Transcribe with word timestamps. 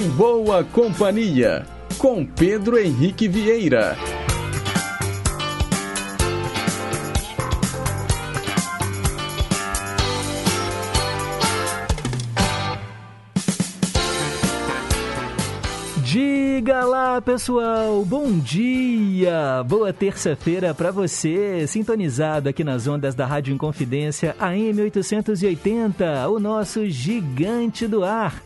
Em 0.00 0.08
Boa 0.12 0.64
Companhia, 0.64 1.66
com 1.98 2.24
Pedro 2.24 2.78
Henrique 2.78 3.28
Vieira. 3.28 3.98
Diga 16.02 16.82
lá, 16.86 17.20
pessoal. 17.20 18.02
Bom 18.02 18.38
dia. 18.38 19.62
Boa 19.66 19.92
terça-feira 19.92 20.72
para 20.72 20.90
você, 20.90 21.66
sintonizado 21.66 22.48
aqui 22.48 22.64
nas 22.64 22.86
ondas 22.86 23.14
da 23.14 23.26
Rádio 23.26 23.52
Inconfidência 23.52 24.34
AM 24.40 24.80
880, 24.80 26.26
o 26.30 26.40
nosso 26.40 26.88
gigante 26.88 27.86
do 27.86 28.02
ar. 28.02 28.42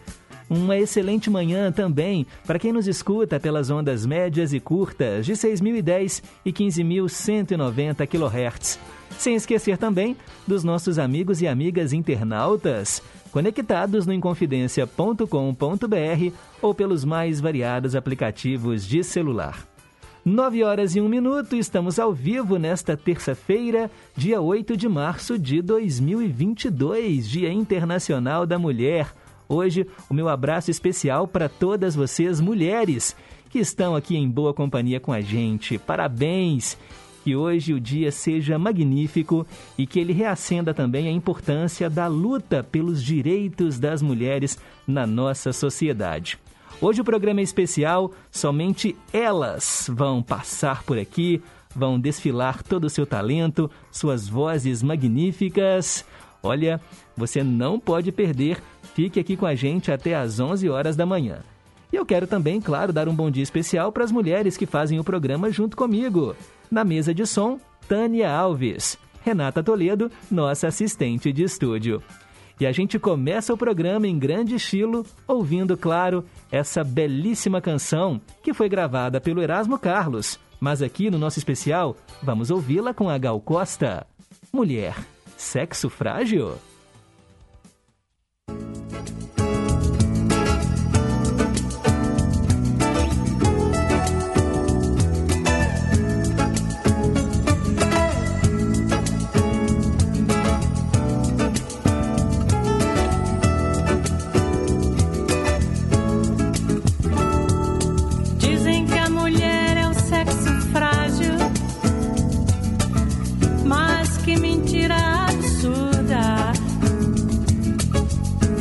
Uma 0.49 0.77
excelente 0.77 1.31
manhã 1.31 1.73
também 1.73 2.27
para 2.47 2.59
quem 2.59 2.73
nos 2.73 2.87
escuta 2.87 3.41
pelas 3.41 3.71
ondas 3.71 4.05
médias 4.05 4.53
e 4.53 4.61
curtas 4.61 5.25
de 5.25 5.33
6.010 5.33 6.23
e 6.45 6.53
15.190 6.53 8.07
kHz. 8.07 8.79
Sem 9.19 9.37
esquecer 9.37 9.79
também 9.79 10.17
dos 10.47 10.63
nossos 10.63 10.99
amigos 10.99 11.41
e 11.41 11.47
amigas 11.47 11.93
internautas 11.93 13.03
conectados 13.31 14.07
no 14.07 14.13
inconfidencia.com.br 14.13 16.37
ou 16.63 16.75
pelos 16.75 17.05
mais 17.05 17.41
variados 17.41 17.97
aplicativos 17.97 18.87
de 18.87 19.03
celular. 19.03 19.67
9 20.25 20.63
horas 20.63 20.97
e 20.97 21.01
1 21.01 21.09
minuto, 21.09 21.55
estamos 21.55 21.99
ao 21.99 22.13
vivo 22.13 22.59
nesta 22.59 22.97
terça-feira, 22.97 23.91
dia 24.17 24.41
8 24.41 24.77
de 24.77 24.89
março 24.89 25.39
de 25.39 25.61
2022, 25.61 27.29
Dia 27.29 27.53
Internacional 27.53 28.47
da 28.47 28.59
Mulher. 28.59 29.13
Hoje, 29.49 29.87
o 30.09 30.15
meu 30.15 30.29
abraço 30.29 30.71
especial 30.71 31.29
para 31.29 31.49
todas 31.49 31.95
vocês, 31.95 32.41
mulheres, 32.41 33.15
que 33.51 33.59
estão 33.59 33.95
aqui 33.95 34.17
em 34.17 34.29
boa 34.29 34.55
companhia 34.55 34.99
com 34.99 35.13
a 35.13 35.21
gente. 35.21 35.79
Parabéns! 35.79 36.77
Que 37.23 37.35
hoje 37.35 37.73
o 37.73 37.81
dia 37.81 38.13
seja 38.13 38.59
magnífico 38.59 39.47
e 39.79 39.87
que 39.87 39.99
ele 39.99 40.13
reacenda 40.13 40.75
também 40.75 41.09
a 41.09 41.13
importância 41.13 41.89
da 41.89 42.07
luta 42.07 42.63
pelos 42.63 43.03
direitos 43.03 43.79
das 43.79 44.03
mulheres 44.03 44.59
na 44.87 45.07
nossa 45.07 45.51
sociedade. 45.53 46.39
Hoje 46.81 47.01
o 47.01 47.05
programa 47.05 47.41
é 47.41 47.43
especial, 47.43 48.13
somente 48.31 48.95
elas 49.11 49.89
vão 49.91 50.23
passar 50.23 50.83
por 50.83 50.99
aqui, 50.99 51.41
vão 51.75 51.99
desfilar 51.99 52.63
todo 52.63 52.85
o 52.85 52.91
seu 52.91 53.07
talento, 53.07 53.71
suas 53.91 54.29
vozes 54.29 54.83
magníficas. 54.83 56.05
Olha, 56.43 56.79
você 57.17 57.43
não 57.43 57.81
pode 57.81 58.13
perder, 58.13 58.63
fique 58.95 59.21
aqui 59.21 59.37
com 59.37 59.47
a 59.47 59.55
gente 59.55 59.93
até 59.93 60.15
às 60.15 60.41
11 60.41 60.69
horas 60.69 60.97
da 60.97 61.05
manhã. 61.05 61.41
E 61.93 61.97
eu 61.97 62.07
quero 62.07 62.27
também, 62.27 62.61
claro, 62.61 62.93
dar 62.93 63.09
um 63.09 63.15
bom 63.15 63.31
dia 63.31 63.43
especial 63.43 63.93
para 63.93 64.05
as 64.05 64.11
mulheres 64.11 64.57
que 64.57 64.67
fazem 64.67 64.99
o 64.99 65.05
programa 65.05 65.51
junto 65.51 65.77
comigo. 65.77 66.35
Na 66.71 66.83
mesa 66.83 67.15
de 67.15 67.27
som, 67.27 67.59
Tânia 67.87 68.31
Alves. 68.31 68.99
Renata 69.25 69.63
Toledo, 69.63 70.11
nossa 70.31 70.69
assistente 70.69 71.33
de 71.33 71.45
estúdio. 71.45 72.03
E 72.61 72.67
a 72.67 72.73
gente 72.73 72.99
começa 72.99 73.53
o 73.53 73.57
programa 73.57 74.07
em 74.07 74.19
grande 74.19 74.55
estilo, 74.55 75.05
ouvindo, 75.27 75.77
claro, 75.77 76.25
essa 76.53 76.85
belíssima 76.85 77.61
canção 77.61 78.21
que 78.43 78.55
foi 78.55 78.69
gravada 78.69 79.21
pelo 79.21 79.43
Erasmo 79.43 79.79
Carlos. 79.79 80.39
Mas 80.61 80.83
aqui 80.83 81.11
no 81.11 81.19
nosso 81.19 81.39
especial, 81.39 81.97
vamos 82.23 82.51
ouvi-la 82.51 82.95
com 82.95 83.09
a 83.09 83.19
Gal 83.19 83.41
Costa. 83.41 84.07
Mulher, 84.53 84.97
sexo 85.37 85.91
frágil? 85.91 86.55
Thank 88.47 89.09
you. 89.09 89.24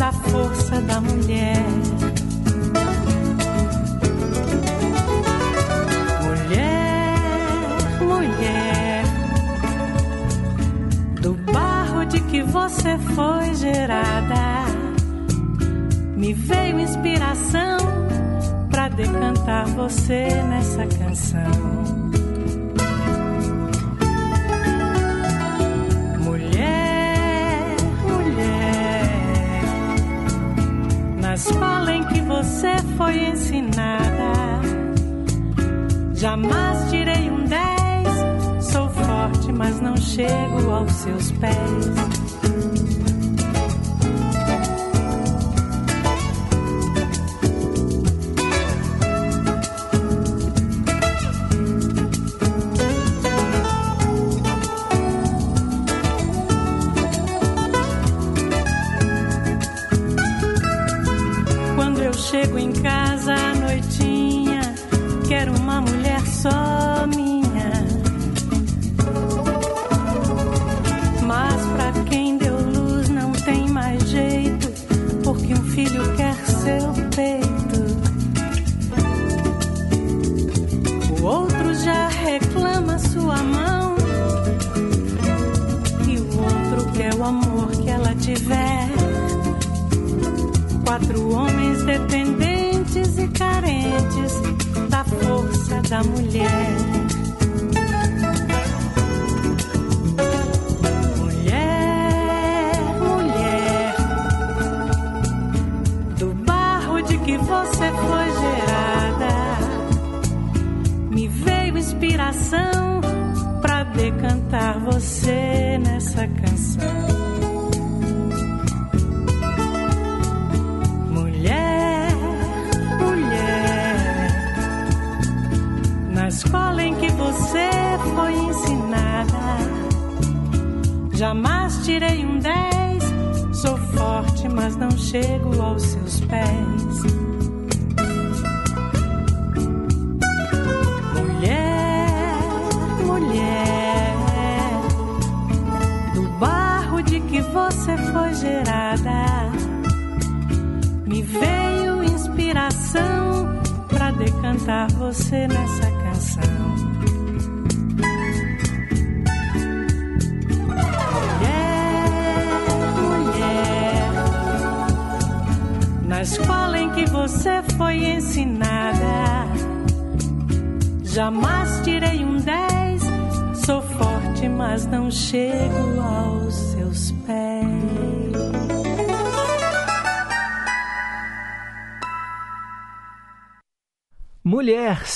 da 0.00 0.10
força 0.12 0.80
da 0.80 0.98
mulher. 0.98 1.62
Mulher, 6.24 8.00
mulher, 8.00 9.04
do 11.20 11.34
barro 11.52 12.06
de 12.06 12.18
que 12.22 12.42
você 12.42 12.96
foi 13.14 13.54
gerada, 13.54 14.64
me 16.16 16.32
veio 16.32 16.80
inspiração 16.80 17.76
para 18.70 18.88
decantar 18.88 19.66
você 19.66 20.28
nessa 20.48 20.86
canção. 20.86 21.99
você 32.42 32.74
foi 32.96 33.18
ensinada. 33.28 34.32
Jamais 36.14 36.90
tirei 36.90 37.30
um 37.30 37.44
10. 37.44 38.64
Sou 38.64 38.88
forte, 38.88 39.52
mas 39.52 39.78
não 39.80 39.94
chego 39.94 40.70
aos 40.70 40.90
seus 40.90 41.32
pés. 41.32 43.09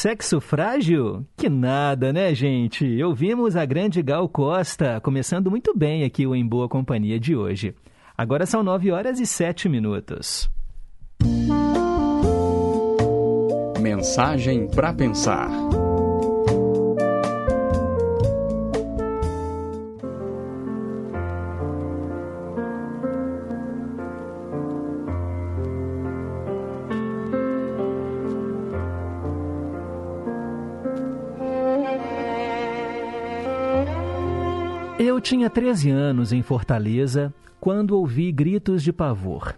Sexo 0.04 0.38
frágil? 0.38 1.24
Que 1.34 1.48
nada, 1.48 2.12
né, 2.12 2.34
gente? 2.34 3.02
Ouvimos 3.02 3.56
a 3.56 3.64
grande 3.64 4.02
Gal 4.02 4.28
Costa, 4.28 5.00
começando 5.00 5.50
muito 5.50 5.74
bem 5.74 6.04
aqui 6.04 6.26
o 6.26 6.34
Em 6.34 6.46
Boa 6.46 6.68
Companhia 6.68 7.18
de 7.18 7.34
hoje. 7.34 7.74
Agora 8.14 8.44
são 8.44 8.62
9 8.62 8.92
horas 8.92 9.18
e 9.18 9.24
7 9.24 9.66
minutos. 9.66 10.50
Mensagem 13.80 14.68
para 14.68 14.92
pensar. 14.92 15.48
Eu 35.06 35.20
tinha 35.20 35.50
13 35.50 35.90
anos 35.90 36.32
em 36.32 36.40
Fortaleza 36.40 37.30
quando 37.60 37.90
ouvi 37.90 38.32
gritos 38.32 38.82
de 38.82 38.90
pavor 38.90 39.54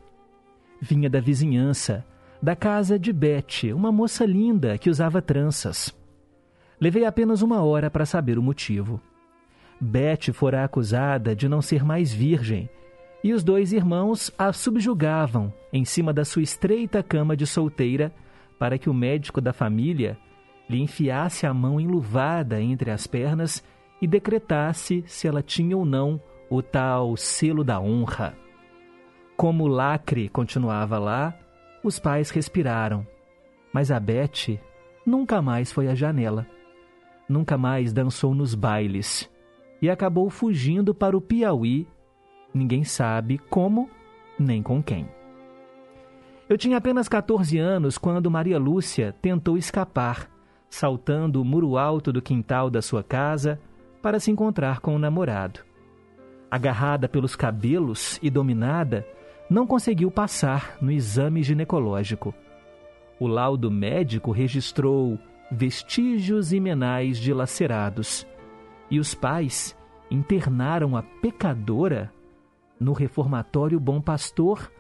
vinha 0.80 1.08
da 1.08 1.20
vizinhança, 1.20 2.04
da 2.42 2.56
casa 2.56 2.98
de 2.98 3.12
Beth, 3.12 3.72
uma 3.72 3.92
moça 3.92 4.26
linda 4.26 4.76
que 4.76 4.90
usava 4.90 5.22
tranças. 5.22 5.96
Levei 6.80 7.04
apenas 7.04 7.42
uma 7.42 7.62
hora 7.62 7.88
para 7.88 8.04
saber 8.04 8.40
o 8.40 8.42
motivo. 8.42 9.00
Beth 9.80 10.32
fora 10.32 10.64
acusada 10.64 11.32
de 11.32 11.48
não 11.48 11.62
ser 11.62 11.84
mais 11.84 12.12
virgem 12.12 12.68
e 13.22 13.32
os 13.32 13.44
dois 13.44 13.72
irmãos 13.72 14.32
a 14.36 14.52
subjugavam 14.52 15.54
em 15.72 15.84
cima 15.84 16.12
da 16.12 16.24
sua 16.24 16.42
estreita 16.42 17.04
cama 17.04 17.36
de 17.36 17.46
solteira 17.46 18.12
para 18.58 18.78
que 18.78 18.90
o 18.90 18.94
médico 18.94 19.40
da 19.40 19.52
família 19.52 20.18
lhe 20.68 20.82
enfiasse 20.82 21.46
a 21.46 21.54
mão 21.54 21.80
enluvada 21.80 22.60
entre 22.60 22.90
as 22.90 23.06
pernas 23.06 23.62
e 24.00 24.06
decretasse 24.06 25.04
se 25.06 25.26
ela 25.26 25.42
tinha 25.42 25.76
ou 25.76 25.84
não 25.84 26.20
o 26.50 26.62
tal 26.62 27.16
selo 27.16 27.64
da 27.64 27.80
honra. 27.80 28.36
Como 29.36 29.66
lacre 29.66 30.28
continuava 30.28 30.98
lá, 30.98 31.36
os 31.82 31.98
pais 31.98 32.30
respiraram. 32.30 33.06
Mas 33.72 33.90
a 33.90 34.00
Beth 34.00 34.58
nunca 35.04 35.42
mais 35.42 35.70
foi 35.70 35.88
à 35.88 35.94
janela. 35.94 36.46
Nunca 37.28 37.58
mais 37.58 37.92
dançou 37.92 38.34
nos 38.34 38.54
bailes. 38.54 39.30
E 39.82 39.90
acabou 39.90 40.30
fugindo 40.30 40.94
para 40.94 41.16
o 41.16 41.20
Piauí. 41.20 41.86
Ninguém 42.54 42.84
sabe 42.84 43.38
como 43.50 43.90
nem 44.38 44.62
com 44.62 44.82
quem. 44.82 45.08
Eu 46.48 46.56
tinha 46.56 46.78
apenas 46.78 47.08
14 47.08 47.58
anos 47.58 47.98
quando 47.98 48.30
Maria 48.30 48.58
Lúcia 48.58 49.14
tentou 49.20 49.58
escapar, 49.58 50.30
saltando 50.70 51.42
o 51.42 51.44
muro 51.44 51.76
alto 51.76 52.12
do 52.12 52.22
quintal 52.22 52.70
da 52.70 52.80
sua 52.80 53.02
casa 53.02 53.60
para 54.02 54.20
se 54.20 54.30
encontrar 54.30 54.80
com 54.80 54.94
o 54.94 54.98
namorado. 54.98 55.60
Agarrada 56.50 57.08
pelos 57.08 57.34
cabelos 57.34 58.18
e 58.22 58.30
dominada, 58.30 59.06
não 59.48 59.66
conseguiu 59.66 60.10
passar 60.10 60.76
no 60.80 60.90
exame 60.90 61.42
ginecológico. 61.42 62.34
O 63.18 63.26
laudo 63.26 63.70
médico 63.70 64.30
registrou 64.30 65.18
vestígios 65.50 66.52
imenais 66.52 67.18
dilacerados 67.18 68.26
e 68.90 68.98
os 68.98 69.14
pais 69.14 69.76
internaram 70.10 70.96
a 70.96 71.02
pecadora 71.02 72.12
no 72.78 72.92
reformatório 72.92 73.80
Bom 73.80 74.00
Pastor 74.00 74.70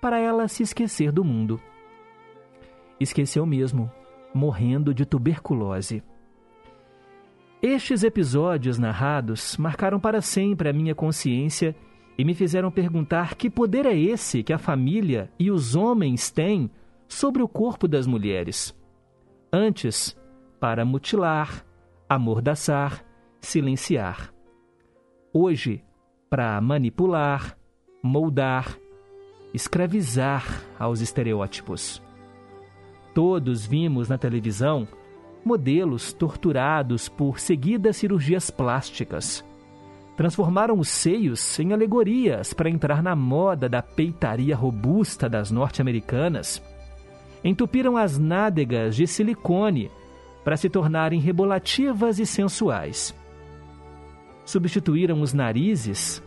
para 0.00 0.18
ela 0.18 0.48
se 0.48 0.62
esquecer 0.62 1.12
do 1.12 1.24
mundo. 1.24 1.60
Esqueceu 2.98 3.46
mesmo, 3.46 3.90
morrendo 4.34 4.92
de 4.92 5.06
tuberculose. 5.06 6.02
Estes 7.66 8.02
episódios 8.04 8.78
narrados 8.78 9.56
marcaram 9.56 9.98
para 9.98 10.20
sempre 10.20 10.68
a 10.68 10.72
minha 10.74 10.94
consciência 10.94 11.74
e 12.18 12.22
me 12.22 12.34
fizeram 12.34 12.70
perguntar 12.70 13.36
que 13.36 13.48
poder 13.48 13.86
é 13.86 13.98
esse 13.98 14.42
que 14.42 14.52
a 14.52 14.58
família 14.58 15.32
e 15.38 15.50
os 15.50 15.74
homens 15.74 16.30
têm 16.30 16.70
sobre 17.08 17.42
o 17.42 17.48
corpo 17.48 17.88
das 17.88 18.06
mulheres. 18.06 18.78
Antes, 19.50 20.14
para 20.60 20.84
mutilar, 20.84 21.64
amordaçar, 22.06 23.02
silenciar. 23.40 24.30
Hoje, 25.32 25.82
para 26.28 26.60
manipular, 26.60 27.56
moldar, 28.02 28.78
escravizar 29.54 30.62
aos 30.78 31.00
estereótipos. 31.00 32.02
Todos 33.14 33.64
vimos 33.64 34.10
na 34.10 34.18
televisão 34.18 34.86
modelos 35.44 36.12
torturados 36.12 37.08
por 37.08 37.38
seguidas 37.38 37.96
cirurgias 37.96 38.50
plásticas 38.50 39.44
transformaram 40.16 40.78
os 40.78 40.88
seios 40.88 41.58
em 41.58 41.72
alegorias 41.72 42.52
para 42.52 42.70
entrar 42.70 43.02
na 43.02 43.16
moda 43.16 43.68
da 43.68 43.82
peitaria 43.82 44.54
robusta 44.54 45.28
das 45.28 45.50
norte-americanas. 45.50 46.62
Entupiram 47.42 47.96
as 47.96 48.18
nádegas 48.18 48.96
de 48.96 49.06
silicone 49.06 49.90
para 50.44 50.56
se 50.56 50.68
tornarem 50.68 51.20
rebolativas 51.20 52.18
e 52.18 52.26
sensuais. 52.26 53.14
Substituíram 54.44 55.20
os 55.20 55.32
narizes, 55.32 56.22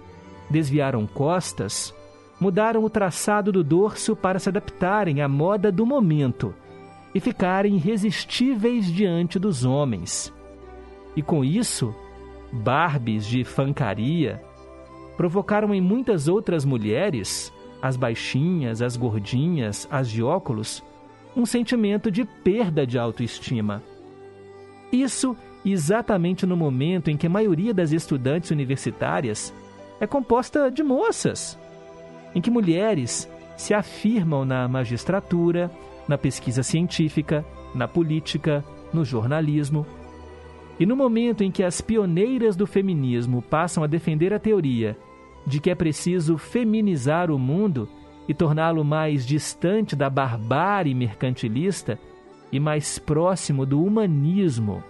desviaram 0.49 1.05
costas, 1.07 1.93
mudaram 2.39 2.83
o 2.83 2.89
traçado 2.89 3.51
do 3.51 3.63
dorso 3.63 4.15
para 4.15 4.39
se 4.39 4.49
adaptarem 4.49 5.21
à 5.21 5.27
moda 5.27 5.71
do 5.71 5.85
momento 5.85 6.53
e 7.17 7.19
ficarem 7.19 7.77
irresistíveis 7.77 8.85
diante 8.85 9.39
dos 9.39 9.65
homens. 9.65 10.31
E 11.15 11.23
com 11.23 11.43
isso, 11.43 11.91
Barbies 12.51 13.25
de 13.25 13.43
fancaria, 13.43 14.39
provocaram 15.17 15.73
em 15.73 15.81
muitas 15.81 16.27
outras 16.27 16.63
mulheres, 16.63 17.51
as 17.81 17.97
baixinhas, 17.97 18.83
as 18.83 18.95
gordinhas, 18.95 19.87
as 19.89 20.11
de 20.11 20.21
óculos, 20.21 20.83
um 21.35 21.43
sentimento 21.43 22.11
de 22.11 22.23
perda 22.23 22.85
de 22.85 22.99
autoestima. 22.99 23.81
Isso 24.91 25.35
exatamente 25.65 26.45
no 26.45 26.55
momento 26.55 27.09
em 27.09 27.17
que 27.17 27.25
a 27.25 27.31
maioria 27.31 27.73
das 27.73 27.91
estudantes 27.91 28.51
universitárias 28.51 29.51
é 29.99 30.05
composta 30.05 30.69
de 30.69 30.83
moças, 30.83 31.57
em 32.35 32.39
que 32.39 32.51
mulheres 32.51 33.27
se 33.57 33.73
afirmam 33.73 34.45
na 34.45 34.67
magistratura, 34.67 35.71
na 36.07 36.17
pesquisa 36.17 36.63
científica, 36.63 37.45
na 37.73 37.87
política, 37.87 38.63
no 38.93 39.03
jornalismo. 39.03 39.85
E 40.79 40.85
no 40.85 40.95
momento 40.95 41.43
em 41.43 41.51
que 41.51 41.63
as 41.63 41.81
pioneiras 41.81 42.55
do 42.55 42.67
feminismo 42.67 43.41
passam 43.41 43.83
a 43.83 43.87
defender 43.87 44.33
a 44.33 44.39
teoria 44.39 44.97
de 45.45 45.59
que 45.59 45.69
é 45.69 45.75
preciso 45.75 46.37
feminizar 46.37 47.31
o 47.31 47.39
mundo 47.39 47.89
e 48.27 48.33
torná-lo 48.33 48.83
mais 48.83 49.25
distante 49.25 49.95
da 49.95 50.09
barbárie 50.09 50.93
mercantilista 50.93 51.97
e 52.51 52.59
mais 52.59 52.99
próximo 52.99 53.65
do 53.65 53.81
humanismo. 53.81 54.83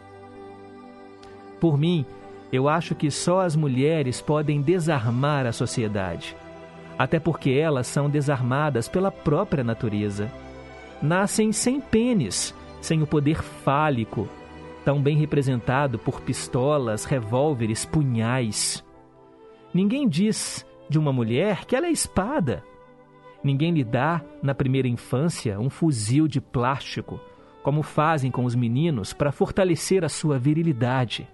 Por 1.59 1.77
mim, 1.77 2.05
eu 2.51 2.67
acho 2.67 2.95
que 2.95 3.11
só 3.11 3.41
as 3.41 3.55
mulheres 3.55 4.21
podem 4.21 4.61
desarmar 4.61 5.45
a 5.45 5.51
sociedade, 5.51 6.35
até 6.97 7.19
porque 7.19 7.51
elas 7.51 7.87
são 7.87 8.09
desarmadas 8.09 8.87
pela 8.87 9.11
própria 9.11 9.63
natureza. 9.63 10.31
Nascem 11.01 11.51
sem 11.51 11.79
pênis, 11.79 12.55
sem 12.81 13.01
o 13.01 13.07
poder 13.07 13.43
fálico, 13.43 14.27
tão 14.83 15.01
bem 15.01 15.17
representado 15.17 15.99
por 15.99 16.21
pistolas, 16.21 17.05
revólveres, 17.05 17.85
punhais. 17.85 18.83
Ninguém 19.73 20.07
diz 20.07 20.65
de 20.89 20.97
uma 20.97 21.13
mulher 21.13 21.65
que 21.65 21.75
ela 21.75 21.87
é 21.87 21.91
espada. 21.91 22.63
Ninguém 23.43 23.71
lhe 23.71 23.83
dá, 23.83 24.23
na 24.41 24.55
primeira 24.55 24.87
infância, 24.87 25.59
um 25.59 25.69
fuzil 25.69 26.27
de 26.27 26.41
plástico, 26.41 27.19
como 27.61 27.83
fazem 27.83 28.31
com 28.31 28.45
os 28.45 28.55
meninos 28.55 29.13
para 29.13 29.31
fortalecer 29.31 30.03
a 30.03 30.09
sua 30.09 30.39
virilidade. 30.39 31.27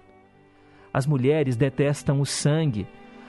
As 0.92 1.06
mulheres 1.06 1.56
detestam 1.56 2.20
o 2.20 2.26
sangue, 2.26 2.86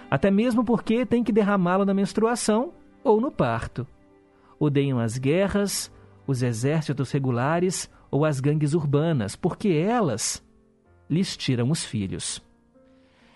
até 0.09 0.29
mesmo 0.29 0.63
porque 0.65 1.05
têm 1.05 1.23
que 1.23 1.31
derramá-lo 1.31 1.85
na 1.85 1.93
menstruação 1.93 2.73
ou 3.03 3.21
no 3.21 3.31
parto. 3.31 3.87
Odeiam 4.59 4.99
as 4.99 5.17
guerras, 5.17 5.91
os 6.27 6.41
exércitos 6.41 7.11
regulares 7.11 7.89
ou 8.09 8.25
as 8.25 8.39
gangues 8.39 8.73
urbanas, 8.73 9.35
porque 9.35 9.69
elas 9.69 10.43
lhes 11.09 11.35
tiram 11.37 11.69
os 11.69 11.83
filhos. 11.83 12.41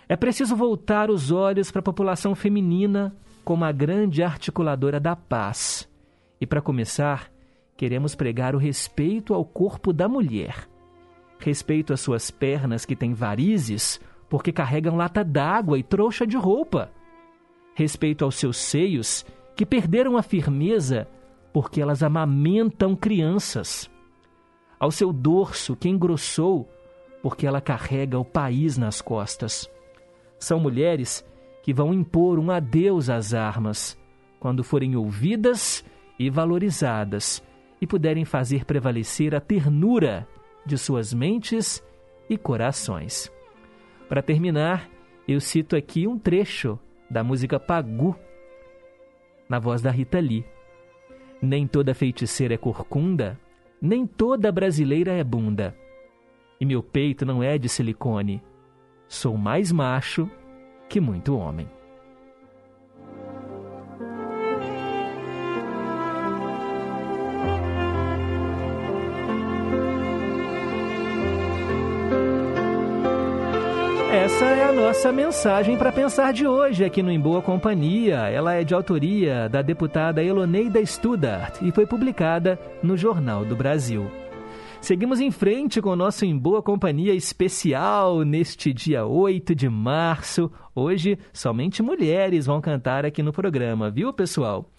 É 0.08 0.16
preciso 0.16 0.56
voltar 0.56 1.12
os 1.12 1.32
olhos 1.32 1.70
para 1.70 1.80
a 1.80 1.84
população 1.84 2.34
feminina 2.34 3.16
como 3.44 3.64
a 3.64 3.72
grande 3.72 4.24
articuladora 4.24 5.00
da 5.00 5.16
paz. 5.16 5.88
E 6.42 6.48
para 6.48 6.62
começar, 6.62 7.32
queremos 7.78 8.16
pregar 8.16 8.56
o 8.56 8.58
respeito 8.58 9.34
ao 9.34 9.46
corpo 9.46 9.94
da 9.94 10.08
mulher. 10.08 10.68
Respeito 11.38 11.94
às 11.94 12.02
suas 12.02 12.32
pernas 12.32 12.86
que 12.86 12.96
têm 12.96 13.14
varizes 13.14 14.00
porque 14.30 14.52
carregam 14.52 14.96
lata 14.96 15.24
d'água 15.24 15.78
e 15.78 15.84
trouxa 15.84 16.26
de 16.26 16.38
roupa. 16.38 16.92
Respeito 17.74 18.24
aos 18.24 18.36
seus 18.36 18.58
seios, 18.58 19.26
que 19.56 19.66
perderam 19.66 20.18
a 20.18 20.22
firmeza 20.22 21.08
porque 21.54 21.82
elas 21.82 22.04
amamentam 22.04 22.96
crianças. 22.96 23.90
Ao 24.80 24.92
seu 24.92 25.12
dorso, 25.12 25.76
que 25.76 25.90
engrossou 25.90 26.70
porque 27.22 27.46
ela 27.46 27.60
carrega 27.60 28.18
o 28.18 28.26
país 28.26 28.78
nas 28.78 29.02
costas. 29.02 29.70
São 30.38 30.60
mulheres 30.60 31.26
que 31.62 31.74
vão 31.74 31.94
impor 31.94 32.40
um 32.40 32.50
adeus 32.50 33.10
às 33.10 33.34
armas 33.34 33.98
quando 34.40 34.64
forem 34.64 34.96
ouvidas 34.96 35.84
e 36.18 36.30
valorizadas 36.30 37.44
e 37.82 37.88
puderem 37.88 38.26
fazer 38.26 38.66
prevalecer 38.66 39.36
a 39.36 39.42
ternura 39.42 40.28
de 40.66 40.78
suas 40.78 41.14
mentes 41.14 41.84
e 42.30 42.38
corações. 42.38 43.32
Para 44.08 44.22
terminar, 44.22 44.90
eu 45.28 45.40
cito 45.40 45.76
aqui 45.76 46.08
um 46.08 46.18
trecho 46.18 46.80
da 47.10 47.24
música 47.24 47.60
Pagu, 47.60 48.16
na 49.48 49.60
voz 49.60 49.82
da 49.82 49.92
Rita 49.92 50.20
Lee. 50.20 50.46
Nem 51.42 51.66
toda 51.68 51.94
feiticeira 51.94 52.54
é 52.54 52.58
corcunda, 52.58 53.40
nem 53.82 54.06
toda 54.06 54.52
brasileira 54.52 55.12
é 55.12 55.24
bunda. 55.24 55.76
E 56.60 56.66
meu 56.66 56.84
peito 56.84 57.26
não 57.26 57.42
é 57.42 57.58
de 57.58 57.70
silicone. 57.70 58.44
Sou 59.08 59.38
mais 59.38 59.72
macho 59.72 60.30
que 60.90 61.00
muito 61.00 61.38
homem. 61.38 61.68
Essa 74.40 74.52
é 74.52 74.64
a 74.64 74.72
nossa 74.72 75.12
mensagem 75.12 75.78
para 75.78 75.92
pensar 75.92 76.32
de 76.32 76.48
hoje 76.48 76.86
aqui 76.86 77.04
no 77.04 77.12
Em 77.12 77.20
Boa 77.20 77.42
Companhia. 77.42 78.20
Ela 78.30 78.54
é 78.54 78.64
de 78.64 78.74
autoria 78.74 79.50
da 79.50 79.62
deputada 79.62 80.24
Eloneida 80.24 80.80
Studart 80.86 81.62
e 81.62 81.74
foi 81.74 81.86
publicada 81.86 82.58
no 82.82 82.96
Jornal 82.96 83.44
do 83.44 83.54
Brasil. 83.54 84.10
Seguimos 84.80 85.20
em 85.20 85.30
frente 85.30 85.82
com 85.82 85.90
o 85.90 85.96
nosso 85.98 86.24
Em 86.24 86.38
Boa 86.38 86.64
Companhia 86.64 87.14
especial 87.14 88.24
neste 88.24 88.72
dia 88.72 89.06
8 89.06 89.54
de 89.54 89.68
março. 89.68 90.50
Hoje, 90.74 91.20
somente 91.34 91.84
mulheres 91.84 92.46
vão 92.46 92.62
cantar 92.62 93.06
aqui 93.06 93.22
no 93.22 93.34
programa, 93.34 93.92
viu, 93.92 94.14
pessoal? 94.14 94.70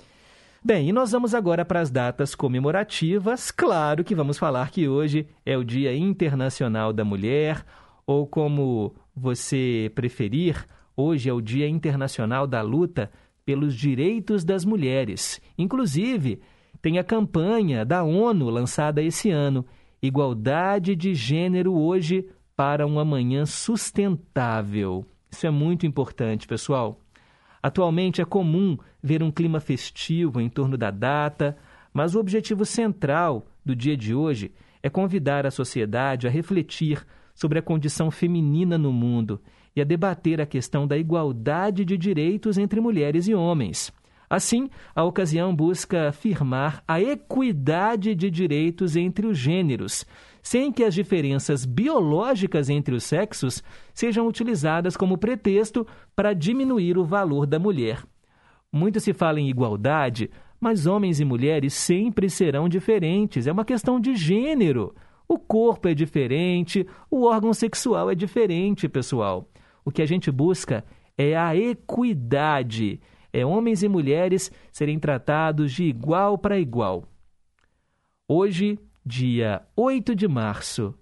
Bem, 0.65 0.89
e 0.89 0.93
nós 0.93 1.13
vamos 1.13 1.35
agora 1.35 1.67
para 1.67 1.81
as 1.81 1.91
datas 1.91 2.35
comemorativas. 2.35 3.51
Claro 3.51 4.05
que 4.05 4.15
vamos 4.15 4.39
falar 4.39 4.71
que 4.71 4.89
hoje 4.89 5.29
é 5.45 5.55
o 5.59 5.63
Dia 5.63 5.95
Internacional 5.95 6.95
da 6.95 7.05
Mulher, 7.05 7.63
ou 8.07 8.27
como 8.27 8.95
você 9.21 9.93
preferir, 9.95 10.67
hoje 10.97 11.29
é 11.29 11.33
o 11.33 11.41
Dia 11.41 11.69
Internacional 11.69 12.47
da 12.47 12.63
Luta 12.63 13.11
pelos 13.45 13.77
Direitos 13.77 14.45
das 14.45 14.65
Mulheres. 14.65 15.41
Inclusive, 15.59 16.41
tem 16.81 16.99
a 16.99 17.05
campanha 17.05 17.85
da 17.85 18.03
ONU 18.03 18.49
lançada 18.49 19.03
esse 19.03 19.31
ano, 19.31 19.67
Igualdade 20.03 20.97
de 20.97 21.15
Gênero 21.15 21.75
hoje 21.75 22.27
para 22.57 22.87
um 22.87 22.99
amanhã 22.99 23.45
sustentável. 23.45 25.05
Isso 25.31 25.47
é 25.47 25.51
muito 25.51 25.87
importante, 25.87 26.47
pessoal. 26.47 26.99
Atualmente 27.63 28.23
é 28.23 28.25
comum 28.25 28.79
ver 29.03 29.23
um 29.23 29.31
clima 29.31 29.61
festivo 29.61 30.41
em 30.41 30.49
torno 30.49 30.79
da 30.79 30.91
data, 30.91 31.59
mas 31.93 32.15
o 32.15 32.21
objetivo 32.21 32.65
central 32.65 33.47
do 33.63 33.77
dia 33.77 33.97
de 33.97 34.15
hoje 34.15 34.51
é 34.83 34.89
convidar 34.89 35.45
a 35.45 35.51
sociedade 35.51 36.27
a 36.27 36.31
refletir 36.31 37.05
sobre 37.41 37.59
a 37.59 37.63
condição 37.63 38.11
feminina 38.11 38.77
no 38.77 38.93
mundo 38.93 39.41
e 39.75 39.81
a 39.81 39.85
debater 39.85 40.43
a 40.43 40.47
questão 40.47 40.87
da 40.87 40.99
igualdade 40.99 41.87
de 41.87 41.97
direitos 41.97 42.59
entre 42.59 42.81
mulheres 42.81 43.27
e 43.29 43.35
homens. 43.35 43.91
Assim, 44.29 44.69
a 44.95 45.03
ocasião 45.03 45.57
busca 45.57 46.09
afirmar 46.09 46.85
a 46.87 47.01
equidade 47.01 48.15
de 48.15 48.31
direitos 48.31 48.95
entre 48.95 49.27
os 49.27 49.39
gêneros, 49.39 50.05
sem 50.43 50.71
que 50.71 50.85
as 50.85 50.95
diferenças 50.95 51.65
biológicas 51.65 52.69
entre 52.69 52.95
os 52.95 53.05
sexos 53.05 53.63
sejam 53.95 54.29
utilizadas 54.29 54.97
como 54.97 55.17
pretexto 55.17 55.87
para 56.15 56.35
diminuir 56.35 56.99
o 56.99 57.05
valor 57.05 57.47
da 57.47 57.59
mulher. 57.59 58.05
Muito 58.71 59.01
se 59.01 59.15
fala 59.15 59.41
em 59.41 59.49
igualdade, 59.49 60.31
mas 60.61 60.87
homens 60.87 61.21
e 61.21 61.25
mulheres 61.25 61.73
sempre 61.73 62.29
serão 62.29 62.69
diferentes, 62.69 63.47
é 63.47 63.53
uma 63.53 63.65
questão 63.65 63.99
de 63.99 64.15
gênero. 64.15 64.95
O 65.31 65.39
corpo 65.39 65.87
é 65.87 65.95
diferente, 65.95 66.85
o 67.09 67.23
órgão 67.23 67.55
sexual 67.55 68.11
é 68.11 68.17
diferente, 68.17 68.89
pessoal. 68.89 69.49
O 69.85 69.93
que 69.93 70.03
a 70.03 70.07
gente 70.07 70.29
busca 70.29 70.85
é 71.17 71.37
a 71.37 71.55
equidade. 71.55 73.01
É 73.33 73.47
homens 73.47 73.85
e 73.85 73.89
mulheres 73.89 74.51
serem 74.73 74.99
tratados 74.99 75.71
de 75.71 75.85
igual 75.85 76.37
para 76.37 76.59
igual. 76.59 77.05
Hoje, 78.27 78.77
dia 79.07 79.63
8 79.77 80.17
de 80.17 80.27
março, 80.27 80.99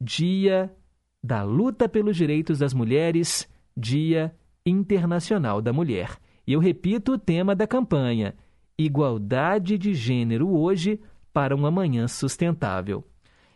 dia 0.00 0.72
da 1.20 1.42
luta 1.42 1.88
pelos 1.88 2.16
direitos 2.16 2.60
das 2.60 2.72
mulheres, 2.72 3.52
Dia 3.76 4.32
Internacional 4.64 5.60
da 5.60 5.72
Mulher. 5.72 6.16
E 6.46 6.52
eu 6.52 6.60
repito 6.60 7.14
o 7.14 7.18
tema 7.18 7.56
da 7.56 7.66
campanha: 7.66 8.36
Igualdade 8.78 9.76
de 9.76 9.94
gênero 9.94 10.56
hoje 10.56 11.00
para 11.32 11.56
um 11.56 11.66
amanhã 11.66 12.06
sustentável. 12.06 13.04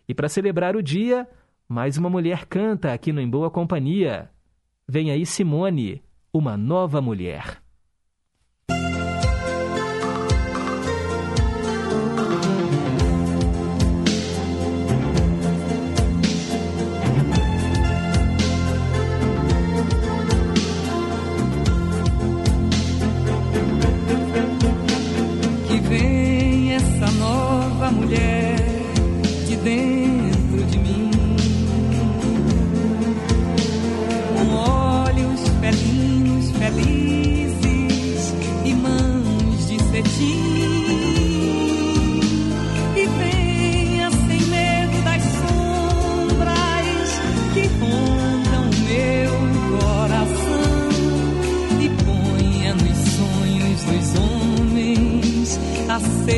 E 0.09 0.15
para 0.15 0.29
celebrar 0.29 0.75
o 0.75 0.83
dia, 0.83 1.29
mais 1.69 1.99
uma 1.99 2.09
mulher 2.09 2.47
canta 2.47 2.95
aqui 2.95 3.13
no 3.13 3.21
Em 3.21 3.29
Boa 3.29 3.51
Companhia. 3.51 4.31
Vem 4.89 5.11
aí 5.11 5.27
Simone, 5.27 6.03
uma 6.33 6.57
nova 6.57 7.03
mulher. 7.03 7.63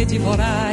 de 0.06 0.18
morar. 0.18 0.69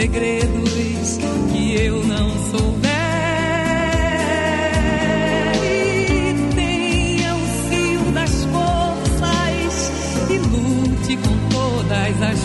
Segredos 0.00 1.18
que 1.50 1.74
eu 1.74 2.04
não 2.04 2.30
souber. 2.52 2.88
E 5.64 6.54
tenha 6.54 7.34
o 7.34 7.46
fio 7.68 8.12
das 8.12 8.44
forças 8.44 9.90
e 10.30 10.38
lute 10.38 11.16
com 11.16 11.48
todas 11.48 12.22
as 12.22 12.38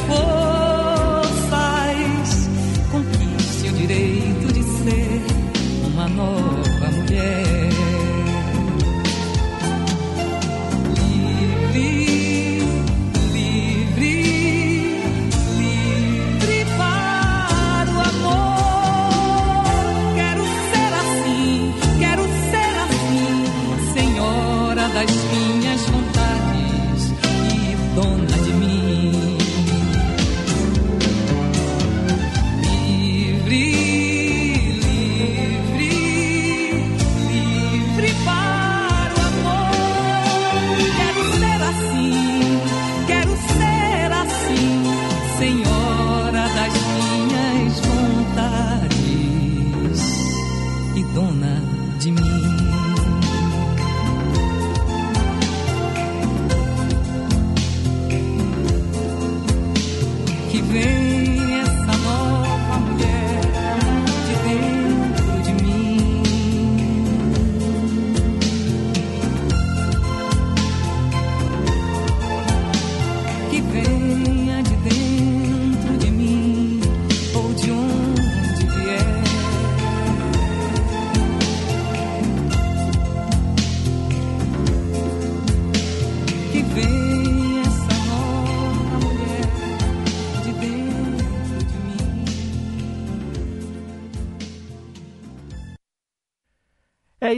É 60.76 61.03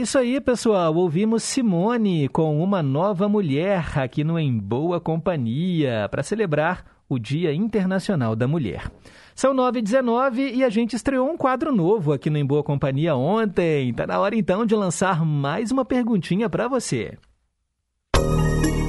isso 0.06 0.18
aí, 0.18 0.40
pessoal. 0.40 0.94
Ouvimos 0.94 1.42
Simone 1.42 2.28
com 2.28 2.62
uma 2.62 2.80
nova 2.80 3.28
mulher 3.28 3.98
aqui 3.98 4.22
no 4.22 4.38
Em 4.38 4.56
Boa 4.56 5.00
Companhia 5.00 6.06
para 6.08 6.22
celebrar 6.22 6.84
o 7.08 7.18
Dia 7.18 7.52
Internacional 7.52 8.36
da 8.36 8.46
Mulher. 8.46 8.88
São 9.34 9.52
9h19 9.52 10.54
e 10.54 10.62
a 10.62 10.68
gente 10.68 10.94
estreou 10.94 11.28
um 11.28 11.36
quadro 11.36 11.74
novo 11.74 12.12
aqui 12.12 12.30
no 12.30 12.38
Em 12.38 12.46
Boa 12.46 12.62
Companhia 12.62 13.16
ontem. 13.16 13.92
Tá 13.94 14.06
na 14.06 14.20
hora 14.20 14.36
então 14.36 14.64
de 14.64 14.76
lançar 14.76 15.26
mais 15.26 15.72
uma 15.72 15.84
perguntinha 15.84 16.48
para 16.48 16.68
você. 16.68 17.18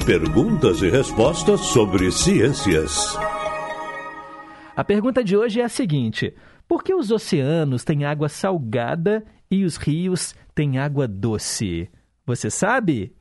Perguntas 0.06 0.82
e 0.82 0.88
respostas 0.88 1.58
sobre 1.62 2.12
ciências. 2.12 3.18
A 4.76 4.84
pergunta 4.84 5.24
de 5.24 5.36
hoje 5.36 5.60
é 5.60 5.64
a 5.64 5.68
seguinte: 5.68 6.32
por 6.68 6.84
que 6.84 6.94
os 6.94 7.10
oceanos 7.10 7.82
têm 7.82 8.04
água 8.04 8.28
salgada 8.28 9.24
e 9.50 9.64
os 9.64 9.76
rios 9.76 10.34
têm 10.58 10.76
água 10.76 11.06
doce? 11.06 11.88
Você 12.26 12.50
sabe? 12.50 13.14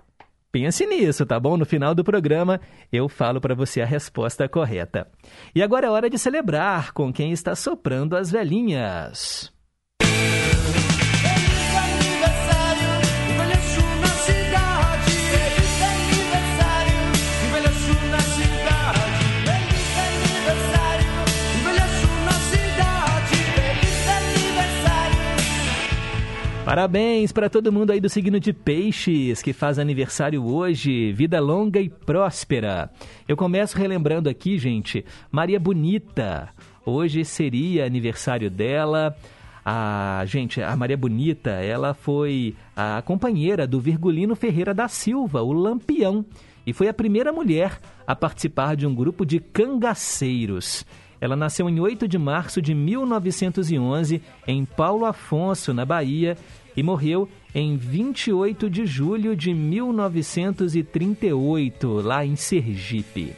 Pense 0.52 0.88
nisso, 0.88 1.23
tá 1.23 1.39
bom? 1.39 1.56
No 1.56 1.67
final 1.67 1.93
do 1.93 2.04
programa 2.04 2.60
eu 2.91 3.08
falo 3.08 3.39
para 3.39 3.54
você 3.54 3.80
a 3.80 3.86
resposta 3.86 4.50
correta. 4.50 5.08
E 5.54 5.62
agora 5.62 5.86
é 5.86 5.89
hora 5.91 6.10
de 6.10 6.17
celebrar 6.17 6.93
com 6.93 7.13
quem 7.13 7.32
está 7.32 7.54
soprando 7.54 8.17
as 8.17 8.32
velhinhas. 8.32 9.54
Parabéns 26.67 27.32
para 27.32 27.49
todo 27.49 27.71
mundo 27.71 27.91
aí 27.91 28.01
do 28.01 28.10
signo 28.10 28.41
de 28.41 28.51
Peixes 28.51 29.41
que 29.41 29.53
faz 29.53 29.80
aniversário 29.80 30.43
hoje. 30.43 31.13
Vida 31.13 31.39
longa 31.39 31.80
e 31.80 31.88
próspera. 31.88 32.91
Eu 33.25 33.38
começo 33.38 33.77
relembrando 33.77 34.27
aqui, 34.27 34.58
gente, 34.58 35.06
Maria 35.32 35.62
Bonita. 35.62 36.49
Hoje 36.86 37.23
seria 37.23 37.86
aniversário 37.86 38.51
dela. 38.51 39.15
A 39.63 40.23
gente, 40.25 40.62
a 40.62 40.75
Maria 40.75 40.97
Bonita, 40.97 41.51
ela 41.51 41.93
foi 41.93 42.53
a 42.75 43.01
companheira 43.01 43.65
do 43.65 43.80
Virgulino 43.80 44.36
Ferreira 44.36 44.73
da 44.73 44.89
Silva, 44.89 45.41
o 45.41 45.53
Lampião, 45.53 46.25
e 46.65 46.73
foi 46.73 46.89
a 46.89 46.93
primeira 46.93 47.32
mulher 47.32 47.80
a 48.06 48.13
participar 48.13 48.75
de 48.75 48.86
um 48.86 48.93
grupo 48.93 49.25
de 49.25 49.39
cangaceiros. 49.39 50.86
Ela 51.19 51.36
nasceu 51.36 51.67
em 51.69 51.80
8 51.80 52.08
de 52.08 52.17
março 52.17 52.62
de 52.62 52.73
1911 52.73 54.21
em 54.47 54.63
Paulo 54.65 55.06
Afonso, 55.06 55.73
na 55.73 55.86
Bahia, 55.86 56.38
e 56.75 56.84
morreu 56.84 57.27
em 57.56 57.75
28 57.75 58.69
de 58.69 58.86
julho 58.86 59.36
de 59.36 59.51
1938, 59.53 62.01
lá 62.01 62.23
em 62.23 62.36
Sergipe. 62.36 63.34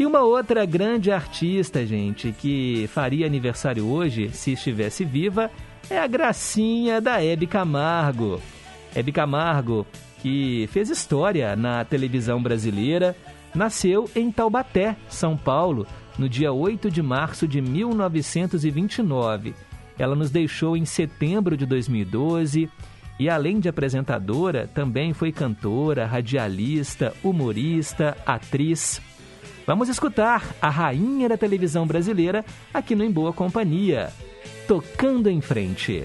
E 0.00 0.06
uma 0.06 0.22
outra 0.22 0.64
grande 0.64 1.12
artista, 1.12 1.86
gente, 1.86 2.32
que 2.32 2.88
faria 2.88 3.26
aniversário 3.26 3.86
hoje, 3.86 4.30
se 4.30 4.52
estivesse 4.52 5.04
viva, 5.04 5.50
é 5.90 5.98
a 5.98 6.06
gracinha 6.06 7.00
da 7.00 7.22
Hebe 7.22 7.46
Camargo. 7.46 8.40
Hebe 8.94 9.12
Camargo, 9.12 9.86
que 10.22 10.66
fez 10.72 10.90
história 10.90 11.54
na 11.54 11.84
televisão 11.84 12.42
brasileira, 12.42 13.14
nasceu 13.54 14.08
em 14.16 14.32
Taubaté, 14.32 14.96
São 15.08 15.36
Paulo, 15.36 15.86
no 16.18 16.28
dia 16.28 16.52
8 16.52 16.90
de 16.90 17.02
março 17.02 17.46
de 17.46 17.60
1929. 17.60 19.54
Ela 19.98 20.14
nos 20.14 20.30
deixou 20.30 20.76
em 20.76 20.84
setembro 20.84 21.56
de 21.56 21.66
2012 21.66 22.70
e, 23.18 23.28
além 23.28 23.60
de 23.60 23.68
apresentadora, 23.68 24.66
também 24.66 25.12
foi 25.12 25.30
cantora, 25.30 26.06
radialista, 26.06 27.14
humorista, 27.22 28.16
atriz. 28.24 29.00
Vamos 29.66 29.88
escutar 29.88 30.54
a 30.60 30.70
rainha 30.70 31.28
da 31.28 31.36
televisão 31.36 31.86
brasileira 31.86 32.44
aqui 32.72 32.94
no 32.94 33.04
Em 33.04 33.10
Boa 33.10 33.32
Companhia, 33.32 34.10
tocando 34.66 35.28
em 35.28 35.40
frente. 35.40 36.04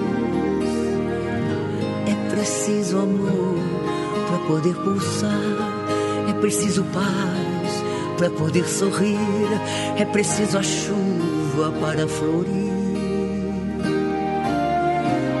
Preciso 2.41 2.97
amor 2.97 3.55
para 4.27 4.39
poder 4.47 4.73
pulsar, 4.73 5.29
é 6.27 6.33
preciso 6.41 6.83
paz 6.85 7.83
para 8.17 8.31
poder 8.31 8.67
sorrir, 8.67 9.15
é 9.95 10.03
preciso 10.05 10.57
a 10.57 10.63
chuva 10.63 11.71
para 11.79 12.07
florir. 12.07 12.73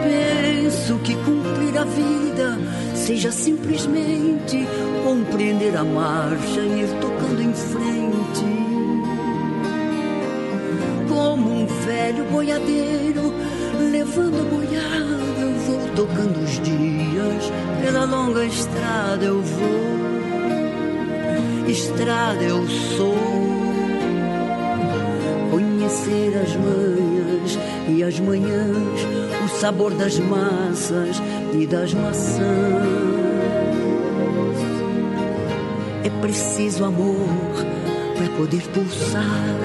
Penso 0.03 0.99
que 0.99 1.15
cumprir 1.15 1.75
a 1.79 1.85
vida 1.85 2.59
seja 2.93 3.31
simplesmente 3.31 4.63
compreender 5.03 5.75
a 5.75 5.83
marcha 5.83 6.59
e 6.59 6.81
ir 6.81 6.89
tocando 7.01 7.41
em 7.41 7.51
frente. 7.51 8.61
Velho 11.85 12.25
boiadeiro, 12.25 13.33
levando 13.91 14.41
a 14.41 14.43
boiada, 14.43 15.20
tocando 15.95 16.43
os 16.43 16.59
dias, 16.61 17.51
pela 17.81 18.05
longa 18.05 18.45
estrada 18.45 19.25
eu 19.25 19.41
vou, 19.41 19.91
estrada 21.67 22.43
eu 22.43 22.67
sou. 22.67 23.15
Conhecer 25.51 26.37
as 26.37 26.55
manhãs 26.55 27.59
e 27.89 28.03
as 28.03 28.19
manhãs, 28.19 29.01
o 29.45 29.49
sabor 29.59 29.93
das 29.93 30.17
massas 30.19 31.21
e 31.53 31.67
das 31.67 31.93
maçãs. 31.93 32.41
É 36.03 36.09
preciso 36.21 36.85
amor 36.85 37.27
para 38.15 38.29
poder 38.37 38.61
pulsar, 38.69 39.57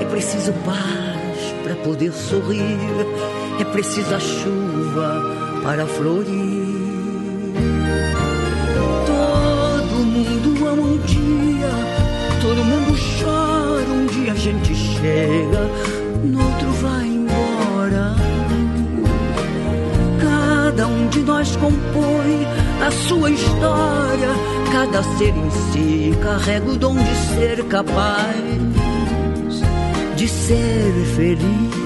é 0.00 0.04
preciso 0.04 0.52
paz 0.64 1.54
para 1.64 1.74
poder 1.76 2.12
sorrir, 2.12 2.78
é 3.60 3.64
preciso 3.64 4.14
a 4.14 4.20
chuva 4.20 5.45
para 5.66 5.84
florir. 5.84 6.76
Todo 9.04 10.04
mundo 10.06 10.68
ama 10.68 10.82
um 10.82 10.98
dia, 10.98 11.72
todo 12.40 12.64
mundo 12.64 12.96
chora, 13.18 13.90
um 13.90 14.06
dia 14.06 14.32
a 14.32 14.36
gente 14.36 14.72
chega, 14.76 15.68
no 16.22 16.40
outro 16.40 16.70
vai 16.82 17.06
embora. 17.08 18.14
Cada 20.20 20.86
um 20.86 21.08
de 21.08 21.18
nós 21.22 21.56
compõe 21.56 22.46
a 22.86 22.90
sua 23.08 23.28
história, 23.32 24.30
cada 24.70 25.02
ser 25.18 25.34
em 25.34 25.50
si 25.50 26.14
carrega 26.22 26.70
o 26.70 26.76
dom 26.76 26.94
de 26.94 27.16
ser 27.34 27.64
capaz 27.64 28.36
de 30.14 30.28
ser 30.28 30.92
feliz. 31.16 31.85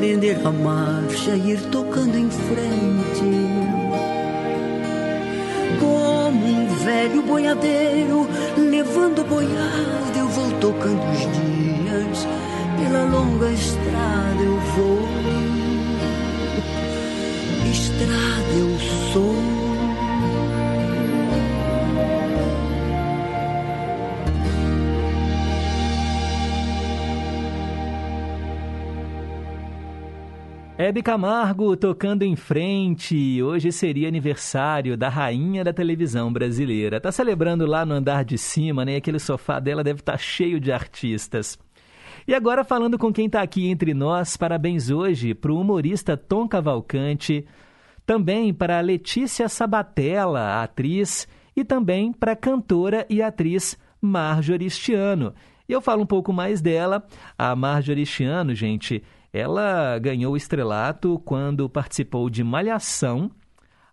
compreender 0.00 0.40
a 0.46 0.50
marcha 0.50 1.32
e 1.32 1.50
ir 1.50 1.60
tocando 1.70 2.16
em 2.16 2.30
frente. 2.30 3.20
Como 5.78 6.46
um 6.46 6.66
velho 6.84 7.22
boiadeiro 7.22 8.26
levando 8.56 9.20
a 9.20 9.24
boiada, 9.24 10.18
eu 10.18 10.26
vou 10.28 10.50
tocando 10.52 11.02
os 11.02 11.20
dias. 11.20 12.26
Pela 12.78 13.04
longa 13.04 13.52
estrada 13.52 14.42
eu 14.42 14.58
vou, 14.74 15.08
estrada 17.70 18.52
eu 18.56 19.12
sou. 19.12 19.59
Hebe 30.90 31.04
Camargo 31.04 31.76
tocando 31.76 32.24
em 32.24 32.34
frente. 32.34 33.40
Hoje 33.40 33.70
seria 33.70 34.08
aniversário 34.08 34.96
da 34.96 35.08
rainha 35.08 35.62
da 35.62 35.72
televisão 35.72 36.32
brasileira. 36.32 37.00
Tá 37.00 37.12
celebrando 37.12 37.64
lá 37.64 37.86
no 37.86 37.94
andar 37.94 38.24
de 38.24 38.36
cima, 38.36 38.84
né? 38.84 38.96
Aquele 38.96 39.20
sofá 39.20 39.60
dela 39.60 39.84
deve 39.84 40.00
estar 40.00 40.14
tá 40.14 40.18
cheio 40.18 40.58
de 40.58 40.72
artistas. 40.72 41.56
E 42.26 42.34
agora 42.34 42.64
falando 42.64 42.98
com 42.98 43.12
quem 43.12 43.26
está 43.26 43.40
aqui 43.40 43.68
entre 43.68 43.94
nós, 43.94 44.36
parabéns 44.36 44.90
hoje 44.90 45.32
para 45.32 45.52
o 45.52 45.60
humorista 45.60 46.16
Tom 46.16 46.48
Cavalcante, 46.48 47.46
também 48.04 48.52
para 48.52 48.80
Letícia 48.80 49.48
Sabatella, 49.48 50.60
atriz, 50.60 51.28
e 51.54 51.62
também 51.62 52.12
para 52.12 52.32
a 52.32 52.36
cantora 52.36 53.06
e 53.08 53.22
atriz 53.22 53.78
Marjorie 54.02 54.68
Stiano. 54.68 55.34
E 55.68 55.72
eu 55.72 55.80
falo 55.80 56.02
um 56.02 56.06
pouco 56.06 56.32
mais 56.32 56.60
dela. 56.60 57.06
A 57.38 57.54
Marjorie 57.54 58.04
Stiano, 58.04 58.56
gente, 58.56 59.04
ela 59.32 59.98
ganhou 59.98 60.36
estrelato 60.36 61.20
quando 61.24 61.68
participou 61.68 62.28
de 62.28 62.42
Malhação, 62.42 63.30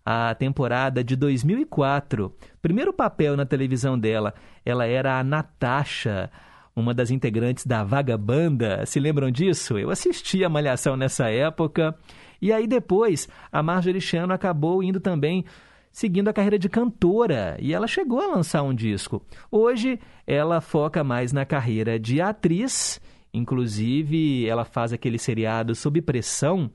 a 0.04 0.34
temporada 0.34 1.04
de 1.04 1.14
2004. 1.14 2.34
Primeiro 2.62 2.92
papel 2.92 3.36
na 3.36 3.44
televisão 3.44 3.98
dela, 3.98 4.34
ela 4.64 4.86
era 4.86 5.18
a 5.18 5.24
Natasha, 5.24 6.30
uma 6.74 6.94
das 6.94 7.10
integrantes 7.10 7.66
da 7.66 7.84
Vagabanda. 7.84 8.86
Se 8.86 8.98
lembram 8.98 9.30
disso? 9.30 9.78
Eu 9.78 9.90
assisti 9.90 10.44
a 10.44 10.48
Malhação 10.48 10.96
nessa 10.96 11.28
época. 11.30 11.94
E 12.40 12.52
aí 12.52 12.66
depois, 12.66 13.28
a 13.52 13.62
Marjorie 13.62 14.00
Chiano 14.00 14.32
acabou 14.32 14.82
indo 14.82 14.98
também 15.00 15.44
seguindo 15.90 16.28
a 16.28 16.32
carreira 16.32 16.58
de 16.58 16.68
cantora 16.68 17.56
e 17.58 17.74
ela 17.74 17.86
chegou 17.86 18.20
a 18.20 18.34
lançar 18.34 18.62
um 18.62 18.74
disco. 18.74 19.22
Hoje 19.50 19.98
ela 20.26 20.60
foca 20.60 21.02
mais 21.02 21.32
na 21.32 21.44
carreira 21.44 21.98
de 21.98 22.20
atriz, 22.20 23.00
inclusive 23.32 24.46
ela 24.46 24.64
faz 24.64 24.92
aquele 24.92 25.18
seriado 25.18 25.74
Sob 25.74 26.00
Pressão. 26.02 26.70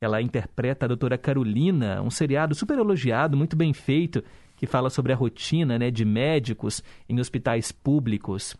Ela 0.00 0.22
interpreta 0.22 0.86
a 0.86 0.88
doutora 0.88 1.18
Carolina, 1.18 2.00
um 2.02 2.10
seriado 2.10 2.54
super 2.54 2.78
elogiado, 2.78 3.36
muito 3.36 3.54
bem 3.54 3.72
feito, 3.72 4.24
que 4.56 4.66
fala 4.66 4.88
sobre 4.88 5.12
a 5.12 5.16
rotina 5.16 5.78
né, 5.78 5.90
de 5.90 6.04
médicos 6.04 6.82
em 7.08 7.20
hospitais 7.20 7.70
públicos. 7.70 8.56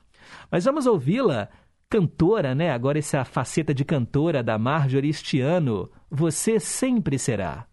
Mas 0.51 0.65
vamos 0.65 0.87
ouvi-la, 0.87 1.49
cantora, 1.89 2.55
né? 2.55 2.71
Agora 2.71 2.99
essa 2.99 3.25
faceta 3.25 3.75
de 3.75 3.85
cantora 3.85 4.43
da 4.43 4.57
Marjorie 4.57 5.11
este 5.11 5.41
ano. 5.41 5.91
Você 6.11 6.61
sempre 6.61 7.19
será. 7.19 7.67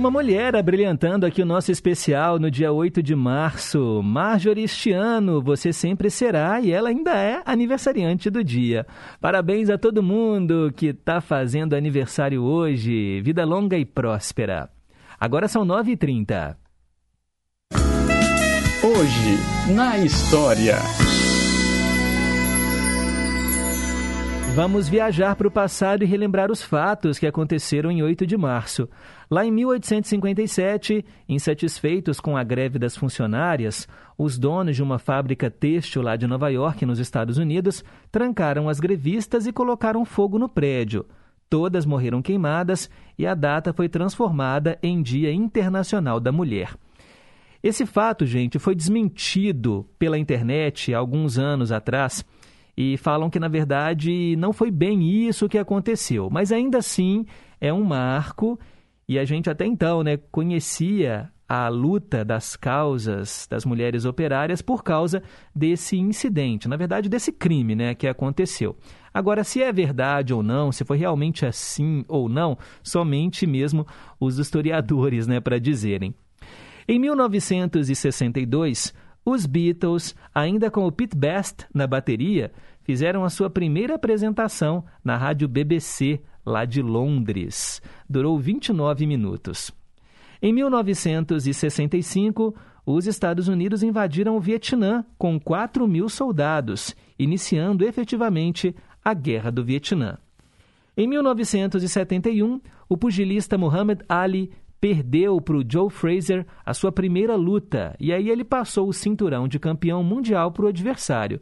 Uma 0.00 0.10
mulher 0.10 0.56
abrilhantando 0.56 1.26
aqui 1.26 1.42
o 1.42 1.46
nosso 1.46 1.70
especial 1.70 2.38
no 2.38 2.50
dia 2.50 2.72
8 2.72 3.02
de 3.02 3.14
março. 3.14 4.02
Marjorie 4.02 4.64
este 4.64 4.92
ano, 4.92 5.42
você 5.42 5.74
sempre 5.74 6.08
será 6.08 6.58
e 6.58 6.72
ela 6.72 6.88
ainda 6.88 7.14
é 7.14 7.42
aniversariante 7.44 8.30
do 8.30 8.42
dia. 8.42 8.86
Parabéns 9.20 9.68
a 9.68 9.76
todo 9.76 10.02
mundo 10.02 10.72
que 10.74 10.86
está 10.86 11.20
fazendo 11.20 11.74
aniversário 11.74 12.42
hoje. 12.42 13.20
Vida 13.20 13.44
longa 13.44 13.76
e 13.76 13.84
próspera. 13.84 14.70
Agora 15.20 15.46
são 15.46 15.66
9h30. 15.66 16.56
Hoje, 18.82 19.74
na 19.74 19.98
história. 19.98 20.76
Vamos 24.52 24.88
viajar 24.88 25.36
para 25.36 25.46
o 25.46 25.50
passado 25.50 26.02
e 26.02 26.06
relembrar 26.06 26.50
os 26.50 26.60
fatos 26.60 27.20
que 27.20 27.26
aconteceram 27.26 27.88
em 27.88 28.02
8 28.02 28.26
de 28.26 28.36
março. 28.36 28.88
Lá 29.30 29.46
em 29.46 29.50
1857, 29.52 31.04
insatisfeitos 31.28 32.18
com 32.18 32.36
a 32.36 32.42
greve 32.42 32.76
das 32.76 32.96
funcionárias, 32.96 33.88
os 34.18 34.36
donos 34.36 34.74
de 34.74 34.82
uma 34.82 34.98
fábrica 34.98 35.48
têxtil 35.48 36.02
lá 36.02 36.16
de 36.16 36.26
Nova 36.26 36.48
York, 36.48 36.84
nos 36.84 36.98
Estados 36.98 37.38
Unidos, 37.38 37.84
trancaram 38.10 38.68
as 38.68 38.80
grevistas 38.80 39.46
e 39.46 39.52
colocaram 39.52 40.04
fogo 40.04 40.36
no 40.36 40.48
prédio. 40.48 41.06
Todas 41.48 41.86
morreram 41.86 42.20
queimadas 42.20 42.90
e 43.16 43.26
a 43.26 43.34
data 43.34 43.72
foi 43.72 43.88
transformada 43.88 44.78
em 44.82 45.00
Dia 45.00 45.32
Internacional 45.32 46.18
da 46.18 46.32
Mulher. 46.32 46.74
Esse 47.62 47.86
fato, 47.86 48.26
gente, 48.26 48.58
foi 48.58 48.74
desmentido 48.74 49.86
pela 49.98 50.18
internet 50.18 50.92
alguns 50.92 51.38
anos 51.38 51.70
atrás 51.70 52.24
e 52.82 52.96
falam 52.96 53.28
que, 53.28 53.38
na 53.38 53.46
verdade, 53.46 54.34
não 54.36 54.54
foi 54.54 54.70
bem 54.70 55.02
isso 55.02 55.50
que 55.50 55.58
aconteceu. 55.58 56.30
Mas 56.30 56.50
ainda 56.50 56.78
assim 56.78 57.26
é 57.60 57.70
um 57.70 57.84
marco 57.84 58.58
E 59.06 59.18
a 59.18 59.24
gente 59.26 59.50
até 59.50 59.66
então 59.66 60.02
né, 60.02 60.16
conhecia 60.16 61.30
a 61.46 61.68
luta 61.68 62.24
das 62.24 62.56
causas 62.56 63.46
das 63.50 63.66
mulheres 63.66 64.06
operárias 64.06 64.62
por 64.62 64.82
causa 64.82 65.22
desse 65.54 65.98
incidente, 65.98 66.68
na 66.68 66.76
verdade, 66.76 67.08
desse 67.08 67.32
crime 67.32 67.74
né, 67.74 67.94
que 67.94 68.06
aconteceu. 68.06 68.76
Agora, 69.12 69.44
se 69.44 69.60
é 69.60 69.70
verdade 69.70 70.32
ou 70.32 70.42
não, 70.42 70.72
se 70.72 70.84
foi 70.84 70.96
realmente 70.96 71.44
assim 71.44 72.02
ou 72.08 72.30
não, 72.30 72.56
somente 72.82 73.46
mesmo 73.46 73.86
os 74.18 74.38
historiadores 74.38 75.26
né, 75.26 75.38
para 75.38 75.58
dizerem. 75.58 76.14
Em 76.88 76.98
1962, 76.98 78.94
os 79.24 79.44
Beatles, 79.46 80.14
ainda 80.34 80.70
com 80.70 80.86
o 80.86 80.92
Pete 80.92 81.16
Best 81.16 81.66
na 81.74 81.86
bateria, 81.86 82.50
fizeram 82.90 83.22
a 83.22 83.30
sua 83.30 83.48
primeira 83.48 83.94
apresentação 83.94 84.84
na 85.04 85.16
rádio 85.16 85.46
BBC, 85.46 86.20
lá 86.44 86.64
de 86.64 86.82
Londres. 86.82 87.80
Durou 88.08 88.36
29 88.36 89.06
minutos. 89.06 89.70
Em 90.42 90.52
1965, 90.52 92.52
os 92.84 93.06
Estados 93.06 93.46
Unidos 93.46 93.84
invadiram 93.84 94.36
o 94.36 94.40
Vietnã 94.40 95.04
com 95.16 95.38
4 95.38 95.86
mil 95.86 96.08
soldados, 96.08 96.96
iniciando 97.16 97.84
efetivamente 97.84 98.74
a 99.04 99.14
Guerra 99.14 99.52
do 99.52 99.64
Vietnã. 99.64 100.18
Em 100.96 101.06
1971, 101.06 102.60
o 102.88 102.96
pugilista 102.96 103.56
Muhammad 103.56 104.00
Ali 104.08 104.50
perdeu 104.80 105.40
para 105.40 105.58
o 105.58 105.64
Joe 105.64 105.90
Fraser 105.90 106.44
a 106.66 106.74
sua 106.74 106.90
primeira 106.90 107.36
luta 107.36 107.94
e 108.00 108.12
aí 108.12 108.28
ele 108.28 108.42
passou 108.42 108.88
o 108.88 108.92
cinturão 108.92 109.46
de 109.46 109.60
campeão 109.60 110.02
mundial 110.02 110.50
para 110.50 110.64
o 110.64 110.68
adversário. 110.68 111.40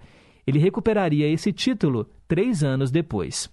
Ele 0.49 0.59
recuperaria 0.59 1.29
esse 1.29 1.53
título 1.53 2.09
três 2.27 2.65
anos 2.65 2.91
depois. 2.91 3.51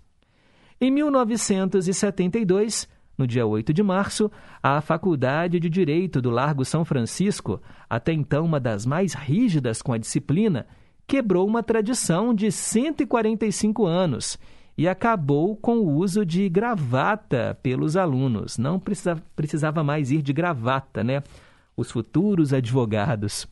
Em 0.80 0.90
1972, 0.90 2.88
no 3.18 3.28
dia 3.28 3.46
8 3.46 3.74
de 3.74 3.84
março, 3.84 4.32
a 4.64 4.80
Faculdade 4.80 5.60
de 5.60 5.70
Direito 5.70 6.22
do 6.22 6.30
Largo 6.30 6.64
São 6.64 6.86
Francisco, 6.86 7.62
até 7.90 8.14
então 8.14 8.46
uma 8.46 8.62
das 8.62 8.86
mais 8.86 9.14
rígidas 9.14 9.82
com 9.82 9.92
a 9.92 9.98
disciplina, 9.98 10.66
quebrou 11.06 11.46
uma 11.46 11.62
tradição 11.62 12.34
de 12.34 12.50
145 12.50 13.86
anos 13.86 14.40
e 14.78 14.88
acabou 14.88 15.54
com 15.58 15.80
o 15.80 15.96
uso 15.96 16.26
de 16.26 16.48
gravata 16.48 17.60
pelos 17.62 17.98
alunos. 17.98 18.58
Não 18.58 18.80
precisa, 18.80 19.22
precisava 19.36 19.84
mais 19.84 20.12
ir 20.12 20.22
de 20.22 20.32
gravata, 20.32 21.04
né? 21.04 21.22
Os 21.76 21.92
futuros 21.92 22.54
advogados. 22.54 23.46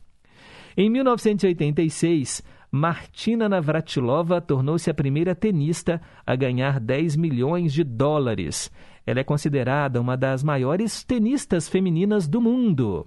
Em 0.74 0.88
1986, 0.88 2.42
Martina 2.76 3.48
Navratilova 3.48 4.40
tornou-se 4.40 4.90
a 4.90 4.94
primeira 4.94 5.32
tenista 5.32 6.02
a 6.26 6.34
ganhar 6.34 6.80
10 6.80 7.14
milhões 7.14 7.72
de 7.72 7.84
dólares. 7.84 8.68
Ela 9.06 9.20
é 9.20 9.24
considerada 9.24 10.00
uma 10.00 10.16
das 10.16 10.42
maiores 10.42 11.04
tenistas 11.04 11.68
femininas 11.68 12.26
do 12.26 12.40
mundo. 12.40 13.06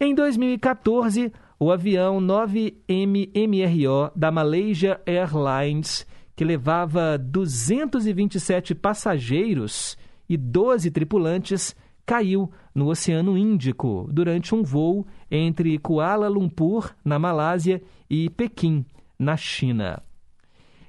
Em 0.00 0.12
2014, 0.12 1.32
o 1.56 1.70
avião 1.70 2.18
9MMRO 2.20 4.10
da 4.16 4.32
Malaysia 4.32 5.00
Airlines, 5.06 6.04
que 6.34 6.44
levava 6.44 7.16
227 7.16 8.74
passageiros 8.74 9.96
e 10.28 10.36
12 10.36 10.90
tripulantes, 10.90 11.76
caiu 12.06 12.50
no 12.74 12.88
Oceano 12.88 13.36
Índico 13.36 14.08
durante 14.10 14.54
um 14.54 14.62
voo 14.62 15.06
entre 15.30 15.78
Kuala 15.78 16.28
Lumpur, 16.28 16.94
na 17.04 17.18
Malásia, 17.18 17.82
e 18.08 18.28
Pequim, 18.30 18.84
na 19.18 19.36
China. 19.36 20.02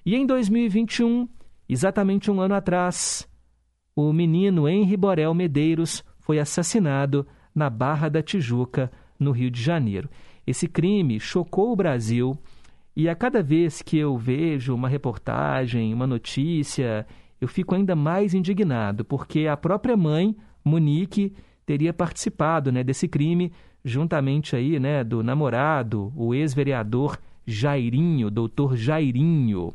E 0.06 0.15
em 0.15 0.25
2021, 0.25 1.28
exatamente 1.67 2.30
um 2.30 2.39
ano 2.41 2.56
atrás, 2.56 3.28
o 3.95 4.12
menino 4.12 4.67
Henri 4.67 4.97
Borel 4.97 5.34
Medeiros 5.34 6.04
foi 6.19 6.38
assassinado 6.39 7.25
na 7.54 7.69
Barra 7.69 8.10
da 8.10 8.21
Tijuca, 8.21 8.91
no 9.17 9.32
Rio 9.32 9.49
de 9.49 9.62
Janeiro. 9.62 10.10
Esse 10.45 10.67
crime 10.67 11.19
chocou 11.19 11.71
o 11.71 11.75
Brasil 11.75 12.38
e 12.95 13.10
a 13.10 13.15
cada 13.15 13.41
vez 13.41 13.82
que 13.82 13.97
eu 13.97 14.17
vejo 14.17 14.75
uma 14.75 14.88
reportagem, 14.88 15.93
uma 15.93 16.06
notícia, 16.06 17.06
eu 17.39 17.47
fico 17.47 17.75
ainda 17.75 17.95
mais 17.95 18.34
indignado, 18.34 19.04
porque 19.04 19.47
a 19.47 19.58
própria 19.58 19.97
mãe, 19.97 20.36
Monique, 20.65 21.32
teria 21.65 21.93
participado 21.93 22.71
né, 22.71 22.84
desse 22.84 23.08
crime, 23.08 23.54
juntamente 23.84 24.56
aí, 24.56 24.80
né, 24.80 25.04
do 25.04 25.21
namorado, 25.21 26.12
o 26.15 26.34
ex-vereador 26.34 27.19
Jairinho, 27.45 28.32
doutor 28.32 28.75
Jairinho. 28.75 29.73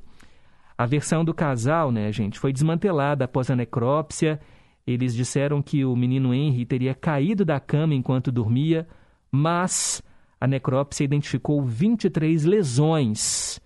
A 0.76 0.84
versão 0.86 1.24
do 1.24 1.32
casal, 1.32 1.92
né, 1.92 2.10
gente, 2.10 2.38
foi 2.38 2.52
desmantelada 2.52 3.24
após 3.24 3.50
a 3.50 3.56
necrópsia. 3.56 4.40
Eles 4.86 5.14
disseram 5.14 5.62
que 5.62 5.84
o 5.84 5.94
menino 5.94 6.34
Henry 6.34 6.66
teria 6.66 6.94
caído 6.94 7.44
da 7.44 7.60
cama 7.60 7.94
enquanto 7.94 8.32
dormia, 8.32 8.88
mas 9.30 10.02
a 10.40 10.46
necrópsia 10.46 11.04
identificou 11.04 11.62
23 11.62 12.44
lesões. 12.44 13.60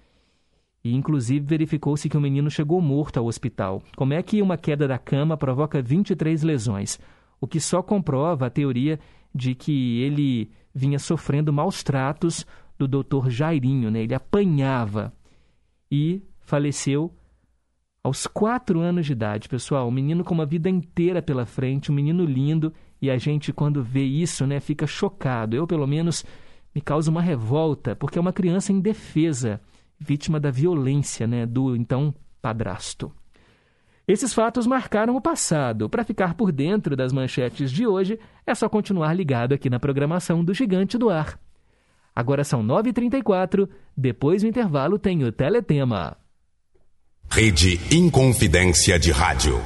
E, 0.85 0.95
inclusive, 0.95 1.47
verificou-se 1.47 2.09
que 2.09 2.17
o 2.17 2.21
menino 2.21 2.51
chegou 2.51 2.79
morto 2.79 3.19
ao 3.19 3.25
hospital. 3.25 3.83
Como 3.97 4.13
é 4.13 4.23
que 4.23 4.43
uma 4.43 4.59
queda 4.59 4.87
da 4.87 4.99
cama 4.99 5.35
provoca 5.35 5.81
23 5.81 6.43
lesões? 6.43 7.01
O 7.41 7.47
que 7.47 7.59
só 7.59 7.83
comprova 7.83 8.47
a 8.47 8.51
teoria 8.51 9.01
de 9.35 9.55
que 9.55 10.03
ele 10.03 10.51
vinha 10.75 10.99
sofrendo 10.99 11.53
maus 11.53 11.83
tratos 11.83 12.47
do 12.79 12.87
doutor 12.87 13.31
Jairinho, 13.31 13.91
né? 13.91 14.03
Ele 14.03 14.15
apanhava. 14.15 15.13
E 15.91 16.23
faleceu 16.41 17.11
aos 18.03 18.27
quatro 18.27 18.81
anos 18.81 19.07
de 19.07 19.13
idade, 19.13 19.49
pessoal. 19.49 19.89
Um 19.89 19.93
menino 19.93 20.23
com 20.23 20.35
uma 20.35 20.45
vida 20.45 20.69
inteira 20.69 21.23
pela 21.23 21.47
frente, 21.47 21.91
um 21.91 21.95
menino 21.95 22.27
lindo, 22.27 22.71
e 23.01 23.11
a 23.11 23.17
gente, 23.17 23.53
quando 23.53 23.83
vê 23.83 24.05
isso, 24.05 24.47
né, 24.47 24.61
fica 24.61 24.87
chocado. 24.87 25.57
Eu, 25.57 25.67
pelo 25.67 25.87
menos, 25.87 26.25
me 26.75 26.83
causa 26.83 27.11
uma 27.11 27.23
revolta, 27.23 27.97
porque 27.97 28.19
é 28.19 28.21
uma 28.21 28.33
criança 28.33 28.73
indefesa, 28.73 29.61
vítima 30.05 30.39
da 30.39 30.51
violência 30.51 31.27
né, 31.27 31.47
do 31.47 31.75
então 31.75 32.15
padrasto. 32.41 33.11
Esses 34.07 34.35
fatos 34.35 34.67
marcaram 34.67 35.17
o 35.17 35.21
passado. 35.21 35.89
Para 35.89 36.05
ficar 36.05 36.35
por 36.35 36.53
dentro 36.53 36.95
das 36.95 37.13
manchetes 37.13 37.73
de 37.73 37.87
hoje, 37.87 38.19
é 38.47 38.55
só 38.55 38.69
continuar 38.69 39.15
ligado 39.15 39.55
aqui 39.55 39.71
na 39.71 39.81
programação 39.81 40.45
do 40.45 40.53
Gigante 40.53 40.99
do 40.99 41.09
Ar. 41.09 41.39
Agora 42.15 42.45
são 42.45 42.63
9h34, 42.63 43.69
depois 43.97 44.43
do 44.43 44.49
intervalo 44.49 44.99
tem 44.99 45.25
o 45.25 45.33
Teletema. 45.33 46.17
Rede 47.31 47.81
Inconfidência 47.91 48.99
de 48.99 49.11
Rádio. 49.11 49.61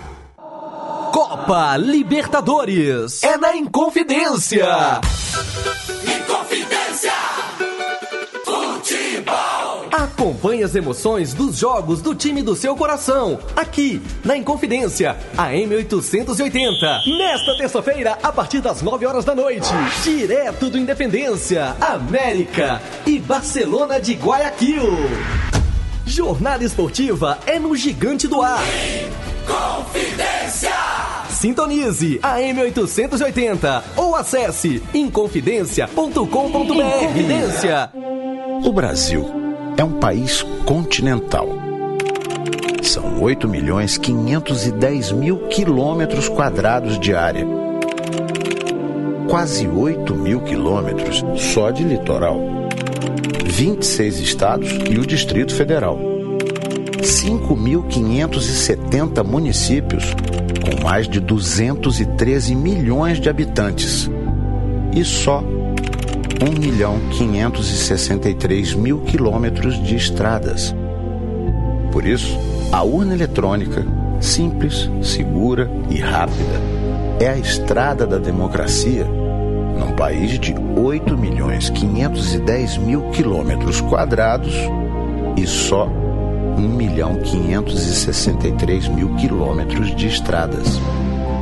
Copa 1.13 1.77
Libertadores 1.77 3.23
é 3.23 3.37
na 3.37 3.57
Inconfidência. 3.57 4.65
Inconfidência. 6.05 6.68
Acompanhe 10.19 10.65
as 10.65 10.75
emoções 10.75 11.33
dos 11.33 11.57
jogos 11.57 12.03
do 12.03 12.13
time 12.13 12.43
do 12.43 12.57
seu 12.57 12.75
coração, 12.75 13.39
aqui 13.55 14.03
na 14.25 14.37
Inconfidência, 14.37 15.17
a 15.37 15.53
M880. 15.53 17.07
Nesta 17.17 17.57
terça-feira, 17.57 18.19
a 18.21 18.33
partir 18.33 18.61
das 18.61 18.83
9 18.83 19.07
horas 19.07 19.25
da 19.25 19.33
noite, 19.33 19.69
direto 20.03 20.71
do 20.71 20.77
Independência, 20.77 21.77
América 21.81 22.83
e 23.07 23.21
Barcelona 23.21 24.01
de 24.01 24.15
Guayaquil. 24.15 24.91
Jornada 26.05 26.65
esportiva 26.65 27.39
é 27.47 27.61
no 27.61 27.77
Gigante 27.77 28.27
do 28.27 28.43
Ar. 28.43 28.59
Confidência. 29.47 30.75
Sintonize 31.31 32.19
a 32.25 32.39
M880 32.39 33.85
ou 33.95 34.17
acesse 34.17 34.83
inconfidencia.com.br. 34.93 36.25
Inconfidência. 36.75 37.93
O 38.65 38.73
Brasil 38.73 39.48
é 39.79 39.85
um 39.85 39.99
país 40.01 40.43
continental. 40.67 41.49
São 42.83 43.23
8 43.23 43.49
milhões 43.49 43.97
510 43.97 45.13
mil 45.13 45.47
quilômetros 45.47 46.29
quadrados 46.29 46.99
de 46.99 47.15
área. 47.15 47.47
Quase 49.29 49.69
8 49.69 50.17
mil 50.17 50.41
quilômetros 50.41 51.25
só 51.37 51.71
de 51.71 51.85
litoral. 51.85 52.41
26 53.45 54.19
estados 54.19 54.69
e 54.91 54.99
o 54.99 55.07
Distrito 55.07 55.55
Federal. 55.55 55.97
5.570 57.01 59.25
municípios, 59.25 60.13
com 60.61 60.83
mais 60.83 61.09
de 61.09 61.21
213 61.21 62.57
milhões 62.57 63.21
de 63.21 63.29
habitantes. 63.29 64.11
E 64.93 65.05
só 65.05 65.45
1 66.41 66.61
milhão 66.61 67.01
563 67.11 68.75
mil 68.75 69.01
quilômetros 69.01 69.83
de 69.83 69.97
estradas. 69.97 70.73
Por 71.91 72.07
isso, 72.07 72.39
a 72.71 72.85
urna 72.85 73.13
eletrônica, 73.13 73.85
simples, 74.21 74.89
segura 75.03 75.69
e 75.91 75.97
rápida, 75.97 76.61
é 77.19 77.29
a 77.29 77.37
estrada 77.37 78.07
da 78.07 78.19
democracia 78.19 79.05
num 79.05 79.97
país 79.97 80.39
de 80.39 80.55
8 80.77 81.19
milhões 81.19 81.71
510 81.71 82.79
mil 82.79 83.11
quilômetros 83.11 83.81
quadrados 83.81 84.55
e 85.37 85.45
só 85.45 85.87
1 85.87 86.61
milhão 86.61 87.17
563 87.17 88.87
mil 88.87 89.17
quilômetros 89.17 89.95
de 89.97 90.07
estradas. 90.07 90.81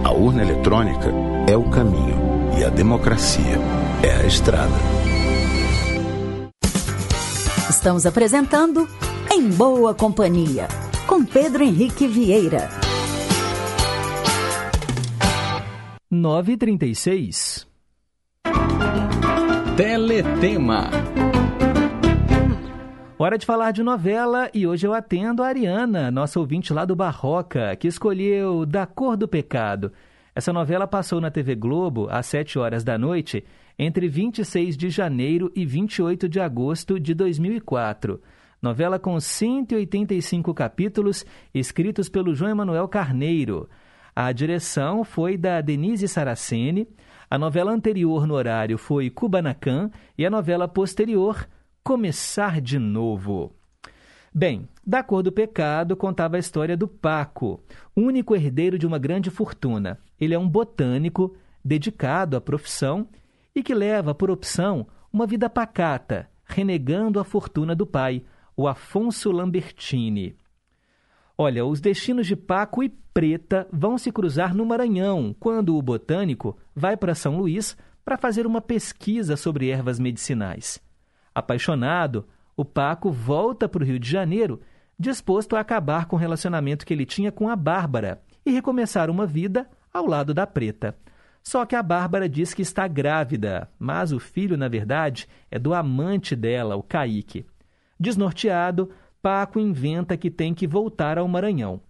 A 0.05 0.11
urna 0.11 0.43
eletrônica 0.43 1.13
é 1.47 1.57
o 1.57 1.65
caminho 1.65 2.17
e 2.59 2.65
a 2.65 2.71
democracia 2.71 3.61
é 4.07 4.15
a 4.15 4.25
estrada. 4.25 4.73
Estamos 7.69 8.07
apresentando 8.07 8.89
Em 9.33 9.51
Boa 9.51 9.93
Companhia, 9.95 10.69
com 11.09 11.25
Pedro 11.25 11.65
Henrique 11.65 12.07
Vieira. 12.07 12.69
9h36. 16.13 17.67
Teletema. 19.77 20.89
Hora 23.19 23.37
de 23.37 23.45
falar 23.45 23.73
de 23.73 23.83
novela 23.83 24.49
e 24.55 24.69
hoje 24.69 24.87
eu 24.87 24.95
atendo 24.95 25.43
a 25.43 25.49
Ariana, 25.49 26.13
nossa 26.13 26.39
ouvinte 26.39 26.73
lá 26.73 26.85
do 26.85 26.95
Barroca, 26.95 27.75
que 27.75 27.89
escolheu 27.89 28.65
Da 28.65 28.87
Cor 28.87 29.17
do 29.17 29.27
Pecado. 29.27 29.93
Essa 30.33 30.53
novela 30.53 30.87
passou 30.87 31.21
na 31.21 31.31
TV 31.31 31.57
Globo 31.57 32.07
às 32.09 32.27
7 32.27 32.57
horas 32.57 32.85
da 32.85 32.97
noite 32.97 33.43
entre 33.79 34.09
26 34.09 34.77
de 34.77 34.89
janeiro 34.89 35.51
e 35.55 35.65
28 35.65 36.29
de 36.29 36.41
agosto 36.41 36.99
de 36.99 37.15
2004. 37.15 38.21
Novela 38.61 38.99
com 38.99 39.21
185 39.21 40.55
capítulos, 40.55 41.25
escritos 41.55 42.09
pelo 42.09 42.35
João 42.35 42.51
Emanuel 42.51 42.89
Carneiro. 42.89 43.69
A 44.15 44.33
direção 44.33 45.05
foi 45.05 45.37
da 45.37 45.61
Denise 45.61 46.09
Saraceni, 46.09 46.89
a 47.29 47.37
novela 47.37 47.73
anterior 47.73 48.27
no 48.27 48.35
horário 48.35 48.79
foi 48.79 49.11
Kubanacan 49.11 49.91
e 50.17 50.25
a 50.25 50.31
novela 50.31 50.67
posterior 50.67 51.47
Começar 51.85 52.61
de 52.61 52.79
Novo. 52.79 53.53
Bem, 54.33 54.69
Da 54.87 55.03
Cor 55.03 55.23
do 55.23 55.33
Pecado 55.33 55.97
contava 55.97 56.37
a 56.37 56.39
história 56.39 56.77
do 56.77 56.87
Paco, 56.87 57.61
único 57.97 58.35
herdeiro 58.35 58.79
de 58.79 58.87
uma 58.87 58.99
grande 58.99 59.31
fortuna. 59.31 59.99
Ele 60.21 60.35
é 60.35 60.39
um 60.39 60.49
botânico 60.49 61.35
dedicado 61.65 62.37
à 62.37 62.41
profissão 62.41 63.09
e 63.57 63.63
que 63.63 63.75
leva 63.75 64.15
por 64.15 64.31
opção 64.31 64.87
uma 65.11 65.27
vida 65.27 65.49
pacata, 65.49 66.29
renegando 66.45 67.19
a 67.19 67.25
fortuna 67.25 67.75
do 67.75 67.87
pai, 67.87 68.23
o 68.55 68.69
Afonso 68.69 69.33
Lambertini. 69.33 70.37
Olha, 71.39 71.65
os 71.65 71.81
destinos 71.81 72.27
de 72.27 72.37
Paco 72.37 72.83
e 72.83 72.91
Preta 73.15 73.67
vão 73.73 73.97
se 73.97 74.13
cruzar 74.13 74.55
no 74.55 74.67
Maranhão, 74.67 75.35
quando 75.41 75.75
o 75.75 75.81
botânico 75.81 76.59
vai 76.75 76.99
para 76.99 77.15
São 77.15 77.39
Luís 77.39 77.75
para 78.05 78.19
fazer 78.19 78.47
uma 78.47 78.61
pesquisa 78.61 79.37
sobre 79.37 79.71
ervas 79.71 79.99
medicinais. 79.99 80.79
Apaixonado, 81.35 82.27
o 82.55 82.65
Paco 82.65 83.11
volta 83.11 83.67
para 83.67 83.83
o 83.83 83.87
Rio 83.87 83.99
de 83.99 84.11
Janeiro, 84.11 84.61
disposto 84.99 85.57
a 85.57 85.61
acabar 85.61 86.05
com 86.07 86.17
o 86.17 86.19
relacionamento 86.19 86.85
que 86.85 86.93
ele 86.93 87.07
tinha 87.07 87.33
com 87.33 87.49
a 87.49 87.57
Bárbara 87.57 88.23
e 88.45 88.51
recomeçar 88.51 89.09
uma 89.09 89.27
vida 89.27 89.67
ao 89.93 90.07
lado 90.07 90.35
da 90.35 90.47
Preta. 90.47 90.95
Só 91.47 91.65
que 91.65 91.77
a 91.77 91.83
Bárbara 91.83 92.29
diz 92.29 92.53
que 92.53 92.63
está 92.63 92.89
grávida, 92.89 93.71
mas 93.79 94.11
o 94.11 94.19
filho, 94.19 94.57
na 94.57 94.67
verdade, 94.67 95.29
é 95.49 95.61
do 95.61 95.73
amante 95.73 96.35
dela, 96.35 96.75
o 96.75 96.83
Caíque. 96.83 97.47
Desnorteado, 98.01 98.91
Paco 99.23 99.61
inventa 99.61 100.17
que 100.17 100.29
tem 100.29 100.53
que 100.53 100.67
voltar 100.67 101.19
ao 101.19 101.29
Maranhão. 101.29 101.81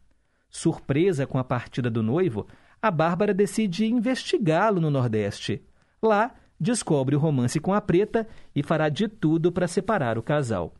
Surpresa 0.50 1.26
com 1.26 1.38
a 1.38 1.44
partida 1.44 1.88
do 1.88 2.02
noivo, 2.02 2.46
a 2.82 2.90
Bárbara 2.90 3.32
decide 3.32 3.86
investigá-lo 3.86 4.78
no 4.78 4.90
Nordeste. 4.90 5.62
Lá, 6.02 6.34
descobre 6.60 7.16
o 7.16 7.18
romance 7.18 7.58
com 7.58 7.72
a 7.72 7.80
Preta 7.80 8.28
e 8.54 8.62
fará 8.62 8.90
de 8.90 9.08
tudo 9.08 9.50
para 9.50 9.66
separar 9.66 10.18
o 10.18 10.22
casal. 10.22 10.74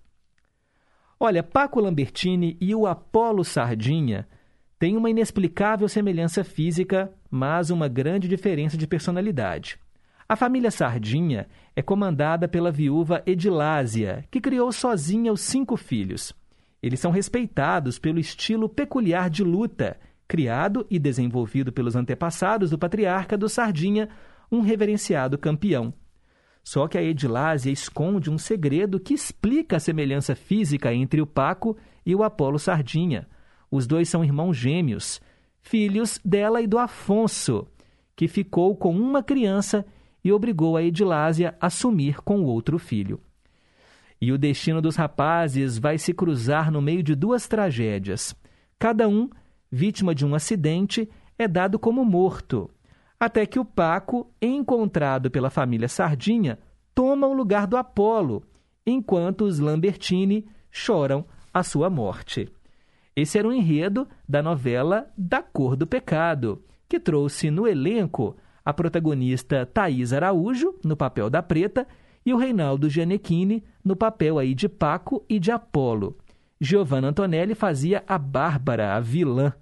Olha, 1.18 1.42
Paco 1.42 1.80
Lambertini 1.80 2.58
e 2.60 2.74
o 2.74 2.86
Apolo 2.86 3.42
Sardinha 3.42 4.28
têm 4.78 4.96
uma 4.96 5.10
inexplicável 5.10 5.88
semelhança 5.88 6.44
física, 6.44 7.12
mas 7.30 7.70
uma 7.70 7.88
grande 7.88 8.28
diferença 8.28 8.76
de 8.76 8.86
personalidade. 8.86 9.78
A 10.28 10.34
família 10.34 10.70
Sardinha 10.70 11.46
é 11.74 11.80
comandada 11.80 12.48
pela 12.48 12.72
viúva 12.72 13.22
Edilásia, 13.24 14.24
que 14.30 14.40
criou 14.40 14.72
sozinha 14.72 15.32
os 15.32 15.40
cinco 15.40 15.76
filhos. 15.76 16.34
Eles 16.82 17.00
são 17.00 17.10
respeitados 17.10 17.98
pelo 17.98 18.18
estilo 18.18 18.68
peculiar 18.68 19.30
de 19.30 19.44
luta, 19.44 19.96
criado 20.26 20.84
e 20.90 20.98
desenvolvido 20.98 21.72
pelos 21.72 21.94
antepassados 21.94 22.70
do 22.70 22.78
patriarca 22.78 23.38
do 23.38 23.48
Sardinha, 23.48 24.08
um 24.50 24.60
reverenciado 24.60 25.38
campeão. 25.38 25.94
Só 26.62 26.88
que 26.88 26.98
a 26.98 27.02
Edilásia 27.02 27.70
esconde 27.70 28.28
um 28.28 28.36
segredo 28.36 28.98
que 28.98 29.14
explica 29.14 29.76
a 29.76 29.80
semelhança 29.80 30.34
física 30.34 30.92
entre 30.92 31.20
o 31.20 31.26
Paco 31.26 31.76
e 32.04 32.14
o 32.14 32.24
Apolo 32.24 32.58
Sardinha. 32.58 33.28
Os 33.76 33.86
dois 33.86 34.08
são 34.08 34.24
irmãos 34.24 34.56
gêmeos, 34.56 35.20
filhos 35.60 36.18
dela 36.24 36.62
e 36.62 36.66
do 36.66 36.78
Afonso, 36.78 37.68
que 38.16 38.26
ficou 38.26 38.74
com 38.74 38.96
uma 38.98 39.22
criança 39.22 39.84
e 40.24 40.32
obrigou 40.32 40.78
a 40.78 40.82
Edilásia 40.82 41.54
a 41.60 41.68
sumir 41.68 42.22
com 42.22 42.40
o 42.40 42.46
outro 42.46 42.78
filho. 42.78 43.20
E 44.18 44.32
o 44.32 44.38
destino 44.38 44.80
dos 44.80 44.96
rapazes 44.96 45.76
vai 45.76 45.98
se 45.98 46.14
cruzar 46.14 46.70
no 46.72 46.80
meio 46.80 47.02
de 47.02 47.14
duas 47.14 47.46
tragédias. 47.46 48.34
Cada 48.78 49.06
um, 49.10 49.28
vítima 49.70 50.14
de 50.14 50.24
um 50.24 50.34
acidente, 50.34 51.06
é 51.38 51.46
dado 51.46 51.78
como 51.78 52.02
morto, 52.02 52.70
até 53.20 53.44
que 53.44 53.58
o 53.58 53.64
Paco, 53.64 54.26
encontrado 54.40 55.30
pela 55.30 55.50
família 55.50 55.86
Sardinha, 55.86 56.58
toma 56.94 57.26
o 57.26 57.34
lugar 57.34 57.66
do 57.66 57.76
Apolo, 57.76 58.42
enquanto 58.86 59.42
os 59.44 59.58
Lambertini 59.58 60.46
choram 60.70 61.26
a 61.52 61.62
sua 61.62 61.90
morte. 61.90 62.50
Esse 63.16 63.38
era 63.38 63.48
o 63.48 63.52
enredo 63.52 64.06
da 64.28 64.42
novela 64.42 65.10
Da 65.16 65.42
Cor 65.42 65.74
do 65.74 65.86
Pecado, 65.86 66.62
que 66.86 67.00
trouxe 67.00 67.50
no 67.50 67.66
elenco 67.66 68.36
a 68.62 68.74
protagonista 68.74 69.64
Thaís 69.64 70.12
Araújo, 70.12 70.74
no 70.84 70.94
papel 70.94 71.30
da 71.30 71.42
Preta, 71.42 71.86
e 72.26 72.34
o 72.34 72.36
Reinaldo 72.36 72.90
Gianecchini, 72.90 73.64
no 73.82 73.96
papel 73.96 74.38
aí 74.38 74.54
de 74.54 74.68
Paco 74.68 75.24
e 75.28 75.38
de 75.38 75.50
Apolo. 75.50 76.18
Giovanna 76.60 77.08
Antonelli 77.08 77.54
fazia 77.54 78.04
a 78.06 78.18
Bárbara, 78.18 78.94
a 78.94 79.00
vilã. 79.00 79.54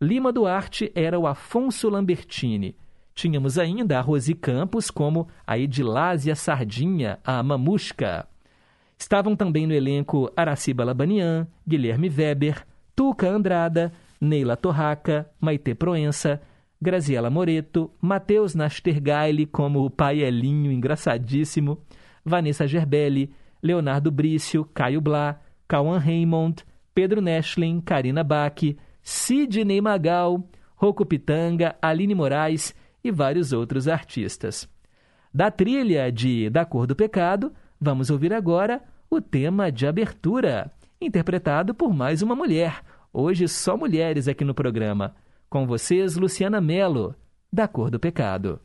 Lima 0.00 0.32
Duarte 0.32 0.90
era 0.94 1.18
o 1.18 1.26
Afonso 1.26 1.88
Lambertini. 1.88 2.74
Tínhamos 3.14 3.58
ainda 3.58 3.98
a 3.98 4.00
Rosi 4.00 4.34
Campos 4.34 4.90
como 4.90 5.28
a 5.46 5.58
Edilásia 5.58 6.34
Sardinha, 6.34 7.18
a 7.22 7.42
Mamusca. 7.42 8.26
Estavam 8.96 9.36
também 9.36 9.66
no 9.66 9.74
elenco 9.74 10.32
Araciba 10.36 10.84
Labanian, 10.84 11.46
Guilherme 11.66 12.08
Weber, 12.08 12.64
Tuca 12.98 13.28
Andrada, 13.28 13.92
Neila 14.20 14.56
Torraca, 14.56 15.30
Maite 15.40 15.72
Proença, 15.72 16.42
Graziela 16.82 17.30
Moreto, 17.30 17.92
Matheus 18.00 18.56
Nastergaile 18.56 19.46
como 19.46 19.84
o 19.84 19.88
pai 19.88 20.18
Elinho 20.18 20.72
engraçadíssimo, 20.72 21.78
Vanessa 22.24 22.66
Gerbelli, 22.66 23.32
Leonardo 23.62 24.10
Brício, 24.10 24.64
Caio 24.74 25.00
Blá, 25.00 25.38
Cauã 25.68 25.96
Raymond, 25.96 26.64
Pedro 26.92 27.20
Neschlin, 27.20 27.80
Karina 27.80 28.24
Bach, 28.24 28.60
Sidney 29.00 29.80
Magal, 29.80 30.42
Rocco 30.74 31.06
Pitanga, 31.06 31.76
Aline 31.80 32.16
Moraes 32.16 32.74
e 33.04 33.12
vários 33.12 33.52
outros 33.52 33.86
artistas. 33.86 34.68
Da 35.32 35.52
trilha 35.52 36.10
de 36.10 36.50
Da 36.50 36.64
Cor 36.64 36.84
do 36.84 36.96
Pecado, 36.96 37.52
vamos 37.80 38.10
ouvir 38.10 38.32
agora 38.32 38.82
o 39.08 39.20
tema 39.20 39.70
de 39.70 39.86
abertura, 39.86 40.72
interpretado 41.00 41.74
por 41.74 41.92
mais 41.94 42.22
uma 42.22 42.34
mulher. 42.34 42.82
Hoje 43.12 43.48
só 43.48 43.76
mulheres 43.76 44.28
aqui 44.28 44.44
no 44.44 44.54
programa. 44.54 45.14
Com 45.48 45.66
vocês, 45.66 46.16
Luciana 46.16 46.60
Mello, 46.60 47.14
Da 47.52 47.66
Cor 47.66 47.90
do 47.90 47.98
Pecado. 47.98 48.60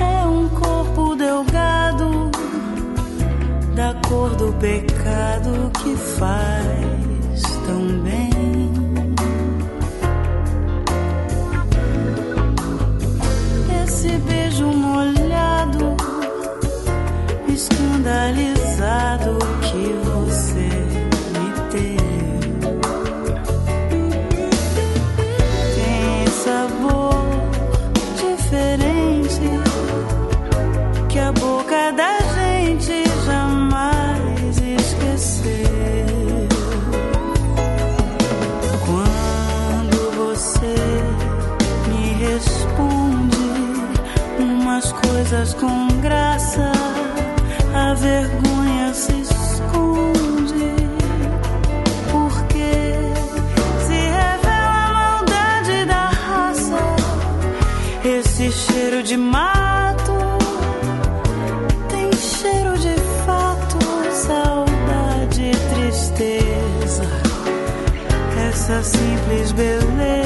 É 0.00 0.26
um 0.26 0.48
corpo 0.48 1.16
delgado 1.16 2.30
da 3.74 3.94
cor 4.08 4.34
do 4.36 4.52
pecado 4.54 5.70
que 5.82 5.96
faz. 5.96 6.99
Essa 68.70 68.84
simples 68.84 69.50
beleza, 69.50 70.19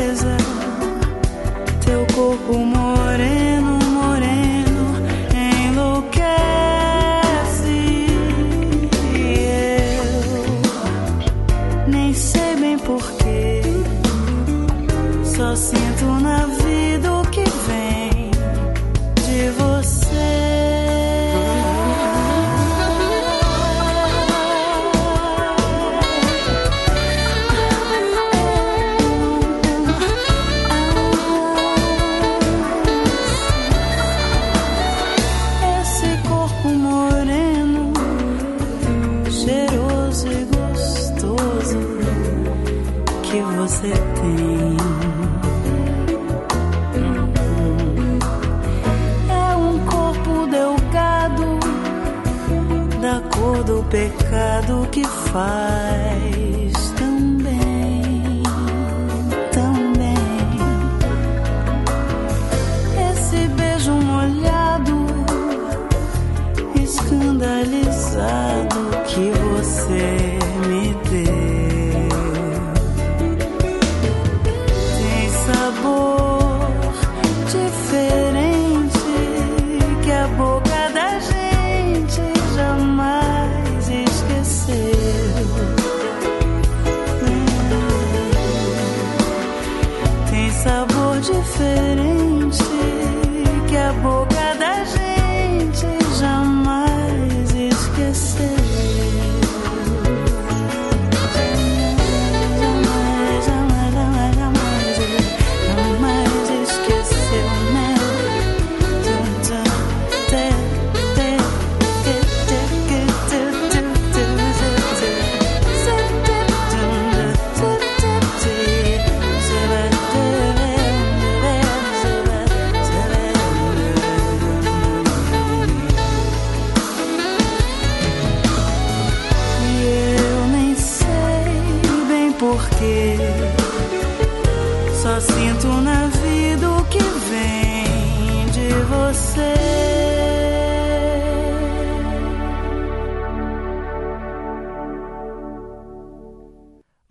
pecado 55.34 55.83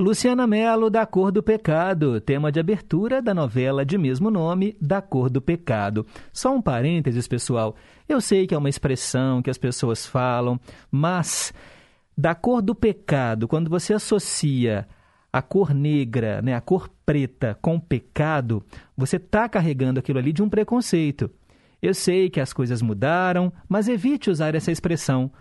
Luciana 0.03 0.45
Mello, 0.45 0.89
Da 0.89 1.05
Cor 1.05 1.31
do 1.31 1.41
Pecado, 1.41 2.19
tema 2.19 2.51
de 2.51 2.59
abertura 2.59 3.21
da 3.21 3.33
novela 3.33 3.85
de 3.85 3.97
mesmo 3.97 4.29
nome, 4.29 4.75
Da 4.81 5.01
Cor 5.01 5.29
do 5.29 5.41
Pecado. 5.41 6.05
Só 6.33 6.53
um 6.53 6.61
parênteses, 6.61 7.25
pessoal. 7.25 7.73
Eu 8.07 8.19
sei 8.19 8.45
que 8.45 8.53
é 8.53 8.57
uma 8.57 8.67
expressão 8.67 9.41
que 9.41 9.49
as 9.49 9.57
pessoas 9.57 10.05
falam, 10.05 10.59
mas 10.91 11.53
da 12.17 12.35
cor 12.35 12.61
do 12.61 12.75
pecado, 12.75 13.47
quando 13.47 13.69
você 13.69 13.93
associa 13.93 14.85
a 15.31 15.41
cor 15.41 15.73
negra, 15.73 16.41
né, 16.41 16.53
a 16.53 16.61
cor 16.61 16.89
preta 17.05 17.57
com 17.61 17.79
pecado, 17.79 18.61
você 18.95 19.15
está 19.15 19.47
carregando 19.47 19.99
aquilo 19.99 20.19
ali 20.19 20.33
de 20.33 20.43
um 20.43 20.49
preconceito. 20.49 21.31
Eu 21.81 21.93
sei 21.93 22.29
que 22.29 22.41
as 22.41 22.51
coisas 22.51 22.81
mudaram, 22.81 23.53
mas 23.69 23.87
evite 23.87 24.29
usar 24.29 24.53
essa 24.53 24.71
expressão 24.71 25.31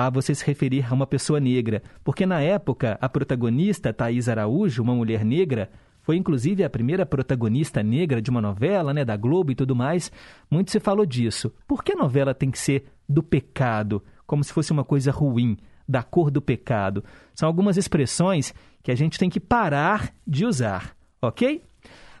a 0.00 0.08
você 0.10 0.32
se 0.32 0.46
referir 0.46 0.86
a 0.88 0.94
uma 0.94 1.08
pessoa 1.08 1.40
negra, 1.40 1.82
porque 2.04 2.24
na 2.24 2.40
época 2.40 2.96
a 3.00 3.08
protagonista 3.08 3.92
Thaís 3.92 4.28
Araújo, 4.28 4.80
uma 4.80 4.94
mulher 4.94 5.24
negra, 5.24 5.68
foi 6.02 6.16
inclusive 6.16 6.62
a 6.62 6.70
primeira 6.70 7.04
protagonista 7.04 7.82
negra 7.82 8.22
de 8.22 8.30
uma 8.30 8.40
novela, 8.40 8.94
né, 8.94 9.04
da 9.04 9.16
Globo 9.16 9.50
e 9.50 9.56
tudo 9.56 9.74
mais. 9.74 10.12
Muito 10.48 10.70
se 10.70 10.78
falou 10.78 11.04
disso. 11.04 11.52
Por 11.66 11.82
que 11.82 11.94
a 11.94 11.96
novela 11.96 12.32
tem 12.32 12.48
que 12.48 12.60
ser 12.60 12.84
do 13.08 13.24
pecado, 13.24 14.00
como 14.24 14.44
se 14.44 14.52
fosse 14.52 14.70
uma 14.70 14.84
coisa 14.84 15.10
ruim, 15.10 15.56
da 15.88 16.00
cor 16.00 16.30
do 16.30 16.40
pecado? 16.40 17.02
São 17.34 17.48
algumas 17.48 17.76
expressões 17.76 18.54
que 18.84 18.92
a 18.92 18.94
gente 18.94 19.18
tem 19.18 19.28
que 19.28 19.40
parar 19.40 20.14
de 20.24 20.46
usar, 20.46 20.94
ok? 21.20 21.60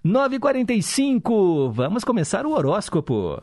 9h45, 0.04 1.70
vamos 1.70 2.02
começar 2.02 2.44
o 2.44 2.50
horóscopo. 2.50 3.40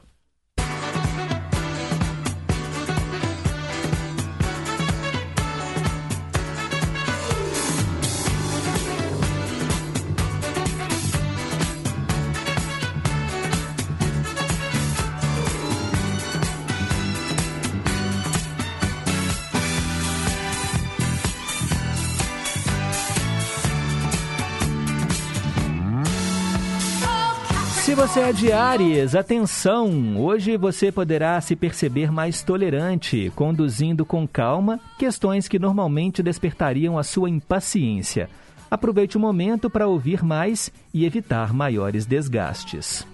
Você 28.15 28.21
é 28.21 28.31
de 28.31 28.51
Ares, 28.53 29.13
atenção! 29.13 30.17
Hoje 30.17 30.55
você 30.55 30.89
poderá 30.89 31.41
se 31.41 31.53
perceber 31.53 32.09
mais 32.13 32.41
tolerante, 32.41 33.29
conduzindo 33.35 34.05
com 34.05 34.25
calma 34.25 34.79
questões 34.97 35.49
que 35.49 35.59
normalmente 35.59 36.23
despertariam 36.23 36.97
a 36.97 37.03
sua 37.03 37.29
impaciência. 37.29 38.29
Aproveite 38.71 39.17
o 39.17 39.19
momento 39.19 39.69
para 39.69 39.85
ouvir 39.85 40.23
mais 40.23 40.71
e 40.93 41.03
evitar 41.03 41.53
maiores 41.53 42.05
desgastes. 42.05 43.05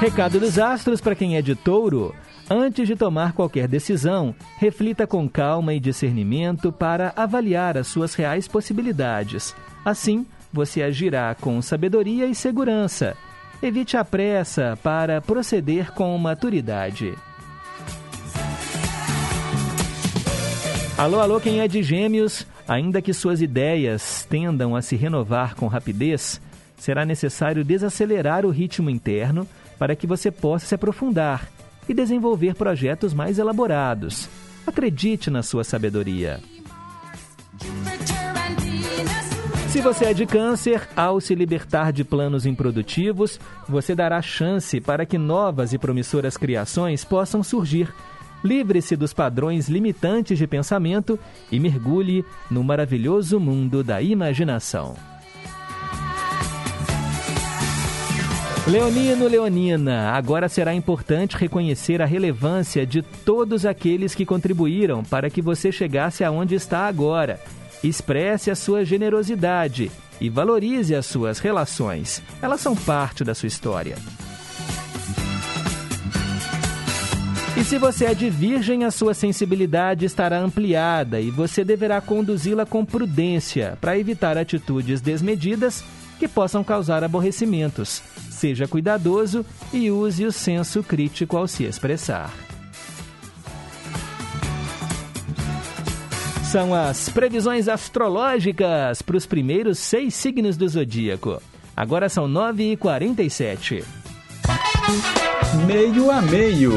Recado 0.00 0.40
dos 0.40 0.58
astros 0.58 1.00
para 1.00 1.14
quem 1.14 1.36
é 1.36 1.42
de 1.42 1.54
touro. 1.54 2.12
Antes 2.50 2.88
de 2.88 2.96
tomar 2.96 3.34
qualquer 3.34 3.68
decisão, 3.68 4.34
reflita 4.58 5.06
com 5.06 5.28
calma 5.28 5.74
e 5.74 5.78
discernimento 5.78 6.72
para 6.72 7.12
avaliar 7.14 7.78
as 7.78 7.86
suas 7.86 8.16
reais 8.16 8.48
possibilidades. 8.48 9.54
Assim, 9.84 10.26
você 10.52 10.82
agirá 10.82 11.34
com 11.40 11.60
sabedoria 11.62 12.26
e 12.26 12.34
segurança. 12.34 13.16
Evite 13.62 13.96
a 13.96 14.04
pressa 14.04 14.78
para 14.82 15.20
proceder 15.20 15.92
com 15.92 16.16
maturidade. 16.18 17.14
Alô, 20.98 21.20
alô, 21.20 21.40
quem 21.40 21.60
é 21.60 21.68
de 21.68 21.82
Gêmeos? 21.82 22.46
Ainda 22.68 23.00
que 23.00 23.12
suas 23.12 23.40
ideias 23.40 24.26
tendam 24.28 24.76
a 24.76 24.82
se 24.82 24.94
renovar 24.94 25.54
com 25.54 25.66
rapidez, 25.66 26.40
será 26.76 27.04
necessário 27.04 27.64
desacelerar 27.64 28.44
o 28.44 28.50
ritmo 28.50 28.90
interno 28.90 29.48
para 29.78 29.96
que 29.96 30.06
você 30.06 30.30
possa 30.30 30.66
se 30.66 30.74
aprofundar 30.74 31.48
e 31.88 31.94
desenvolver 31.94 32.54
projetos 32.54 33.12
mais 33.14 33.38
elaborados. 33.38 34.28
Acredite 34.66 35.30
na 35.30 35.42
sua 35.42 35.64
sabedoria. 35.64 36.40
Se 39.72 39.80
você 39.80 40.04
é 40.04 40.12
de 40.12 40.26
câncer, 40.26 40.86
ao 40.94 41.18
se 41.18 41.34
libertar 41.34 41.94
de 41.94 42.04
planos 42.04 42.44
improdutivos, 42.44 43.40
você 43.66 43.94
dará 43.94 44.20
chance 44.20 44.78
para 44.82 45.06
que 45.06 45.16
novas 45.16 45.72
e 45.72 45.78
promissoras 45.78 46.36
criações 46.36 47.06
possam 47.06 47.42
surgir. 47.42 47.88
Livre-se 48.44 48.94
dos 48.96 49.14
padrões 49.14 49.70
limitantes 49.70 50.36
de 50.36 50.46
pensamento 50.46 51.18
e 51.50 51.58
mergulhe 51.58 52.22
no 52.50 52.62
maravilhoso 52.62 53.40
mundo 53.40 53.82
da 53.82 54.02
imaginação. 54.02 54.94
Leonino, 58.68 59.26
Leonina, 59.26 60.10
agora 60.10 60.50
será 60.50 60.74
importante 60.74 61.34
reconhecer 61.34 62.02
a 62.02 62.06
relevância 62.06 62.84
de 62.84 63.00
todos 63.00 63.64
aqueles 63.64 64.14
que 64.14 64.26
contribuíram 64.26 65.02
para 65.02 65.30
que 65.30 65.40
você 65.40 65.72
chegasse 65.72 66.22
aonde 66.22 66.56
está 66.56 66.86
agora 66.86 67.40
Expresse 67.82 68.50
a 68.50 68.54
sua 68.54 68.84
generosidade 68.84 69.90
e 70.20 70.30
valorize 70.30 70.94
as 70.94 71.04
suas 71.06 71.38
relações. 71.38 72.22
Elas 72.40 72.60
são 72.60 72.76
parte 72.76 73.24
da 73.24 73.34
sua 73.34 73.48
história. 73.48 73.96
E 77.56 77.64
se 77.64 77.76
você 77.78 78.06
é 78.06 78.14
de 78.14 78.30
virgem, 78.30 78.84
a 78.84 78.90
sua 78.90 79.14
sensibilidade 79.14 80.06
estará 80.06 80.38
ampliada 80.38 81.20
e 81.20 81.30
você 81.30 81.64
deverá 81.64 82.00
conduzi-la 82.00 82.64
com 82.64 82.84
prudência 82.84 83.76
para 83.80 83.98
evitar 83.98 84.38
atitudes 84.38 85.00
desmedidas 85.00 85.84
que 86.18 86.26
possam 86.26 86.64
causar 86.64 87.04
aborrecimentos. 87.04 88.02
Seja 88.30 88.66
cuidadoso 88.66 89.44
e 89.72 89.90
use 89.90 90.24
o 90.24 90.32
senso 90.32 90.82
crítico 90.82 91.36
ao 91.36 91.46
se 91.46 91.64
expressar. 91.64 92.32
São 96.52 96.74
as 96.74 97.08
previsões 97.08 97.66
astrológicas 97.66 99.00
para 99.00 99.16
os 99.16 99.24
primeiros 99.24 99.78
seis 99.78 100.14
signos 100.14 100.54
do 100.54 100.68
zodíaco. 100.68 101.40
Agora 101.74 102.10
são 102.10 102.28
9h47. 102.28 103.82
Meio 105.66 106.10
a 106.10 106.20
meio. 106.20 106.72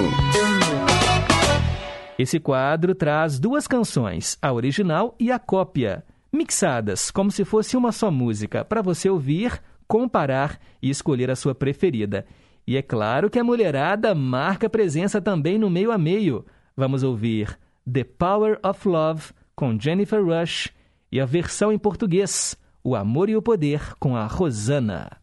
Esse 2.17 2.39
quadro 2.39 2.95
traz 2.95 3.38
duas 3.38 3.67
canções, 3.67 4.38
a 4.41 4.53
original 4.53 5.13
e 5.19 5.30
a 5.30 5.38
cópia, 5.38 6.05
mixadas 6.32 7.11
como 7.11 7.30
se 7.30 7.43
fosse 7.43 7.76
uma 7.76 7.91
só 7.91 8.09
música, 8.09 8.63
para 8.63 8.82
você 8.82 9.09
ouvir, 9.09 9.61
comparar 9.86 10.57
e 10.82 10.89
escolher 10.89 11.30
a 11.30 11.36
sua 11.36 11.53
preferida. 11.53 12.26
E 12.65 12.78
é 12.78 12.82
claro 12.82 13.30
que 13.30 13.39
a 13.39 13.43
mulherada 13.43 14.15
marca 14.15 14.69
presença 14.69 15.19
também 15.19 15.57
no 15.57 15.69
meio 15.69 15.91
a 15.91 15.97
meio. 15.97 16.45
Vamos 16.78 17.03
ouvir 17.03 17.59
The 17.86 18.05
Power 18.05 18.57
of 18.63 18.88
Love 18.88 19.34
com 19.56 19.80
Jennifer 19.80 20.24
Rush, 20.24 20.70
e 21.12 21.20
a 21.20 21.26
versão 21.26 21.72
em 21.72 21.78
português, 21.78 22.56
O 22.84 22.95
Amor 22.95 23.30
e 23.30 23.36
o 23.36 23.41
Poder, 23.41 23.95
com 23.99 24.16
a 24.16 24.26
Rosana. 24.28 25.18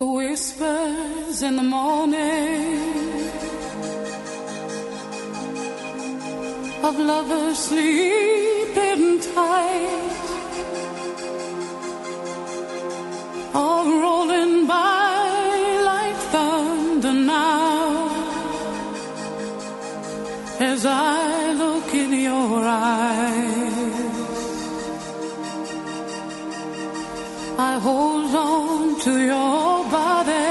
Whispers 0.00 1.42
in 1.42 1.56
the 1.56 1.62
morning 1.62 3.12
of 6.82 6.98
lovers 6.98 7.58
sleeping 7.58 9.20
tight 9.20 10.12
are 13.54 13.84
rolling 13.84 14.66
by 14.66 15.82
like 15.84 16.16
thunder 16.32 17.12
now 17.12 18.08
as 20.58 20.84
I 20.84 21.52
look 21.52 21.94
in 21.94 22.12
your 22.12 22.64
eyes. 22.64 23.41
I 27.64 27.78
hold 27.78 28.34
on 28.34 29.00
to 29.02 29.12
your 29.32 29.84
body 29.98 30.50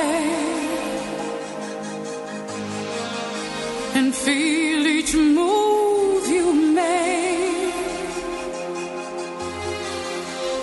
and 3.98 4.16
feel 4.16 4.88
each 4.96 5.14
move 5.14 6.26
you 6.38 6.48
make. 6.80 7.76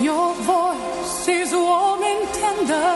Your 0.01 0.28
voice 0.55 1.28
is 1.28 1.53
warm 1.53 2.03
and 2.12 2.24
tender, 2.40 2.92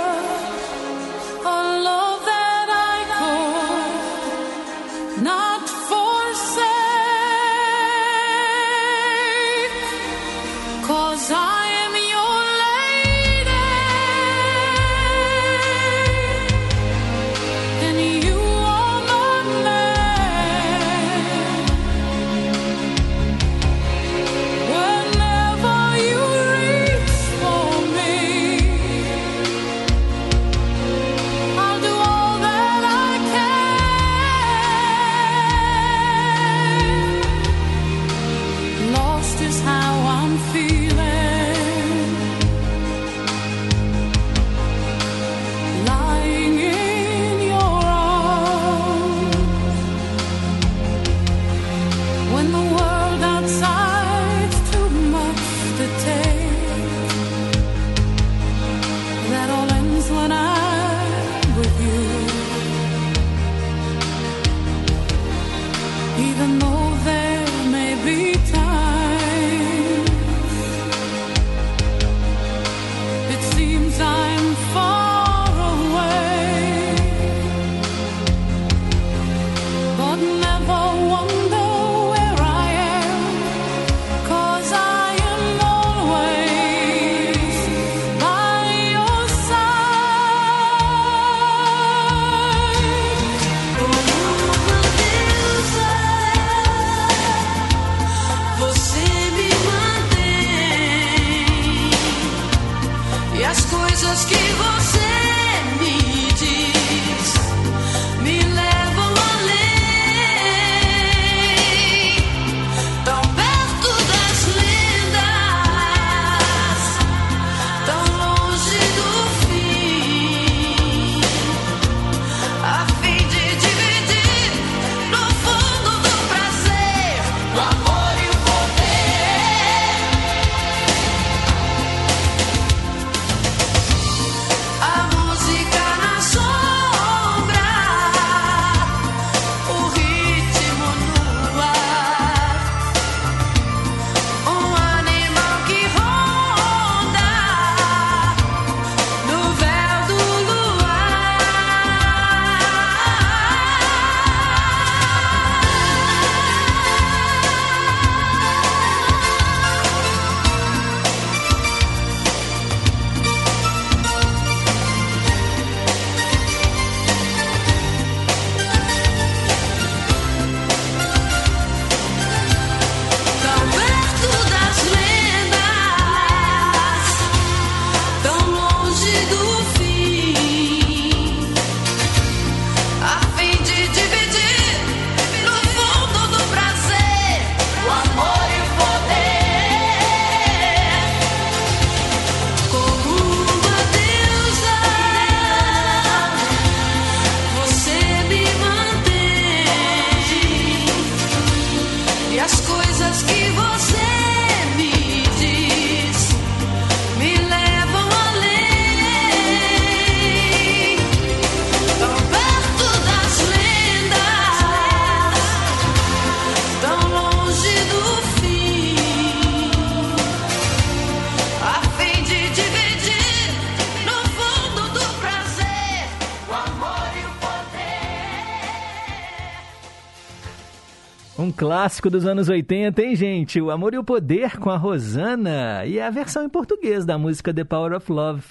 clássico 232.03 232.11
dos 232.11 232.27
anos 232.27 232.49
80, 232.49 233.01
hein, 233.01 233.15
gente? 233.15 233.61
O 233.61 233.71
Amor 233.71 233.95
e 233.95 233.99
o 233.99 234.03
Poder 234.03 234.59
com 234.59 234.71
a 234.71 234.77
Rosana 234.77 235.87
e 235.87 236.01
a 236.01 236.11
versão 236.11 236.45
em 236.45 236.49
português 236.49 237.05
da 237.05 237.17
música 237.17 237.55
The 237.55 237.63
Power 237.63 237.93
of 237.93 238.11
Love. 238.11 238.43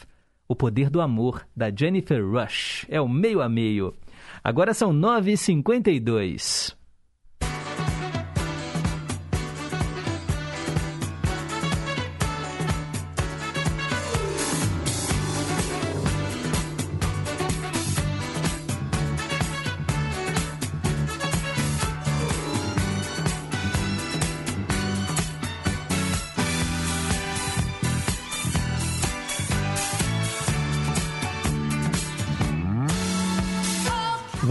O 0.48 0.56
Poder 0.56 0.90
do 0.90 1.02
Amor, 1.02 1.46
da 1.56 1.70
Jennifer 1.70 2.26
Rush. 2.26 2.86
É 2.88 3.02
o 3.02 3.10
meio 3.10 3.42
a 3.42 3.50
meio. 3.50 3.94
Agora 4.42 4.74
são 4.74 4.94
9h52. 4.94 6.81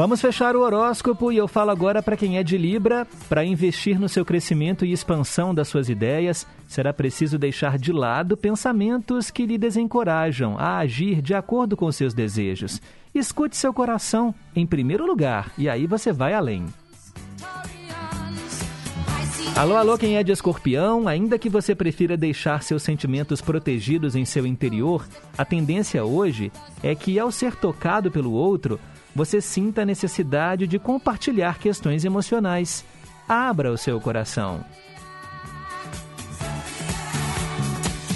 Vamos 0.01 0.23
fechar 0.23 0.57
o 0.57 0.63
horóscopo 0.63 1.31
e 1.31 1.37
eu 1.37 1.47
falo 1.47 1.71
agora 1.71 2.03
para 2.03 2.17
quem 2.17 2.39
é 2.39 2.43
de 2.43 2.57
Libra. 2.57 3.07
Para 3.29 3.45
investir 3.45 4.01
no 4.01 4.09
seu 4.09 4.25
crescimento 4.25 4.83
e 4.87 4.93
expansão 4.93 5.55
das 5.55 5.69
suas 5.69 5.91
ideias, 5.91 6.47
será 6.67 6.91
preciso 6.91 7.39
deixar 7.39 7.77
de 7.77 7.93
lado 7.93 8.35
pensamentos 8.35 9.31
que 9.31 9.45
lhe 9.45 9.59
desencorajam 9.59 10.57
a 10.59 10.79
agir 10.79 11.21
de 11.21 11.35
acordo 11.35 11.77
com 11.77 11.93
seus 11.93 12.15
desejos. 12.15 12.81
Escute 13.15 13.59
seu 13.59 13.75
coração 13.75 14.35
em 14.57 14.67
primeiro 14.67 15.05
lugar 15.05 15.53
e 15.59 15.69
aí 15.69 15.87
você 15.87 16.15
vai 16.15 16.33
além. 16.33 16.65
Alô, 19.55 19.77
alô, 19.77 19.99
quem 19.99 20.17
é 20.17 20.23
de 20.23 20.33
escorpião, 20.33 21.07
ainda 21.07 21.39
que 21.39 21.51
você 21.51 21.75
prefira 21.75 22.17
deixar 22.17 22.63
seus 22.63 22.83
sentimentos 22.83 23.43
protegidos 23.43 24.17
em 24.17 24.25
seu 24.25 24.47
interior, 24.47 25.07
a 25.37 25.45
tendência 25.45 26.03
hoje 26.03 26.51
é 26.83 26.95
que, 26.95 27.19
ao 27.19 27.31
ser 27.31 27.55
tocado 27.55 28.11
pelo 28.11 28.33
outro, 28.33 28.81
você 29.21 29.39
sinta 29.39 29.83
a 29.83 29.85
necessidade 29.85 30.67
de 30.67 30.79
compartilhar 30.79 31.59
questões 31.59 32.07
emocionais. 32.07 32.83
Abra 33.29 33.71
o 33.71 33.77
seu 33.77 34.01
coração. 34.01 34.65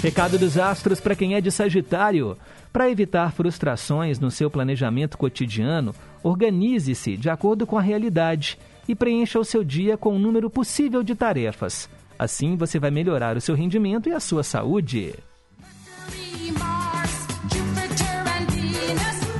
Recado 0.01 0.39
dos 0.39 0.57
astros 0.57 0.99
para 0.99 1.15
quem 1.15 1.35
é 1.35 1.41
de 1.41 1.51
Sagitário. 1.51 2.35
Para 2.73 2.89
evitar 2.89 3.31
frustrações 3.33 4.19
no 4.19 4.31
seu 4.31 4.49
planejamento 4.49 5.15
cotidiano, 5.15 5.93
organize-se 6.23 7.15
de 7.15 7.29
acordo 7.29 7.67
com 7.67 7.77
a 7.77 7.83
realidade 7.83 8.57
e 8.87 8.95
preencha 8.95 9.39
o 9.39 9.45
seu 9.45 9.63
dia 9.63 9.95
com 9.95 10.09
o 10.09 10.15
um 10.15 10.19
número 10.19 10.49
possível 10.49 11.03
de 11.03 11.13
tarefas. 11.13 11.87
Assim 12.17 12.55
você 12.55 12.79
vai 12.79 12.89
melhorar 12.89 13.37
o 13.37 13.41
seu 13.41 13.53
rendimento 13.53 14.09
e 14.09 14.11
a 14.11 14.19
sua 14.19 14.41
saúde. 14.41 15.13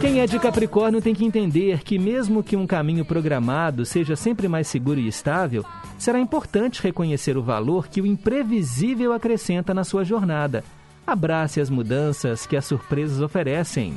Quem 0.05 0.21
é 0.21 0.27
de 0.27 0.37
Capricórnio 0.37 1.01
tem 1.01 1.15
que 1.15 1.25
entender 1.25 1.81
que, 1.83 1.97
mesmo 1.97 2.43
que 2.43 2.55
um 2.55 2.67
caminho 2.67 3.03
programado 3.03 3.83
seja 3.87 4.15
sempre 4.15 4.47
mais 4.47 4.67
seguro 4.67 4.99
e 4.99 5.07
estável, 5.07 5.65
será 5.97 6.19
importante 6.19 6.79
reconhecer 6.79 7.35
o 7.35 7.41
valor 7.41 7.87
que 7.87 8.01
o 8.01 8.05
imprevisível 8.05 9.13
acrescenta 9.13 9.73
na 9.73 9.83
sua 9.83 10.03
jornada. 10.03 10.63
Abrace 11.07 11.59
as 11.59 11.71
mudanças 11.71 12.45
que 12.45 12.55
as 12.55 12.65
surpresas 12.65 13.19
oferecem. 13.19 13.95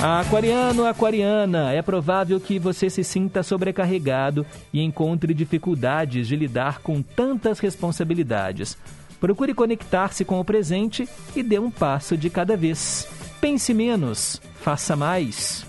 Aquariano, 0.00 0.86
aquariana, 0.86 1.70
é 1.74 1.82
provável 1.82 2.40
que 2.40 2.58
você 2.58 2.88
se 2.88 3.04
sinta 3.04 3.42
sobrecarregado 3.42 4.46
e 4.72 4.80
encontre 4.80 5.34
dificuldades 5.34 6.26
de 6.26 6.36
lidar 6.36 6.78
com 6.78 7.02
tantas 7.02 7.58
responsabilidades. 7.58 8.78
Procure 9.20 9.54
conectar-se 9.54 10.24
com 10.24 10.38
o 10.40 10.44
presente 10.44 11.08
e 11.34 11.42
dê 11.42 11.58
um 11.58 11.70
passo 11.70 12.16
de 12.16 12.30
cada 12.30 12.56
vez. 12.56 13.08
Pense 13.40 13.74
menos, 13.74 14.40
faça 14.60 14.94
mais. 14.94 15.66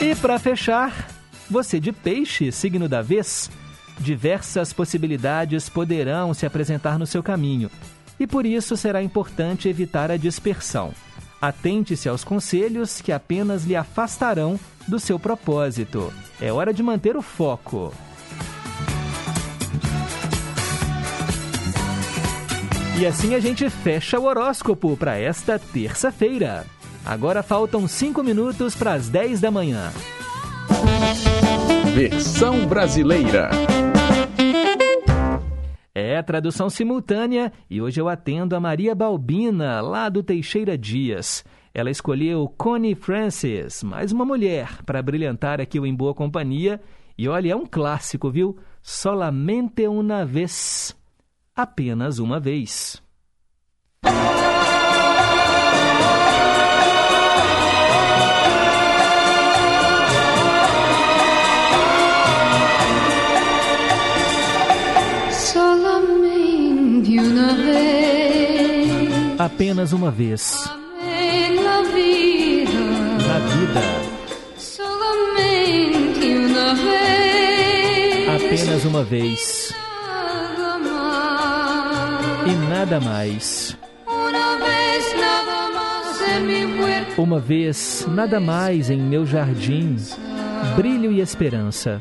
E 0.00 0.14
para 0.14 0.38
fechar, 0.38 1.08
você 1.50 1.78
de 1.78 1.92
peixe, 1.92 2.50
signo 2.50 2.88
da 2.88 3.02
vez, 3.02 3.50
diversas 3.98 4.72
possibilidades 4.72 5.68
poderão 5.68 6.32
se 6.32 6.46
apresentar 6.46 6.98
no 6.98 7.06
seu 7.06 7.22
caminho 7.22 7.70
e 8.20 8.26
por 8.26 8.44
isso 8.44 8.76
será 8.76 9.02
importante 9.02 9.66
evitar 9.66 10.10
a 10.10 10.16
dispersão. 10.18 10.92
Atente-se 11.40 12.06
aos 12.06 12.22
conselhos 12.22 13.00
que 13.00 13.10
apenas 13.10 13.64
lhe 13.64 13.74
afastarão 13.74 14.60
do 14.86 15.00
seu 15.00 15.18
propósito. 15.18 16.12
É 16.38 16.52
hora 16.52 16.72
de 16.72 16.82
manter 16.82 17.16
o 17.16 17.22
foco. 17.22 17.94
E 23.00 23.06
assim 23.06 23.34
a 23.34 23.40
gente 23.40 23.70
fecha 23.70 24.20
o 24.20 24.24
horóscopo 24.24 24.94
para 24.94 25.16
esta 25.16 25.58
terça-feira. 25.58 26.66
Agora 27.02 27.42
faltam 27.42 27.88
5 27.88 28.22
minutos 28.22 28.76
para 28.76 28.92
as 28.92 29.08
10 29.08 29.40
da 29.40 29.50
manhã. 29.50 29.90
Versão 31.94 32.66
brasileira. 32.66 33.48
É 35.94 36.20
tradução 36.22 36.68
simultânea 36.68 37.50
e 37.70 37.80
hoje 37.80 37.98
eu 37.98 38.06
atendo 38.06 38.54
a 38.54 38.60
Maria 38.60 38.94
Balbina, 38.94 39.80
lá 39.80 40.10
do 40.10 40.22
Teixeira 40.22 40.76
Dias. 40.76 41.42
Ela 41.72 41.90
escolheu 41.90 42.52
Connie 42.58 42.94
Francis, 42.94 43.82
mais 43.82 44.12
uma 44.12 44.26
mulher, 44.26 44.84
para 44.84 45.00
brilhantar 45.00 45.58
aqui 45.58 45.80
o 45.80 45.86
Em 45.86 45.94
Boa 45.94 46.12
Companhia. 46.12 46.78
E 47.16 47.26
olha, 47.26 47.52
é 47.52 47.56
um 47.56 47.64
clássico, 47.64 48.30
viu? 48.30 48.58
Solamente 48.82 49.88
uma 49.88 50.22
vez 50.22 50.94
apenas 51.60 52.18
uma 52.18 52.40
vez. 52.40 53.02
Solamente 65.30 67.18
uma 67.18 67.54
vez. 67.56 69.10
Apenas 69.38 69.92
uma 69.92 70.10
vez. 70.10 70.64
Na 71.60 71.82
vida. 71.82 72.80
Apenas 78.34 78.84
uma 78.84 79.04
vez 79.04 79.79
e 82.46 82.68
nada 82.68 83.00
mais. 83.00 83.76
Uma 87.16 87.38
vez, 87.38 88.06
nada 88.08 88.40
mais 88.40 88.90
em 88.90 88.98
meu 88.98 89.26
jardim, 89.26 89.96
brilho 90.76 91.12
e 91.12 91.20
esperança. 91.20 92.00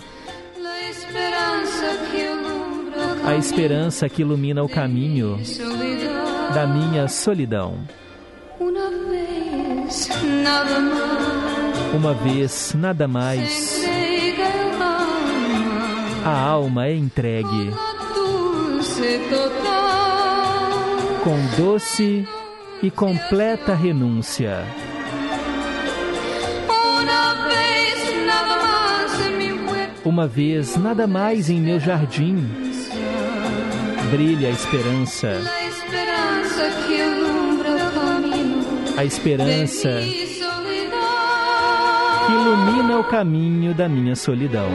A 3.26 3.36
esperança 3.36 4.08
que 4.10 4.22
ilumina 4.22 4.64
o 4.64 4.70
caminho 4.70 5.40
da 6.54 6.66
minha 6.66 7.08
solidão. 7.08 7.80
Uma 11.94 12.14
vez, 12.14 12.74
nada 12.76 13.08
mais. 13.08 13.84
A 16.24 16.40
alma 16.40 16.88
é 16.88 16.96
entregue 16.96 17.74
com 21.24 21.36
doce 21.58 22.26
e 22.82 22.90
completa 22.90 23.74
renúncia. 23.74 24.64
Uma 30.06 30.28
vez, 30.28 30.78
nada 30.78 31.06
mais 31.06 31.50
em 31.50 31.60
meu 31.60 31.80
jardim, 31.80 32.38
brilha 34.10 34.48
a 34.48 34.52
esperança. 34.52 35.42
A 38.98 39.06
esperança 39.06 40.00
que 42.26 42.32
ilumina 42.32 43.00
o 43.00 43.04
caminho 43.04 43.74
da 43.74 43.90
minha 43.90 44.16
solidão. 44.16 44.70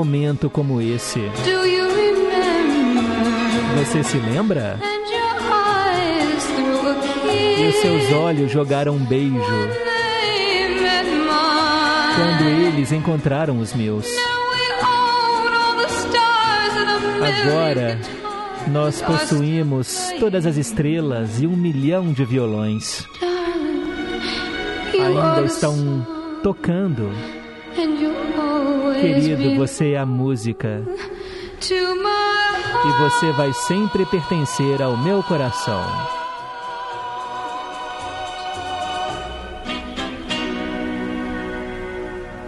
Momento 0.00 0.48
como 0.48 0.80
esse? 0.80 1.20
Você 3.76 4.02
se 4.02 4.16
lembra? 4.16 4.78
E 7.58 7.68
os 7.68 7.74
seus 7.76 8.12
olhos 8.14 8.50
jogaram 8.50 8.94
um 8.94 9.04
beijo 9.04 9.68
quando 12.16 12.48
eles 12.48 12.92
encontraram 12.92 13.58
os 13.58 13.74
meus. 13.74 14.06
Agora 17.44 18.00
nós 18.68 19.02
possuímos 19.02 19.98
todas 20.18 20.46
as 20.46 20.56
estrelas 20.56 21.42
e 21.42 21.46
um 21.46 21.54
milhão 21.54 22.10
de 22.10 22.24
violões. 22.24 23.06
Ainda 24.94 25.42
estão 25.44 26.06
tocando. 26.42 27.10
Querido, 29.00 29.56
você 29.56 29.92
é 29.92 29.98
a 29.98 30.06
música 30.06 30.82
e 31.62 33.02
você 33.02 33.32
vai 33.32 33.52
sempre 33.52 34.06
pertencer 34.06 34.82
ao 34.82 34.96
meu 34.96 35.22
coração. 35.22 35.82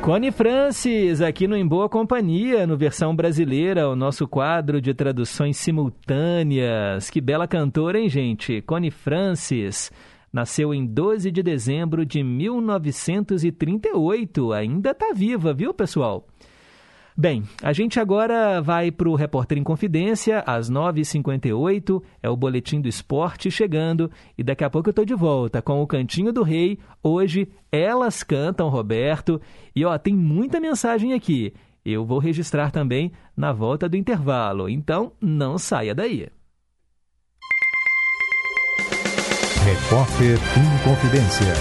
Cone 0.02 0.32
Francis, 0.32 1.20
aqui 1.20 1.46
no 1.46 1.56
Em 1.56 1.64
Boa 1.64 1.88
Companhia, 1.88 2.66
no 2.66 2.76
versão 2.76 3.14
brasileira, 3.14 3.88
o 3.88 3.94
nosso 3.94 4.26
quadro 4.26 4.80
de 4.80 4.92
traduções 4.92 5.56
simultâneas. 5.56 7.08
Que 7.08 7.20
bela 7.20 7.46
cantora, 7.46 8.00
hein, 8.00 8.08
gente? 8.08 8.60
Cone 8.62 8.90
Francis 8.90 9.92
nasceu 10.32 10.72
em 10.72 10.86
12 10.86 11.30
de 11.30 11.42
dezembro 11.42 12.06
de 12.06 12.22
1938. 12.22 14.52
Ainda 14.52 14.94
tá 14.94 15.12
viva, 15.14 15.52
viu, 15.52 15.74
pessoal? 15.74 16.26
Bem, 17.14 17.42
a 17.62 17.74
gente 17.74 18.00
agora 18.00 18.62
vai 18.62 18.90
para 18.90 19.08
o 19.08 19.14
Repórter 19.14 19.58
em 19.58 19.62
Confidência, 19.62 20.42
às 20.46 20.70
9h58, 20.70 22.02
é 22.22 22.30
o 22.30 22.36
Boletim 22.36 22.80
do 22.80 22.88
Esporte 22.88 23.50
chegando, 23.50 24.10
e 24.36 24.42
daqui 24.42 24.64
a 24.64 24.70
pouco 24.70 24.88
eu 24.88 24.94
tô 24.94 25.04
de 25.04 25.14
volta 25.14 25.60
com 25.60 25.82
o 25.82 25.86
Cantinho 25.86 26.32
do 26.32 26.42
Rei. 26.42 26.78
Hoje, 27.02 27.46
elas 27.70 28.22
cantam, 28.22 28.70
Roberto, 28.70 29.38
e 29.76 29.84
ó, 29.84 29.98
tem 29.98 30.16
muita 30.16 30.58
mensagem 30.58 31.12
aqui. 31.12 31.52
Eu 31.84 32.06
vou 32.06 32.18
registrar 32.18 32.70
também 32.70 33.12
na 33.36 33.52
volta 33.52 33.90
do 33.90 33.96
intervalo, 33.96 34.66
então 34.66 35.12
não 35.20 35.58
saia 35.58 35.94
daí. 35.94 36.30
Repórter 39.82 40.38
em 40.56 40.88
Confidência. 40.88 41.52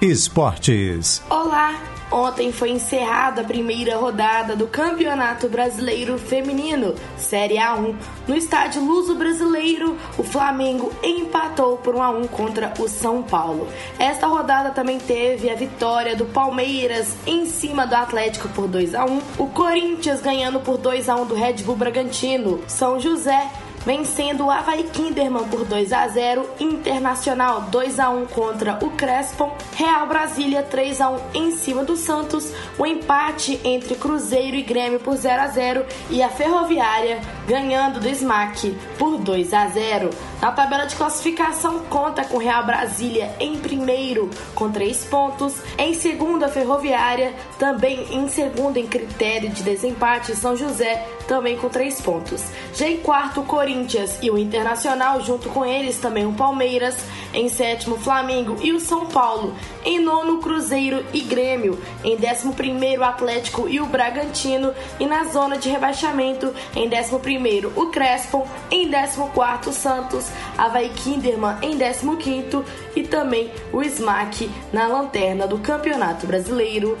Esportes. 0.00 1.22
Olá! 1.28 1.78
Ontem 2.10 2.50
foi 2.50 2.70
encerrada 2.70 3.42
a 3.42 3.44
primeira 3.44 3.96
rodada 3.96 4.56
do 4.56 4.66
Campeonato 4.66 5.48
Brasileiro 5.48 6.18
Feminino, 6.18 6.94
Série 7.16 7.54
A1. 7.54 7.94
No 8.26 8.34
estádio 8.34 8.82
Luso 8.82 9.14
Brasileiro, 9.14 9.96
o 10.18 10.24
Flamengo 10.24 10.92
empatou 11.04 11.76
por 11.76 11.94
1 11.94 12.02
a 12.02 12.10
1 12.10 12.26
contra 12.28 12.72
o 12.80 12.88
São 12.88 13.22
Paulo. 13.22 13.68
Esta 13.96 14.26
rodada 14.26 14.70
também 14.70 14.98
teve 14.98 15.48
a 15.48 15.54
vitória 15.54 16.16
do 16.16 16.24
Palmeiras 16.24 17.14
em 17.26 17.46
cima 17.46 17.86
do 17.86 17.94
Atlético 17.94 18.48
por 18.48 18.66
2 18.66 18.94
a 18.94 19.04
1, 19.04 19.20
o 19.38 19.46
Corinthians 19.48 20.20
ganhando 20.20 20.58
por 20.58 20.78
2 20.78 21.08
a 21.08 21.14
1 21.14 21.26
do 21.26 21.34
Red 21.34 21.62
Bull 21.62 21.76
Bragantino, 21.76 22.60
São 22.66 22.98
José 22.98 23.48
vencendo 23.84 24.46
o 24.46 24.50
Havaí 24.50 24.84
Kinderman 24.84 25.48
por 25.48 25.64
2 25.64 25.92
a 25.92 26.06
0, 26.08 26.48
Internacional 26.58 27.62
2 27.62 27.98
a 27.98 28.10
1 28.10 28.26
contra 28.26 28.78
o 28.84 28.90
Crespon, 28.90 29.56
Real 29.74 30.06
Brasília 30.06 30.62
3 30.62 31.00
a 31.00 31.10
1 31.10 31.18
em 31.34 31.50
cima 31.52 31.84
do 31.84 31.96
Santos, 31.96 32.52
o 32.78 32.86
empate 32.86 33.60
entre 33.64 33.94
Cruzeiro 33.94 34.56
e 34.56 34.62
Grêmio 34.62 35.00
por 35.00 35.16
0 35.16 35.42
a 35.42 35.46
0 35.48 35.84
e 36.10 36.22
a 36.22 36.28
Ferroviária 36.28 37.20
ganhando 37.50 37.98
do 37.98 38.08
Smack 38.08 38.78
por 38.96 39.18
2 39.18 39.52
a 39.52 39.66
0. 39.66 40.10
Na 40.40 40.52
tabela 40.52 40.84
de 40.84 40.94
classificação 40.94 41.80
conta 41.90 42.24
com 42.24 42.38
Real 42.38 42.64
Brasília 42.64 43.34
em 43.40 43.58
primeiro 43.58 44.30
com 44.54 44.70
3 44.70 45.04
pontos, 45.06 45.56
em 45.76 45.92
segundo 45.92 46.44
a 46.44 46.48
Ferroviária, 46.48 47.34
também 47.58 48.06
em 48.14 48.28
segundo 48.28 48.76
em 48.76 48.86
critério 48.86 49.50
de 49.50 49.64
desempate 49.64 50.36
São 50.36 50.54
José 50.54 51.04
também 51.30 51.56
com 51.56 51.68
3 51.68 52.00
pontos. 52.00 52.42
Já 52.74 52.88
em 52.88 52.96
quarto, 52.96 53.42
Corinthians 53.42 54.18
e 54.20 54.28
o 54.30 54.36
Internacional, 54.36 55.20
junto 55.20 55.48
com 55.48 55.64
eles 55.64 55.98
também 55.98 56.26
o 56.26 56.32
Palmeiras. 56.32 56.96
Em 57.32 57.48
sétimo, 57.48 57.96
Flamengo 57.96 58.56
e 58.60 58.72
o 58.72 58.80
São 58.80 59.06
Paulo. 59.06 59.54
Em 59.84 60.00
nono, 60.00 60.38
Cruzeiro 60.38 61.04
e 61.12 61.20
Grêmio. 61.20 61.78
Em 62.02 62.16
décimo 62.16 62.52
primeiro, 62.52 63.04
Atlético 63.04 63.68
e 63.68 63.80
o 63.80 63.86
Bragantino. 63.86 64.74
E 64.98 65.06
na 65.06 65.22
zona 65.22 65.56
de 65.56 65.68
rebaixamento, 65.68 66.52
em 66.74 66.88
décimo 66.88 67.20
primeiro, 67.20 67.39
o 67.74 67.86
Crespon. 67.86 68.46
Em 68.70 68.88
décimo 68.88 69.28
quarto, 69.30 69.70
o 69.70 69.72
Santos. 69.72 70.30
Havaí 70.58 70.90
Kinderman 70.90 71.56
em 71.62 71.76
décimo 71.76 72.16
quinto. 72.16 72.64
E 72.94 73.02
também 73.02 73.50
o 73.72 73.82
Smack 73.82 74.50
na 74.72 74.86
lanterna 74.86 75.46
do 75.46 75.58
Campeonato 75.58 76.26
Brasileiro. 76.26 76.98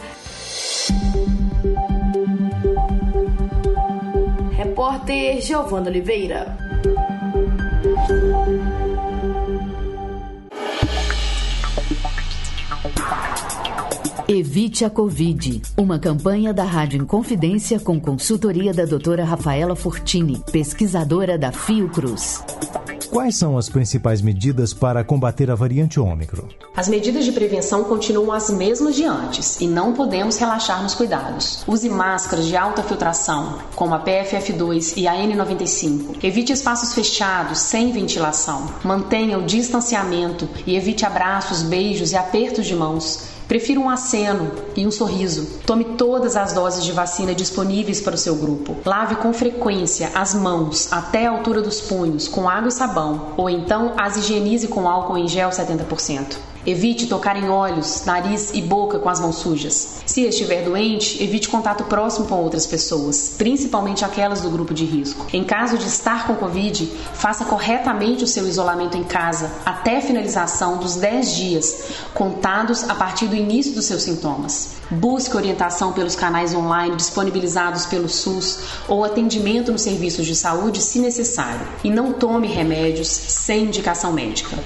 Repórter 4.52 5.40
Giovana 5.40 5.90
Oliveira. 5.90 6.56
Evite 14.32 14.84
a 14.84 14.90
Covid. 14.90 15.60
Uma 15.76 15.98
campanha 15.98 16.54
da 16.54 16.62
Rádio 16.62 17.02
Inconfidência 17.02 17.80
com 17.80 17.98
consultoria 17.98 18.72
da 18.72 18.84
doutora 18.84 19.24
Rafaela 19.24 19.74
Fortini, 19.74 20.40
pesquisadora 20.52 21.36
da 21.36 21.50
Fiocruz. 21.50 22.40
Quais 23.10 23.34
são 23.34 23.58
as 23.58 23.68
principais 23.68 24.22
medidas 24.22 24.72
para 24.72 25.02
combater 25.02 25.50
a 25.50 25.56
variante 25.56 25.98
Ômicron? 25.98 26.44
As 26.76 26.86
medidas 26.86 27.24
de 27.24 27.32
prevenção 27.32 27.82
continuam 27.82 28.30
as 28.30 28.48
mesmas 28.50 28.94
de 28.94 29.04
antes 29.04 29.60
e 29.60 29.66
não 29.66 29.94
podemos 29.94 30.38
relaxar 30.38 30.80
nos 30.80 30.94
cuidados. 30.94 31.64
Use 31.66 31.88
máscaras 31.88 32.46
de 32.46 32.56
alta 32.56 32.84
filtração, 32.84 33.58
como 33.74 33.96
a 33.96 34.04
PFF2 34.04 34.96
e 34.96 35.08
a 35.08 35.14
N95. 35.14 36.22
Evite 36.22 36.52
espaços 36.52 36.94
fechados, 36.94 37.58
sem 37.58 37.90
ventilação. 37.90 38.72
Mantenha 38.84 39.40
o 39.40 39.44
distanciamento 39.44 40.48
e 40.64 40.76
evite 40.76 41.04
abraços, 41.04 41.62
beijos 41.62 42.12
e 42.12 42.16
apertos 42.16 42.64
de 42.64 42.76
mãos. 42.76 43.29
Prefira 43.50 43.80
um 43.80 43.90
aceno 43.90 44.52
e 44.76 44.86
um 44.86 44.92
sorriso. 44.92 45.58
Tome 45.66 45.84
todas 45.96 46.36
as 46.36 46.52
doses 46.52 46.84
de 46.84 46.92
vacina 46.92 47.34
disponíveis 47.34 48.00
para 48.00 48.14
o 48.14 48.16
seu 48.16 48.36
grupo. 48.36 48.76
Lave 48.86 49.16
com 49.16 49.32
frequência 49.32 50.08
as 50.14 50.36
mãos 50.36 50.92
até 50.92 51.26
a 51.26 51.32
altura 51.32 51.60
dos 51.60 51.80
punhos 51.80 52.28
com 52.28 52.48
água 52.48 52.68
e 52.68 52.72
sabão, 52.72 53.32
ou 53.36 53.50
então 53.50 53.94
as 53.98 54.16
higienize 54.16 54.68
com 54.68 54.88
álcool 54.88 55.18
em 55.18 55.26
gel 55.26 55.50
70%. 55.50 56.36
Evite 56.66 57.06
tocar 57.06 57.36
em 57.36 57.48
olhos, 57.48 58.04
nariz 58.04 58.50
e 58.52 58.60
boca 58.60 58.98
com 58.98 59.08
as 59.08 59.18
mãos 59.18 59.36
sujas. 59.36 60.00
Se 60.04 60.22
estiver 60.22 60.62
doente, 60.62 61.22
evite 61.22 61.48
contato 61.48 61.84
próximo 61.84 62.26
com 62.26 62.34
outras 62.34 62.66
pessoas, 62.66 63.34
principalmente 63.38 64.04
aquelas 64.04 64.42
do 64.42 64.50
grupo 64.50 64.74
de 64.74 64.84
risco. 64.84 65.26
Em 65.32 65.42
caso 65.42 65.78
de 65.78 65.86
estar 65.86 66.26
com 66.26 66.34
Covid, 66.34 66.86
faça 67.14 67.46
corretamente 67.46 68.24
o 68.24 68.26
seu 68.26 68.46
isolamento 68.46 68.96
em 68.96 69.04
casa 69.04 69.50
até 69.64 69.98
a 69.98 70.02
finalização 70.02 70.76
dos 70.76 70.96
10 70.96 71.34
dias, 71.34 71.84
contados 72.12 72.88
a 72.88 72.94
partir 72.94 73.26
do 73.26 73.36
início 73.36 73.72
dos 73.72 73.86
seus 73.86 74.02
sintomas. 74.02 74.80
Busque 74.90 75.36
orientação 75.36 75.92
pelos 75.92 76.16
canais 76.16 76.54
online 76.54 76.96
disponibilizados 76.96 77.86
pelo 77.86 78.08
SUS 78.08 78.58
ou 78.88 79.04
atendimento 79.04 79.72
nos 79.72 79.82
serviços 79.82 80.26
de 80.26 80.34
saúde 80.34 80.82
se 80.82 80.98
necessário. 80.98 81.66
E 81.82 81.90
não 81.90 82.12
tome 82.12 82.48
remédios 82.48 83.08
sem 83.08 83.64
indicação 83.64 84.12
médica. 84.12 84.58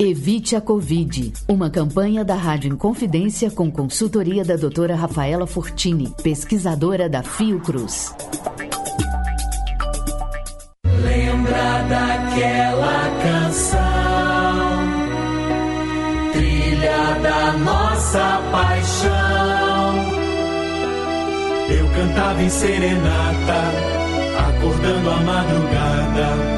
Evite 0.00 0.54
a 0.54 0.60
Covid. 0.60 1.32
Uma 1.48 1.68
campanha 1.68 2.24
da 2.24 2.36
Rádio 2.36 2.72
Inconfidência 2.72 3.50
com 3.50 3.68
consultoria 3.68 4.44
da 4.44 4.54
doutora 4.54 4.94
Rafaela 4.94 5.44
Fortini, 5.44 6.14
pesquisadora 6.22 7.08
da 7.08 7.24
Fiocruz. 7.24 8.14
Lembra 10.84 11.82
daquela 11.88 13.10
canção, 13.24 13.80
trilha 16.32 17.18
da 17.20 17.52
nossa 17.54 18.40
paixão. 18.52 19.08
Eu 21.70 21.88
cantava 21.88 22.40
em 22.40 22.50
serenata, 22.50 23.72
acordando 24.48 25.10
a 25.10 25.16
madrugada, 25.16 26.57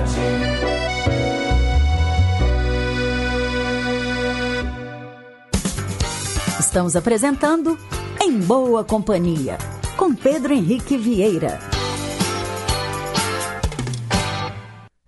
Estamos 6.71 6.95
apresentando 6.95 7.77
Em 8.23 8.39
Boa 8.39 8.81
Companhia, 8.81 9.57
com 9.97 10.15
Pedro 10.15 10.53
Henrique 10.53 10.97
Vieira. 10.97 11.59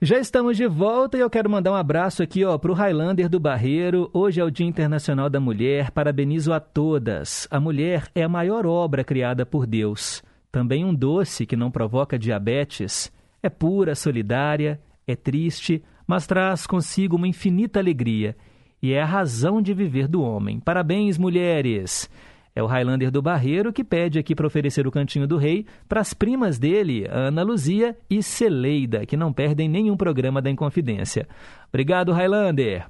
Já 0.02 0.20
estamos 0.20 0.58
de 0.58 0.68
volta 0.68 1.16
e 1.16 1.22
eu 1.22 1.30
quero 1.30 1.50
mandar 1.50 1.72
um 1.72 1.76
abraço 1.76 2.22
aqui 2.22 2.44
ó, 2.44 2.58
para 2.58 2.70
o 2.70 2.74
Highlander 2.74 3.30
do 3.30 3.40
Barreiro. 3.40 4.10
Hoje 4.12 4.42
é 4.42 4.44
o 4.44 4.52
Dia 4.52 4.68
Internacional 4.68 5.30
da 5.30 5.40
Mulher. 5.40 5.90
Parabenizo 5.92 6.52
a 6.52 6.60
todas. 6.60 7.48
A 7.50 7.62
mulher 7.62 8.10
é 8.14 8.24
a 8.24 8.30
maior 8.30 8.66
obra 8.66 9.02
criada 9.02 9.46
por 9.46 9.66
Deus. 9.66 10.22
Também 10.52 10.84
um 10.84 10.94
doce 10.94 11.46
que 11.46 11.56
não 11.56 11.72
provoca 11.72 12.20
diabetes. 12.20 13.10
É 13.42 13.50
pura, 13.50 13.96
solidária, 13.96 14.82
é 15.08 15.16
triste, 15.16 15.82
mas 16.06 16.28
traz 16.28 16.68
consigo 16.68 17.16
uma 17.16 17.26
infinita 17.26 17.80
alegria. 17.80 18.36
E 18.84 18.92
é 18.92 19.02
a 19.02 19.06
razão 19.06 19.62
de 19.62 19.74
viver 19.74 20.10
do 20.10 20.22
homem. 20.22 20.60
Parabéns, 20.60 21.18
mulheres! 21.18 22.10
É 22.54 22.62
o 22.62 22.66
Highlander 22.66 23.10
do 23.10 23.22
Barreiro 23.22 23.72
que 23.72 23.82
pede 23.82 24.20
aqui 24.20 24.36
para 24.36 24.46
oferecer 24.46 24.86
o 24.86 24.92
Cantinho 24.92 25.26
do 25.26 25.38
Rei 25.38 25.66
para 25.88 26.02
as 26.02 26.14
primas 26.14 26.60
dele, 26.60 27.08
Ana 27.10 27.44
Luzia 27.44 27.98
e 28.10 28.22
Celeida, 28.22 29.06
que 29.06 29.16
não 29.16 29.32
perdem 29.32 29.70
nenhum 29.70 29.96
programa 29.96 30.42
da 30.42 30.50
Inconfidência. 30.50 31.30
Obrigado, 31.70 32.12
Highlander. 32.12 32.86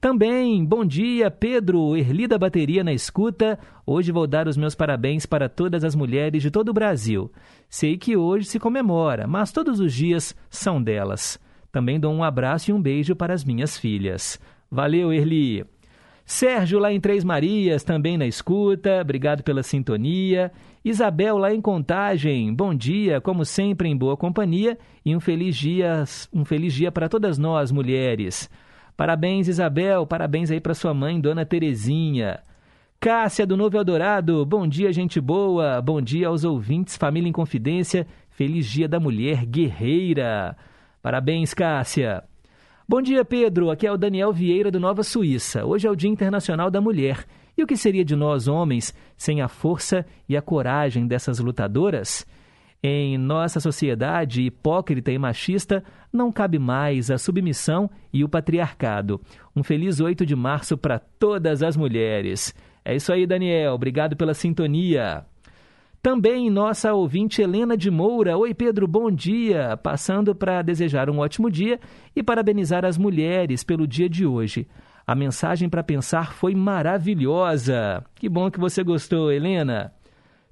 Também, 0.00 0.64
bom 0.64 0.84
dia, 0.84 1.30
Pedro, 1.30 1.96
Erli 1.96 2.26
da 2.26 2.36
Bateria 2.36 2.82
na 2.82 2.92
escuta. 2.92 3.56
Hoje 3.86 4.10
vou 4.10 4.26
dar 4.26 4.48
os 4.48 4.56
meus 4.56 4.74
parabéns 4.74 5.24
para 5.24 5.48
todas 5.48 5.84
as 5.84 5.94
mulheres 5.94 6.42
de 6.42 6.50
todo 6.50 6.70
o 6.70 6.74
Brasil. 6.74 7.30
Sei 7.70 7.96
que 7.96 8.16
hoje 8.16 8.46
se 8.46 8.58
comemora, 8.58 9.28
mas 9.28 9.52
todos 9.52 9.78
os 9.78 9.94
dias 9.94 10.34
são 10.50 10.82
delas. 10.82 11.38
Também 11.70 12.00
dou 12.00 12.12
um 12.12 12.22
abraço 12.24 12.70
e 12.70 12.74
um 12.74 12.82
beijo 12.82 13.16
para 13.16 13.32
as 13.32 13.44
minhas 13.44 13.78
filhas. 13.78 14.40
Valeu, 14.74 15.12
Erli. 15.12 15.64
Sérgio 16.26 16.80
lá 16.80 16.92
em 16.92 16.98
Três 16.98 17.22
Marias, 17.22 17.84
também 17.84 18.18
na 18.18 18.26
escuta, 18.26 19.00
obrigado 19.00 19.44
pela 19.44 19.62
sintonia. 19.62 20.50
Isabel 20.84 21.38
lá 21.38 21.54
em 21.54 21.60
Contagem, 21.60 22.52
bom 22.52 22.74
dia, 22.74 23.20
como 23.20 23.44
sempre 23.44 23.88
em 23.88 23.96
boa 23.96 24.16
companhia 24.16 24.76
e 25.06 25.14
um 25.14 25.20
feliz 25.20 25.56
dia, 25.56 26.02
um 26.32 26.44
feliz 26.44 26.74
dia 26.74 26.90
para 26.90 27.08
todas 27.08 27.38
nós, 27.38 27.70
mulheres. 27.70 28.50
Parabéns, 28.96 29.46
Isabel, 29.46 30.04
parabéns 30.08 30.50
aí 30.50 30.60
para 30.60 30.74
sua 30.74 30.92
mãe, 30.92 31.20
Dona 31.20 31.46
Terezinha. 31.46 32.40
Cássia 32.98 33.46
do 33.46 33.56
Novo 33.56 33.76
Eldorado, 33.76 34.44
bom 34.44 34.66
dia, 34.66 34.92
gente 34.92 35.20
boa, 35.20 35.80
bom 35.80 36.02
dia 36.02 36.26
aos 36.26 36.42
ouvintes, 36.42 36.96
família 36.96 37.28
em 37.28 37.32
confidência, 37.32 38.08
feliz 38.28 38.66
dia 38.66 38.88
da 38.88 38.98
mulher 38.98 39.46
guerreira. 39.46 40.56
Parabéns, 41.00 41.54
Cássia. 41.54 42.24
Bom 42.86 43.00
dia, 43.00 43.24
Pedro. 43.24 43.70
Aqui 43.70 43.86
é 43.86 43.92
o 43.92 43.96
Daniel 43.96 44.30
Vieira 44.30 44.70
do 44.70 44.78
Nova 44.78 45.02
Suíça. 45.02 45.64
Hoje 45.64 45.86
é 45.86 45.90
o 45.90 45.96
Dia 45.96 46.10
Internacional 46.10 46.70
da 46.70 46.82
Mulher. 46.82 47.24
E 47.56 47.62
o 47.62 47.66
que 47.66 47.78
seria 47.78 48.04
de 48.04 48.14
nós, 48.14 48.46
homens, 48.46 48.92
sem 49.16 49.40
a 49.40 49.48
força 49.48 50.04
e 50.28 50.36
a 50.36 50.42
coragem 50.42 51.06
dessas 51.06 51.38
lutadoras? 51.38 52.26
Em 52.82 53.16
nossa 53.16 53.58
sociedade 53.58 54.42
hipócrita 54.42 55.10
e 55.10 55.16
machista, 55.16 55.82
não 56.12 56.30
cabe 56.30 56.58
mais 56.58 57.10
a 57.10 57.16
submissão 57.16 57.88
e 58.12 58.22
o 58.22 58.28
patriarcado. 58.28 59.18
Um 59.56 59.62
feliz 59.62 59.98
8 59.98 60.26
de 60.26 60.36
março 60.36 60.76
para 60.76 60.98
todas 60.98 61.62
as 61.62 61.78
mulheres. 61.78 62.54
É 62.84 62.94
isso 62.94 63.10
aí, 63.10 63.26
Daniel. 63.26 63.72
Obrigado 63.72 64.14
pela 64.14 64.34
sintonia. 64.34 65.24
Também 66.04 66.50
nossa 66.50 66.92
ouvinte 66.92 67.40
Helena 67.40 67.78
de 67.78 67.90
Moura. 67.90 68.36
Oi, 68.36 68.52
Pedro, 68.52 68.86
bom 68.86 69.10
dia. 69.10 69.74
Passando 69.78 70.34
para 70.34 70.60
desejar 70.60 71.08
um 71.08 71.20
ótimo 71.20 71.50
dia 71.50 71.80
e 72.14 72.22
parabenizar 72.22 72.84
as 72.84 72.98
mulheres 72.98 73.64
pelo 73.64 73.86
dia 73.86 74.06
de 74.06 74.26
hoje. 74.26 74.68
A 75.06 75.14
mensagem 75.14 75.66
para 75.66 75.82
pensar 75.82 76.34
foi 76.34 76.54
maravilhosa. 76.54 78.04
Que 78.16 78.28
bom 78.28 78.50
que 78.50 78.60
você 78.60 78.84
gostou, 78.84 79.32
Helena. 79.32 79.94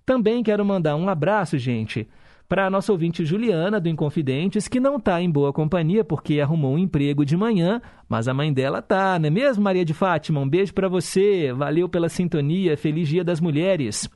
Também 0.06 0.42
quero 0.42 0.64
mandar 0.64 0.96
um 0.96 1.06
abraço, 1.06 1.58
gente, 1.58 2.08
para 2.48 2.64
a 2.64 2.70
nossa 2.70 2.90
ouvinte 2.90 3.22
Juliana, 3.22 3.78
do 3.78 3.90
Inconfidentes, 3.90 4.66
que 4.66 4.80
não 4.80 4.96
está 4.96 5.20
em 5.20 5.30
boa 5.30 5.52
companhia 5.52 6.02
porque 6.02 6.40
arrumou 6.40 6.76
um 6.76 6.78
emprego 6.78 7.26
de 7.26 7.36
manhã, 7.36 7.78
mas 8.08 8.26
a 8.26 8.32
mãe 8.32 8.50
dela 8.54 8.80
tá, 8.80 9.18
não 9.18 9.26
é 9.26 9.30
mesmo, 9.30 9.62
Maria 9.62 9.84
de 9.84 9.92
Fátima? 9.92 10.40
Um 10.40 10.48
beijo 10.48 10.72
para 10.72 10.88
você. 10.88 11.52
Valeu 11.52 11.90
pela 11.90 12.08
sintonia. 12.08 12.74
Feliz 12.74 13.06
Dia 13.06 13.22
das 13.22 13.38
Mulheres. 13.38 14.08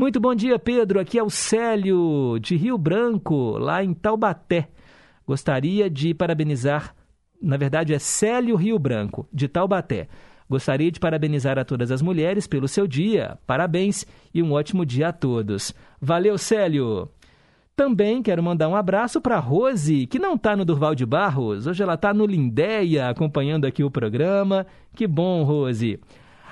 Muito 0.00 0.18
bom 0.18 0.34
dia, 0.34 0.58
Pedro. 0.58 0.98
Aqui 0.98 1.18
é 1.18 1.22
o 1.22 1.28
Célio, 1.28 2.38
de 2.40 2.56
Rio 2.56 2.78
Branco, 2.78 3.58
lá 3.58 3.84
em 3.84 3.92
Taubaté. 3.92 4.70
Gostaria 5.26 5.90
de 5.90 6.14
parabenizar, 6.14 6.94
na 7.40 7.58
verdade 7.58 7.92
é 7.92 7.98
Célio 7.98 8.56
Rio 8.56 8.78
Branco, 8.78 9.28
de 9.30 9.46
Taubaté. 9.46 10.08
Gostaria 10.48 10.90
de 10.90 10.98
parabenizar 10.98 11.58
a 11.58 11.66
todas 11.66 11.90
as 11.90 12.00
mulheres 12.00 12.46
pelo 12.46 12.66
seu 12.66 12.86
dia. 12.86 13.38
Parabéns 13.46 14.06
e 14.32 14.42
um 14.42 14.52
ótimo 14.52 14.86
dia 14.86 15.08
a 15.08 15.12
todos. 15.12 15.74
Valeu, 16.00 16.38
Célio! 16.38 17.10
Também 17.76 18.22
quero 18.22 18.42
mandar 18.42 18.70
um 18.70 18.76
abraço 18.76 19.20
para 19.20 19.38
Rose, 19.38 20.06
que 20.06 20.18
não 20.18 20.34
está 20.34 20.56
no 20.56 20.64
Durval 20.64 20.94
de 20.94 21.04
Barros. 21.04 21.66
Hoje 21.66 21.82
ela 21.82 21.94
está 21.94 22.14
no 22.14 22.24
Lindéia, 22.24 23.10
acompanhando 23.10 23.66
aqui 23.66 23.84
o 23.84 23.90
programa. 23.90 24.66
Que 24.96 25.06
bom, 25.06 25.42
Rose. 25.42 26.00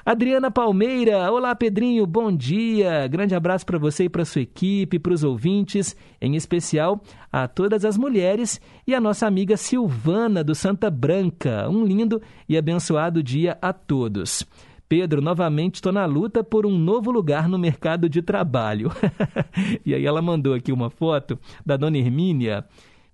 Adriana 0.05 0.51
Palmeira, 0.51 1.31
olá 1.31 1.55
Pedrinho, 1.55 2.07
bom 2.07 2.35
dia. 2.35 3.07
Grande 3.09 3.35
abraço 3.35 3.67
para 3.67 3.79
você 3.79 4.05
e 4.05 4.09
para 4.09 4.25
sua 4.25 4.43
equipe, 4.43 4.99
para 4.99 5.13
os 5.13 5.25
ouvintes, 5.25 5.97
em 6.21 6.37
especial 6.37 7.01
a 7.33 7.49
todas 7.49 7.85
as 7.85 7.99
mulheres 7.99 8.61
e 8.87 8.95
a 8.95 9.01
nossa 9.01 9.27
amiga 9.27 9.57
Silvana 9.57 10.43
do 10.45 10.55
Santa 10.55 10.91
Branca. 10.91 11.69
Um 11.69 11.85
lindo 11.85 12.23
e 12.49 12.57
abençoado 12.57 13.23
dia 13.23 13.59
a 13.61 13.73
todos. 13.73 14.47
Pedro, 14.89 15.21
novamente 15.21 15.75
estou 15.77 15.93
na 15.93 16.07
luta 16.07 16.43
por 16.43 16.65
um 16.65 16.79
novo 16.79 17.11
lugar 17.11 17.49
no 17.49 17.59
mercado 17.59 18.09
de 18.09 18.23
trabalho. 18.23 18.91
e 19.85 19.95
aí 19.95 20.07
ela 20.07 20.23
mandou 20.23 20.55
aqui 20.55 20.73
uma 20.73 20.89
foto 20.89 21.39
da 21.67 21.77
dona 21.77 21.99
Hermínia, 21.99 22.65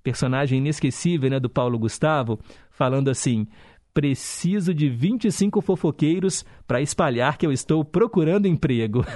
personagem 0.02 0.58
inesquecível 0.58 1.30
né, 1.30 1.40
do 1.40 1.50
Paulo 1.50 1.76
Gustavo, 1.78 2.38
falando 2.70 3.08
assim: 3.08 3.48
Preciso 3.94 4.74
de 4.74 4.88
25 4.88 5.60
fofoqueiros 5.60 6.44
para 6.66 6.82
espalhar 6.82 7.38
que 7.38 7.46
eu 7.46 7.52
estou 7.52 7.84
procurando 7.84 8.48
emprego. 8.48 9.06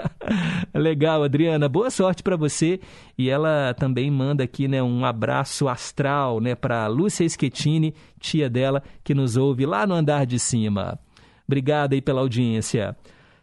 Legal, 0.74 1.24
Adriana. 1.24 1.70
Boa 1.70 1.90
sorte 1.90 2.22
para 2.22 2.36
você. 2.36 2.80
E 3.16 3.30
ela 3.30 3.72
também 3.72 4.10
manda 4.10 4.44
aqui 4.44 4.68
né, 4.68 4.82
um 4.82 5.06
abraço 5.06 5.68
astral 5.68 6.38
né, 6.38 6.54
para 6.54 6.86
Lúcia 6.86 7.26
Schettini, 7.26 7.94
tia 8.20 8.50
dela, 8.50 8.82
que 9.02 9.14
nos 9.14 9.38
ouve 9.38 9.64
lá 9.64 9.86
no 9.86 9.94
andar 9.94 10.26
de 10.26 10.38
cima. 10.38 11.00
Obrigado 11.48 11.94
aí 11.94 12.02
pela 12.02 12.20
audiência. 12.20 12.94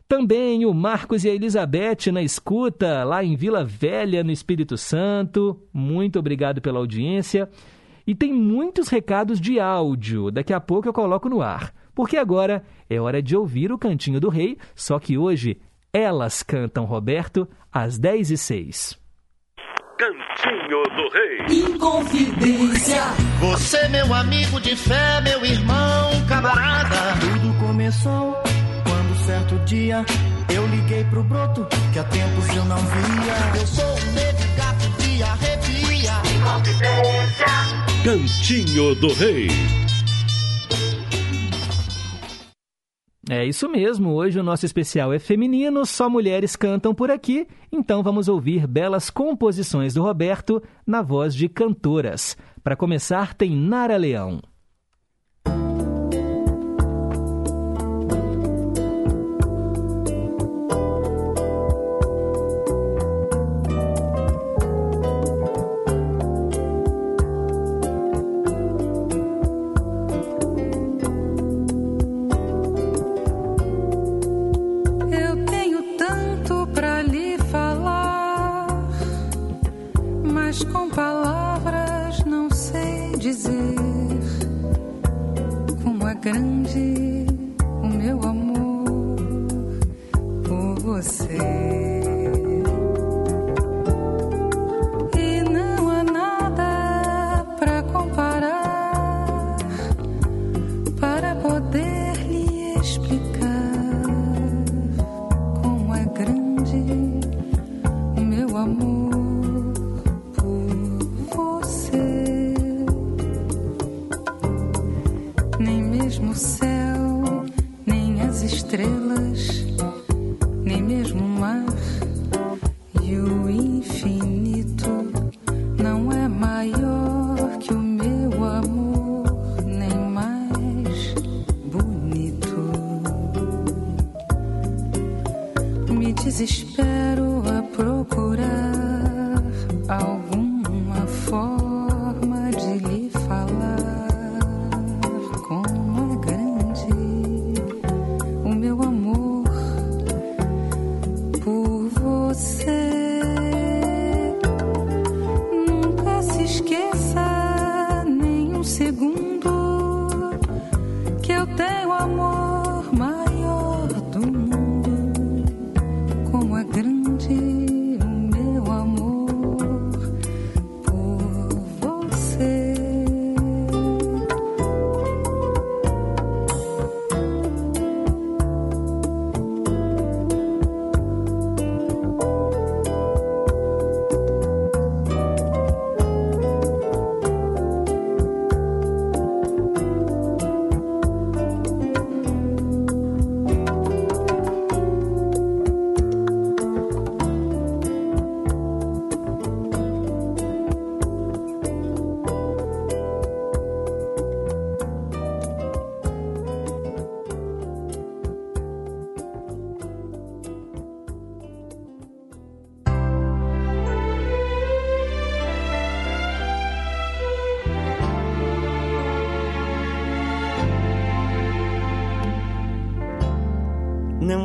Também 0.08 0.64
o 0.64 0.76
Marcos 0.76 1.26
e 1.26 1.30
a 1.30 1.34
Elizabeth 1.34 2.12
na 2.14 2.22
escuta, 2.22 3.04
lá 3.04 3.24
em 3.24 3.36
Vila 3.36 3.66
Velha, 3.66 4.24
no 4.24 4.32
Espírito 4.32 4.78
Santo. 4.78 5.60
Muito 5.74 6.20
obrigado 6.20 6.62
pela 6.62 6.78
audiência. 6.78 7.50
E 8.08 8.16
tem 8.16 8.34
muitos 8.34 8.88
recados 8.88 9.40
de 9.40 9.60
áudio. 9.60 10.32
Daqui 10.32 10.54
a 10.54 10.62
pouco 10.62 10.88
eu 10.88 10.94
coloco 10.94 11.28
no 11.28 11.42
ar. 11.42 11.74
Porque 11.94 12.16
agora 12.16 12.64
é 12.90 13.02
hora 13.02 13.22
de 13.22 13.36
ouvir 13.36 13.72
o 13.72 13.78
Cantinho 13.78 14.20
do 14.20 14.30
Rei, 14.30 14.58
só 14.74 14.98
que 14.98 15.18
hoje 15.18 15.60
elas 15.92 16.42
cantam 16.42 16.86
Roberto 16.86 17.48
às 17.72 17.98
10 17.98 18.32
e 18.32 18.38
06 18.38 19.08
Cantinho 19.98 20.84
do 20.96 21.10
Rei. 21.10 21.74
Inconfidência. 21.74 23.02
Você, 23.40 23.88
meu 23.90 24.14
amigo 24.14 24.62
de 24.62 24.76
fé, 24.76 25.22
meu 25.22 25.44
irmão, 25.44 26.12
camarada. 26.30 27.20
Tudo 27.20 27.60
começou 27.60 28.34
quando 28.84 29.26
certo 29.26 29.56
dia 29.66 30.06
eu 30.54 30.68
liguei 30.68 31.04
pro 31.06 31.24
broto 31.24 31.66
que 31.92 31.98
há 31.98 32.04
tempos 32.04 32.56
eu 32.56 32.66
não 32.66 32.78
via. 32.78 33.60
Eu 33.60 33.66
sou 33.66 33.86
um 33.86 34.12
negro 34.14 34.48
gato 34.56 34.88
de 35.02 35.24
arrepia. 35.24 36.14
Inconfidência. 36.36 37.87
Cantinho 38.08 38.96
do 38.96 39.12
Rei. 39.12 39.48
É 43.30 43.46
isso 43.46 43.68
mesmo, 43.68 44.14
hoje 44.14 44.40
o 44.40 44.44
nosso 44.44 44.66
especial 44.66 45.12
é 45.12 45.20
feminino, 45.20 45.86
só 45.86 46.10
mulheres 46.10 46.56
cantam 46.56 46.96
por 46.96 47.12
aqui, 47.12 47.46
então 47.70 48.02
vamos 48.02 48.30
ouvir 48.30 48.66
belas 48.66 49.10
composições 49.10 49.94
do 49.94 50.04
Roberto 50.04 50.64
na 50.86 51.02
voz 51.02 51.36
de 51.36 51.50
cantoras. 51.50 52.38
Para 52.64 52.78
começar, 52.78 53.34
tem 53.34 53.54
Nara 53.54 53.98
Leão. 53.98 54.40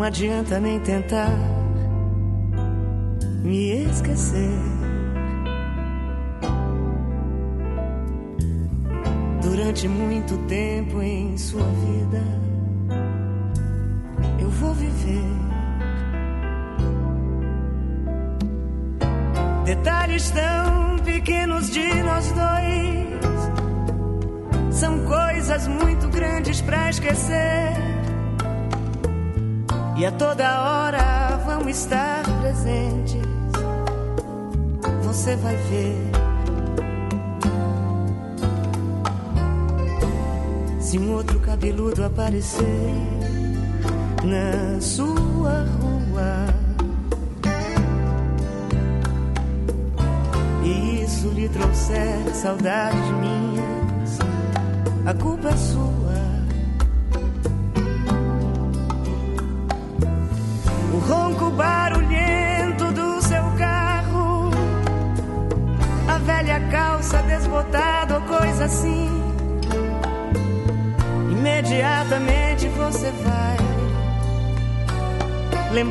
Não 0.03 0.09
adianta 0.09 0.59
nem 0.59 0.81
tentar 0.81 1.31
me 3.45 3.85
esquecer. 3.85 4.51
Durante 9.41 9.87
muito 9.87 10.37
tempo 10.49 11.01
em 11.01 11.39
sua 11.39 11.63
vida, 11.63 12.02
toda 30.19 30.61
hora 30.63 31.37
vão 31.45 31.69
estar 31.69 32.23
presentes. 32.41 33.23
Você 35.03 35.37
vai 35.37 35.57
ver. 35.57 36.13
Se 40.81 40.99
um 40.99 41.13
outro 41.15 41.39
cabeludo 41.41 42.05
aparecer 42.05 42.95
na 44.25 44.81
sua 44.81 45.65
rua 45.81 46.47
e 50.65 51.03
isso 51.03 51.29
lhe 51.29 51.49
trouxer 51.49 52.35
saudades 52.35 53.11
minhas, 53.21 54.19
a 55.07 55.15
culpa 55.15 55.49
é 55.49 55.57
sua. 55.57 56.02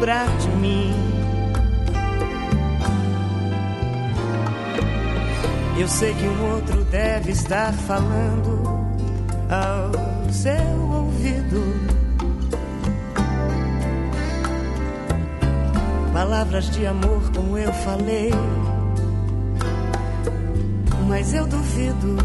Lembrar 0.01 0.25
de 0.37 0.47
mim. 0.57 0.91
Eu 5.79 5.87
sei 5.87 6.13
que 6.15 6.25
um 6.25 6.53
outro 6.53 6.83
deve 6.85 7.31
estar 7.31 7.71
falando 7.71 8.63
ao 9.47 10.31
seu 10.31 10.81
ouvido. 10.91 11.61
Palavras 16.11 16.69
de 16.71 16.85
amor 16.85 17.31
como 17.35 17.57
eu 17.57 17.71
falei, 17.71 18.31
mas 21.07 21.31
eu 21.33 21.45
duvido. 21.45 22.17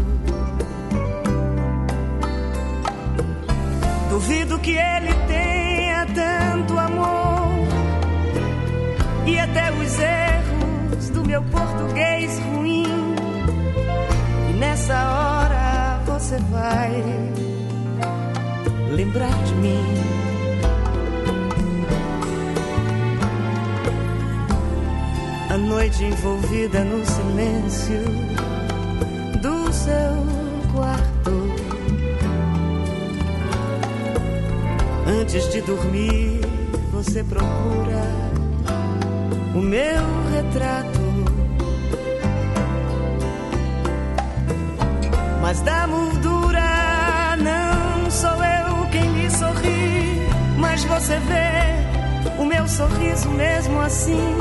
Duvido 4.09 4.57
que 4.59 4.71
ele 4.71 5.13
tenha 5.27 5.36
português 11.97 12.39
ruim. 12.39 12.85
E 14.49 14.53
nessa 14.53 14.93
hora 14.93 16.01
você 16.05 16.37
vai 16.51 17.03
lembrar 18.91 19.33
de 19.43 19.55
mim. 19.55 19.83
A 25.49 25.57
noite 25.57 26.03
envolvida 26.03 26.83
no 26.83 27.03
silêncio 27.05 28.03
do 29.41 29.73
seu 29.73 30.73
quarto. 30.73 31.31
Antes 35.07 35.51
de 35.51 35.61
dormir, 35.61 36.41
você 36.91 37.23
procura 37.23 38.03
o 39.55 39.61
meu 39.61 40.03
retrato. 40.31 40.96
Mas 45.47 45.61
da 45.61 45.87
moldura 45.87 47.37
não 47.37 48.11
sou 48.11 48.43
eu 48.43 48.85
quem 48.91 49.13
lhe 49.13 49.31
sorri, 49.31 50.27
mas 50.57 50.83
você 50.83 51.17
vê 51.19 52.37
o 52.37 52.43
meu 52.43 52.67
sorriso 52.67 53.29
mesmo 53.29 53.79
assim. 53.79 54.35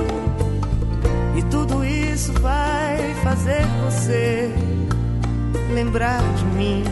E 1.36 1.42
tudo 1.44 1.84
isso 1.84 2.32
vai 2.40 3.14
fazer 3.22 3.64
você 3.84 4.52
lembrar 5.72 6.20
de 6.34 6.44
mim. 6.46 6.82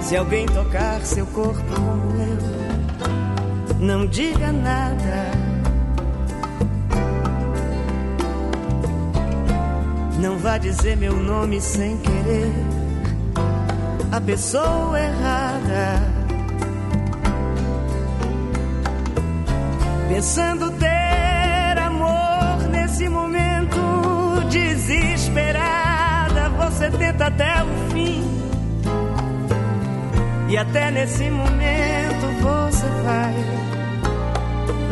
Se 0.00 0.16
alguém 0.16 0.46
tocar 0.46 1.00
seu 1.00 1.26
corpo 1.26 1.74
eu, 2.20 3.80
não 3.80 4.06
diga 4.06 4.52
nada. 4.52 5.25
Não 10.18 10.38
vá 10.38 10.56
dizer 10.56 10.96
meu 10.96 11.14
nome 11.14 11.60
sem 11.60 11.98
querer. 11.98 12.50
A 14.10 14.20
pessoa 14.20 14.98
errada. 14.98 16.00
Pensando 20.08 20.70
ter 20.72 21.78
amor 21.78 22.68
nesse 22.70 23.08
momento 23.08 23.76
desesperada, 24.50 26.48
você 26.50 26.90
tenta 26.90 27.26
até 27.26 27.62
o 27.62 27.90
fim. 27.92 28.24
E 30.48 30.56
até 30.56 30.90
nesse 30.90 31.28
momento 31.28 32.26
você 32.40 32.86
vai 33.04 33.34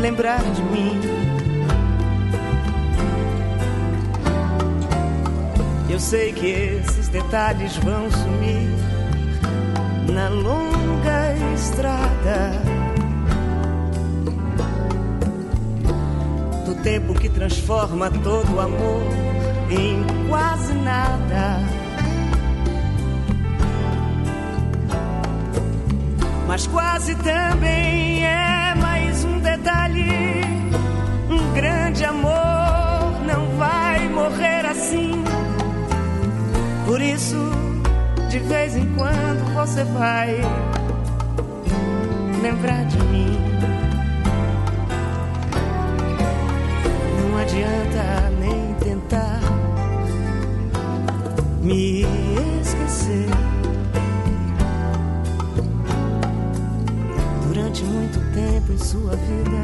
lembrar 0.01 0.43
de 0.43 0.63
mim. 0.65 1.34
Eu 5.95 6.01
sei 6.01 6.33
que 6.33 6.49
esses 6.49 7.07
detalhes 7.07 7.77
vão 7.77 8.11
sumir 8.11 8.69
na 10.13 10.29
longa 10.29 11.37
estrada 11.55 12.51
do 16.67 16.75
tempo 16.83 17.15
que 17.15 17.29
transforma 17.29 18.11
todo 18.11 18.61
amor 18.61 19.05
em 19.71 20.29
quase 20.29 20.75
nada. 20.75 21.61
Mas 26.49 26.67
quase 26.67 27.15
também 27.15 28.27
é 28.27 28.75
mais 28.75 29.25
um 29.25 29.39
detalhe. 29.39 30.43
Um 31.31 31.53
grande 31.53 32.05
amor 32.05 32.54
isso, 37.13 37.37
de 38.31 38.39
vez 38.39 38.77
em 38.77 38.87
quando 38.95 39.55
você 39.55 39.85
vai 39.85 40.41
lembrar 42.43 42.85
de 42.87 42.99
mim. 43.05 43.39
Não 47.21 47.39
adianta 47.39 48.31
nem 48.41 48.75
tentar 48.75 49.41
me 51.61 52.07
esquecer. 52.63 53.29
Durante 57.47 57.85
muito 57.85 58.19
tempo 58.33 58.73
em 58.73 58.79
sua 58.79 59.17
vida, 59.17 59.63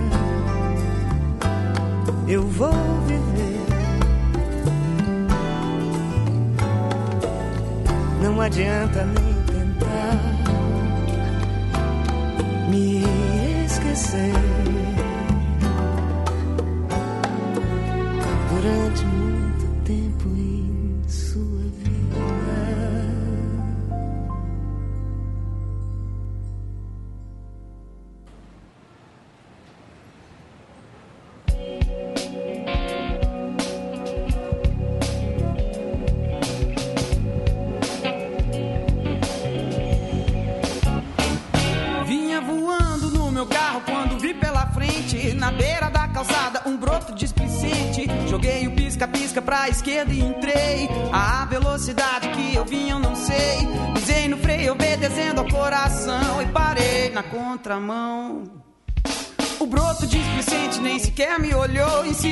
eu 2.29 2.43
vou 2.43 2.73
viver. 3.07 3.30
Não 8.41 8.47
adianta 8.47 9.05
nem 9.05 9.35
tentar 9.45 10.17
me 12.71 13.05
esquecer. 13.67 14.49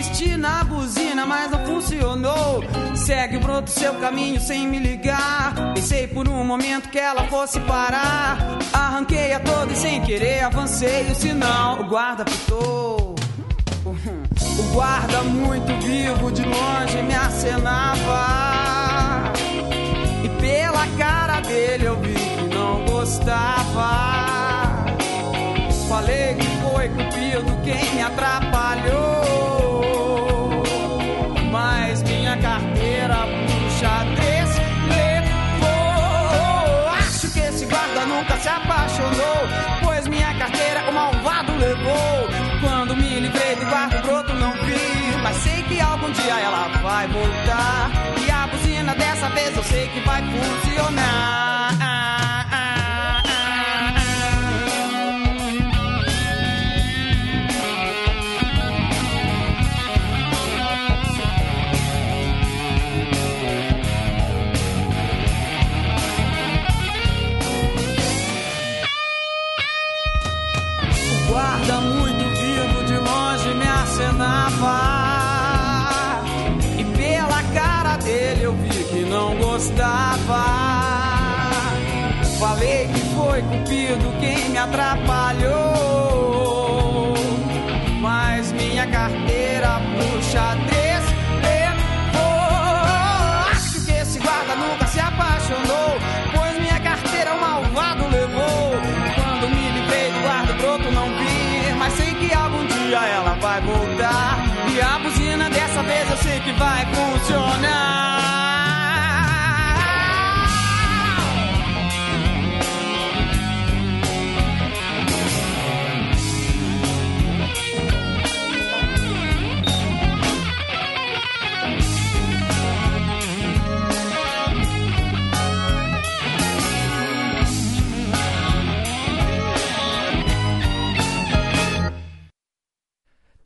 Insisti 0.09 0.36
na 0.39 0.64
buzina, 0.64 1.26
mas 1.26 1.51
não 1.51 1.66
funcionou. 1.66 2.64
Segue 2.94 3.36
o 3.36 3.40
broto 3.40 3.70
seu 3.70 3.94
caminho 3.94 4.40
sem 4.40 4.66
me 4.66 4.78
ligar. 4.78 5.55
Pensei 5.74 6.06
por 6.06 6.26
um 6.26 6.44
momento 6.44 6.89
que 6.89 6.98
ela 6.98 7.24
fosse 7.24 7.60
parar. 7.60 8.59
Arranquei 8.72 9.35
a 9.35 9.40
toda 9.40 9.70
e 9.70 9.76
sem 9.76 10.01
querer 10.01 10.44
avancei 10.44 11.10
o 11.10 11.14
sinal. 11.14 11.80
O 11.80 11.85
guarda 11.85 12.24
pitou. 12.24 13.14
O 13.85 14.62
guarda 14.72 15.22
muito 15.24 15.72
vivo 15.86 16.32
de 16.32 16.43
longe 16.43 17.02
me 17.02 17.14
acenava. 17.14 18.24
E 20.24 20.28
pela 20.40 20.86
cara 20.97 21.40
dele 21.40 21.85
eu 21.85 22.01
vi 22.01 22.14
que 22.14 22.55
não 22.55 22.85
gostava. 22.86 24.09
Falei 25.86 26.35
que 26.35 26.47
foi 26.62 26.89
Cupido 26.89 27.59
quem 27.62 27.94
me 27.94 28.02
atrapalhou. 28.02 28.47
Apaixonou. 38.98 39.48
Pois 39.82 40.06
minha 40.08 40.34
carteira 40.34 40.90
o 40.90 40.92
malvado 40.92 41.52
levou. 41.56 42.28
Quando 42.60 42.96
me 42.96 43.20
livrei 43.20 43.56
do 43.56 43.66
guarda, 43.66 43.98
o 43.98 44.02
broto 44.02 44.34
não 44.34 44.52
vi. 44.52 45.16
Mas 45.22 45.36
sei 45.36 45.62
que 45.64 45.80
algum 45.80 46.10
dia 46.10 46.40
ela 46.40 46.68
vai 46.82 47.06
voltar. 47.08 47.90
E 48.26 48.30
a 48.30 48.46
buzina 48.46 48.94
dessa 48.94 49.28
vez 49.30 49.56
eu 49.56 49.62
sei 49.62 49.88
que 49.88 50.00
vai 50.00 50.22
funcionar. 50.22 51.88
Falei 82.39 82.86
que 82.86 83.01
foi 83.16 83.43
Cupido 83.43 84.12
quem 84.20 84.51
me 84.51 84.59
atrapalhou. 84.59 85.48
Mas 88.01 88.52
minha 88.52 88.86
carteira 88.86 89.81
pro 89.97 90.23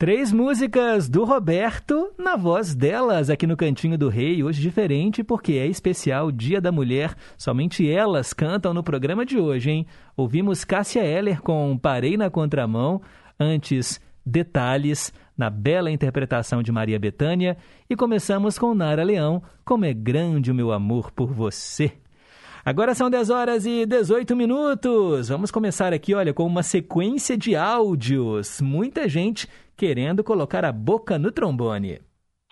Três 0.02 0.32
músicas 0.32 1.08
do 1.08 1.22
Roberto 1.22 2.10
na 2.18 2.34
voz 2.34 2.74
delas 2.74 3.30
aqui 3.30 3.46
no 3.46 3.56
Cantinho 3.56 3.96
do 3.96 4.08
Rei. 4.08 4.42
Hoje 4.42 4.60
diferente 4.60 5.22
porque 5.22 5.52
é 5.52 5.66
especial 5.68 6.32
Dia 6.32 6.60
da 6.60 6.72
Mulher. 6.72 7.14
Somente 7.38 7.88
elas 7.88 8.32
cantam 8.32 8.74
no 8.74 8.82
programa 8.82 9.24
de 9.24 9.38
hoje, 9.38 9.70
hein? 9.70 9.86
Ouvimos 10.16 10.64
Cássia 10.64 11.04
Eller 11.04 11.40
com 11.40 11.78
Parei 11.78 12.16
na 12.16 12.28
Contramão. 12.28 13.00
Antes, 13.38 14.00
Detalhes, 14.26 15.12
na 15.38 15.48
bela 15.48 15.88
interpretação 15.88 16.64
de 16.64 16.72
Maria 16.72 16.98
Bethânia. 16.98 17.56
E 17.88 17.94
começamos 17.94 18.58
com 18.58 18.74
Nara 18.74 19.04
Leão, 19.04 19.40
Como 19.64 19.84
é 19.84 19.94
Grande 19.94 20.50
o 20.50 20.54
Meu 20.54 20.72
Amor 20.72 21.12
por 21.12 21.32
Você. 21.32 22.01
Agora 22.64 22.94
são 22.94 23.10
10 23.10 23.28
horas 23.28 23.66
e 23.66 23.84
18 23.84 24.36
minutos. 24.36 25.28
Vamos 25.28 25.50
começar 25.50 25.92
aqui, 25.92 26.14
olha, 26.14 26.32
com 26.32 26.46
uma 26.46 26.62
sequência 26.62 27.36
de 27.36 27.56
áudios. 27.56 28.60
Muita 28.60 29.08
gente 29.08 29.48
querendo 29.76 30.22
colocar 30.22 30.64
a 30.64 30.70
boca 30.70 31.18
no 31.18 31.32
trombone. 31.32 32.00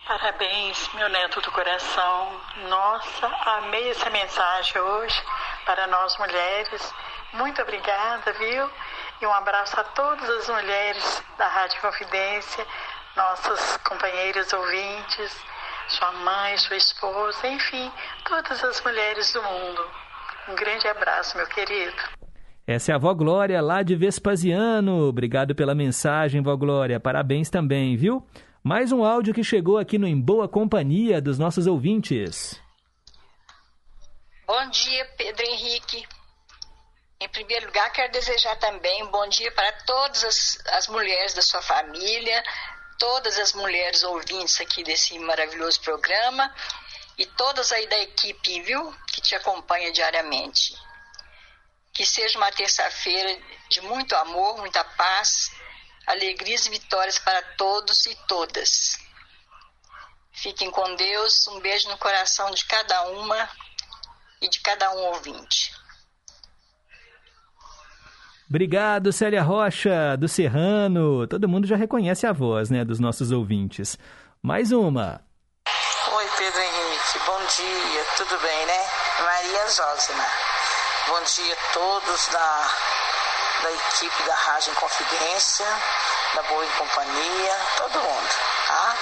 Parabéns, 0.05 0.89
meu 0.95 1.07
neto 1.07 1.39
do 1.39 1.49
coração. 1.51 2.27
Nossa, 2.67 3.27
amei 3.59 3.89
essa 3.89 4.09
mensagem 4.09 4.81
hoje 4.81 5.15
para 5.65 5.87
nós 5.87 6.17
mulheres. 6.17 6.93
Muito 7.31 7.61
obrigada, 7.61 8.33
viu? 8.33 8.69
E 9.21 9.25
um 9.25 9.33
abraço 9.33 9.79
a 9.79 9.83
todas 9.85 10.29
as 10.29 10.49
mulheres 10.49 11.23
da 11.37 11.47
Rádio 11.47 11.79
Confidência, 11.79 12.67
nossas 13.15 13.77
companheiras 13.77 14.51
ouvintes, 14.51 15.41
sua 15.87 16.11
mãe, 16.11 16.57
sua 16.57 16.75
esposa, 16.75 17.47
enfim, 17.47 17.89
todas 18.25 18.61
as 18.61 18.81
mulheres 18.81 19.31
do 19.31 19.41
mundo. 19.41 20.00
Um 20.47 20.55
grande 20.55 20.87
abraço, 20.87 21.37
meu 21.37 21.47
querido. 21.47 21.95
Essa 22.65 22.91
é 22.91 22.95
a 22.95 22.97
Vó 22.97 23.13
Glória, 23.13 23.61
lá 23.61 23.83
de 23.83 23.95
Vespasiano. 23.95 25.07
Obrigado 25.07 25.53
pela 25.53 25.75
mensagem, 25.75 26.41
Vó 26.41 26.55
Glória. 26.55 26.99
Parabéns 26.99 27.49
também, 27.49 27.95
viu? 27.95 28.25
Mais 28.63 28.91
um 28.91 29.03
áudio 29.03 29.33
que 29.33 29.43
chegou 29.43 29.77
aqui 29.77 29.97
no 29.97 30.07
Em 30.07 30.19
Boa 30.19 30.47
Companhia 30.47 31.21
dos 31.21 31.37
nossos 31.37 31.67
ouvintes. 31.67 32.61
Bom 34.45 34.69
dia, 34.69 35.05
Pedro 35.17 35.43
Henrique. 35.43 36.07
Em 37.19 37.29
primeiro 37.29 37.67
lugar, 37.67 37.91
quero 37.91 38.11
desejar 38.11 38.55
também 38.57 39.03
um 39.03 39.11
bom 39.11 39.27
dia 39.29 39.51
para 39.51 39.71
todas 39.85 40.23
as, 40.23 40.63
as 40.77 40.87
mulheres 40.87 41.33
da 41.33 41.41
sua 41.41 41.61
família, 41.61 42.43
todas 42.97 43.37
as 43.37 43.53
mulheres 43.53 44.03
ouvintes 44.03 44.59
aqui 44.61 44.83
desse 44.83 45.17
maravilhoso 45.19 45.81
programa 45.81 46.51
e 47.21 47.25
todas 47.37 47.71
aí 47.71 47.87
da 47.87 47.99
equipe, 47.99 48.61
viu, 48.61 48.91
que 49.13 49.21
te 49.21 49.35
acompanha 49.35 49.91
diariamente. 49.91 50.73
Que 51.93 52.03
seja 52.03 52.35
uma 52.39 52.51
terça-feira 52.51 53.39
de 53.69 53.79
muito 53.81 54.15
amor, 54.15 54.57
muita 54.57 54.83
paz, 54.83 55.51
alegrias 56.07 56.65
e 56.65 56.71
vitórias 56.71 57.19
para 57.19 57.39
todos 57.57 58.07
e 58.07 58.15
todas. 58.27 58.97
Fiquem 60.31 60.71
com 60.71 60.95
Deus, 60.95 61.47
um 61.49 61.59
beijo 61.59 61.89
no 61.89 61.97
coração 61.99 62.49
de 62.49 62.65
cada 62.65 63.03
uma 63.09 63.47
e 64.41 64.49
de 64.49 64.59
cada 64.61 64.91
um 64.95 65.03
ouvinte. 65.13 65.71
Obrigado, 68.49 69.13
Célia 69.13 69.43
Rocha, 69.43 70.17
do 70.17 70.27
Serrano. 70.27 71.27
Todo 71.27 71.47
mundo 71.47 71.67
já 71.67 71.75
reconhece 71.75 72.25
a 72.25 72.33
voz, 72.33 72.71
né, 72.71 72.83
dos 72.83 72.99
nossos 72.99 73.31
ouvintes. 73.31 73.95
Mais 74.41 74.71
uma. 74.71 75.23
Oi, 75.65 76.29
Pedro 76.37 76.59
Henrique. 76.59 77.19
Bom 77.19 77.45
dia. 77.45 78.05
Tudo 78.17 78.37
bem, 78.39 78.65
né? 78.65 78.89
Maria 79.19 79.69
Zózima. 79.69 80.27
Bom 81.07 81.21
dia 81.21 81.53
a 81.53 81.73
todos 81.73 82.27
da, 82.27 82.69
da 83.61 83.71
equipe 83.71 84.23
da 84.23 84.35
Rádio 84.35 84.73
Confidência, 84.75 85.65
da 86.33 86.43
Boa 86.43 86.65
em 86.65 86.69
Companhia, 86.71 87.57
todo 87.77 87.99
mundo, 87.99 88.29
tá? 88.67 88.95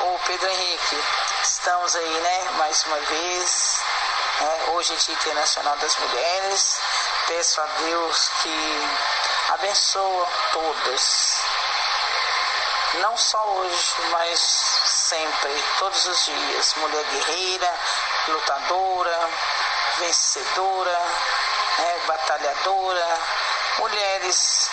Ô, 0.00 0.18
Pedro 0.26 0.48
Henrique, 0.48 1.04
estamos 1.42 1.94
aí, 1.96 2.20
né, 2.20 2.44
mais 2.56 2.84
uma 2.86 3.00
vez. 3.00 3.80
né? 4.40 4.60
hoje 4.68 4.92
é 4.92 4.96
Dia 4.96 5.14
Internacional 5.14 5.76
das 5.76 5.96
Mulheres. 5.96 6.80
Peço 7.26 7.60
a 7.60 7.66
Deus 7.66 8.30
que 8.42 8.88
abençoa 9.52 10.28
todas. 10.52 11.27
Não 12.94 13.16
só 13.16 13.44
hoje, 13.44 13.94
mas 14.10 14.40
sempre, 14.86 15.64
todos 15.78 16.04
os 16.06 16.24
dias. 16.24 16.74
Mulher 16.76 17.04
guerreira, 17.04 17.74
lutadora, 18.28 19.28
vencedora, 19.98 20.98
né, 21.78 22.00
batalhadora, 22.06 23.18
mulheres 23.78 24.70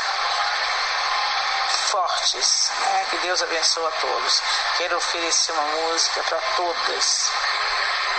fortes. 1.91 2.71
Né? 2.79 3.07
Que 3.09 3.17
Deus 3.17 3.41
abençoe 3.41 3.85
a 3.85 3.91
todos. 3.91 4.41
Quero 4.77 4.97
oferecer 4.97 5.51
uma 5.51 5.63
música 5.63 6.23
para 6.23 6.39
todas. 6.55 7.31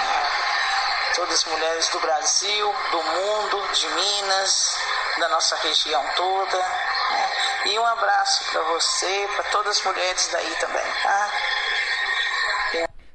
né, 0.00 0.30
Todas 1.14 1.38
as 1.38 1.44
mulheres 1.46 1.88
do 1.88 2.00
Brasil, 2.00 2.76
do 2.90 3.02
mundo, 3.02 3.68
de 3.72 3.88
Minas, 3.88 4.76
da 5.18 5.28
nossa 5.28 5.56
região 5.56 6.06
toda. 6.14 6.95
E 7.66 7.78
um 7.78 7.86
abraço 7.86 8.50
para 8.52 8.62
você, 8.62 9.28
para 9.34 9.44
todas 9.50 9.78
as 9.78 9.84
mulheres 9.84 10.28
daí 10.32 10.54
também, 10.60 10.84
tá? 11.02 11.30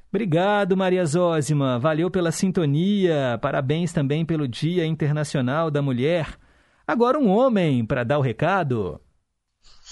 Obrigado, 0.09 0.75
Maria 0.75 1.05
Zózima. 1.05 1.79
Valeu 1.79 2.11
pela 2.11 2.33
sintonia. 2.33 3.39
Parabéns 3.41 3.93
também 3.93 4.25
pelo 4.25 4.45
Dia 4.45 4.85
Internacional 4.85 5.71
da 5.71 5.81
Mulher. 5.81 6.37
Agora 6.85 7.17
um 7.17 7.29
homem 7.29 7.85
para 7.85 8.03
dar 8.03 8.19
o 8.19 8.21
recado. 8.21 8.99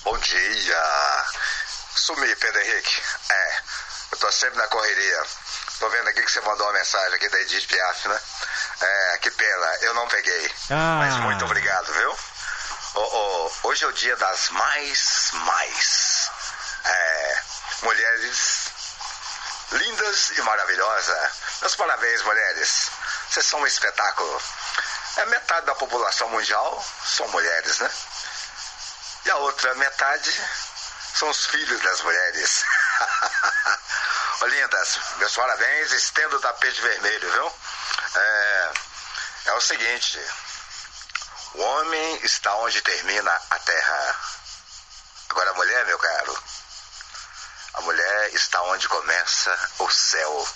Bom 0.03 0.17
dia. 0.17 0.83
Sumi, 1.95 2.35
Pedro 2.35 2.61
Henrique. 2.61 3.01
É, 3.31 3.57
eu 4.11 4.17
tô 4.17 4.29
sempre 4.29 4.57
na 4.57 4.67
correria. 4.67 5.23
Tô 5.79 5.89
vendo 5.89 6.09
aqui 6.09 6.21
que 6.21 6.31
você 6.31 6.41
mandou 6.41 6.67
uma 6.67 6.73
mensagem 6.73 7.15
aqui 7.15 7.29
da 7.29 7.39
Edith 7.39 7.67
Piaf, 7.67 8.07
né? 8.09 8.19
É, 8.81 9.17
que 9.19 9.31
pena, 9.31 9.77
eu 9.83 9.93
não 9.93 10.05
peguei. 10.09 10.51
Ah. 10.69 10.97
Mas 10.99 11.15
muito 11.19 11.45
obrigado, 11.45 11.93
viu? 11.93 12.13
Ô, 12.95 12.99
ô, 12.99 13.51
hoje 13.63 13.83
é 13.83 13.87
o 13.87 13.93
dia 13.93 14.15
das 14.15 14.49
mais, 14.49 15.29
mais 15.33 16.31
é, 16.83 17.41
mulheres 17.83 18.71
lindas 19.71 20.31
e 20.31 20.41
maravilhosas. 20.41 21.31
Meus 21.61 21.75
parabéns, 21.75 22.21
mulheres. 22.23 22.89
Vocês 23.29 23.45
são 23.45 23.59
um 23.59 23.67
espetáculo. 23.67 24.41
É 25.17 25.25
metade 25.25 25.65
da 25.67 25.75
população 25.75 26.29
mundial 26.29 26.83
são 27.05 27.27
mulheres, 27.27 27.79
né? 27.79 27.91
E 29.25 29.29
a 29.31 29.35
outra 29.37 29.75
metade 29.75 30.33
são 31.15 31.29
os 31.29 31.45
filhos 31.45 31.79
das 31.81 32.01
mulheres. 32.01 32.65
Ô, 34.41 34.45
lindas, 34.47 34.99
meus 35.17 35.35
parabéns. 35.35 35.91
Estendo 35.91 36.37
o 36.37 36.39
tapete 36.39 36.81
vermelho, 36.81 37.31
viu? 37.31 37.53
É, 38.15 38.71
é 39.45 39.53
o 39.53 39.61
seguinte: 39.61 40.19
o 41.55 41.61
homem 41.61 42.19
está 42.23 42.55
onde 42.57 42.81
termina 42.81 43.31
a 43.49 43.59
terra. 43.59 44.15
Agora 45.29 45.51
a 45.51 45.53
mulher, 45.53 45.85
meu 45.85 45.97
caro, 45.99 46.35
a 47.75 47.81
mulher 47.81 48.29
está 48.33 48.61
onde 48.63 48.87
começa 48.87 49.57
o 49.79 49.89
céu. 49.89 50.47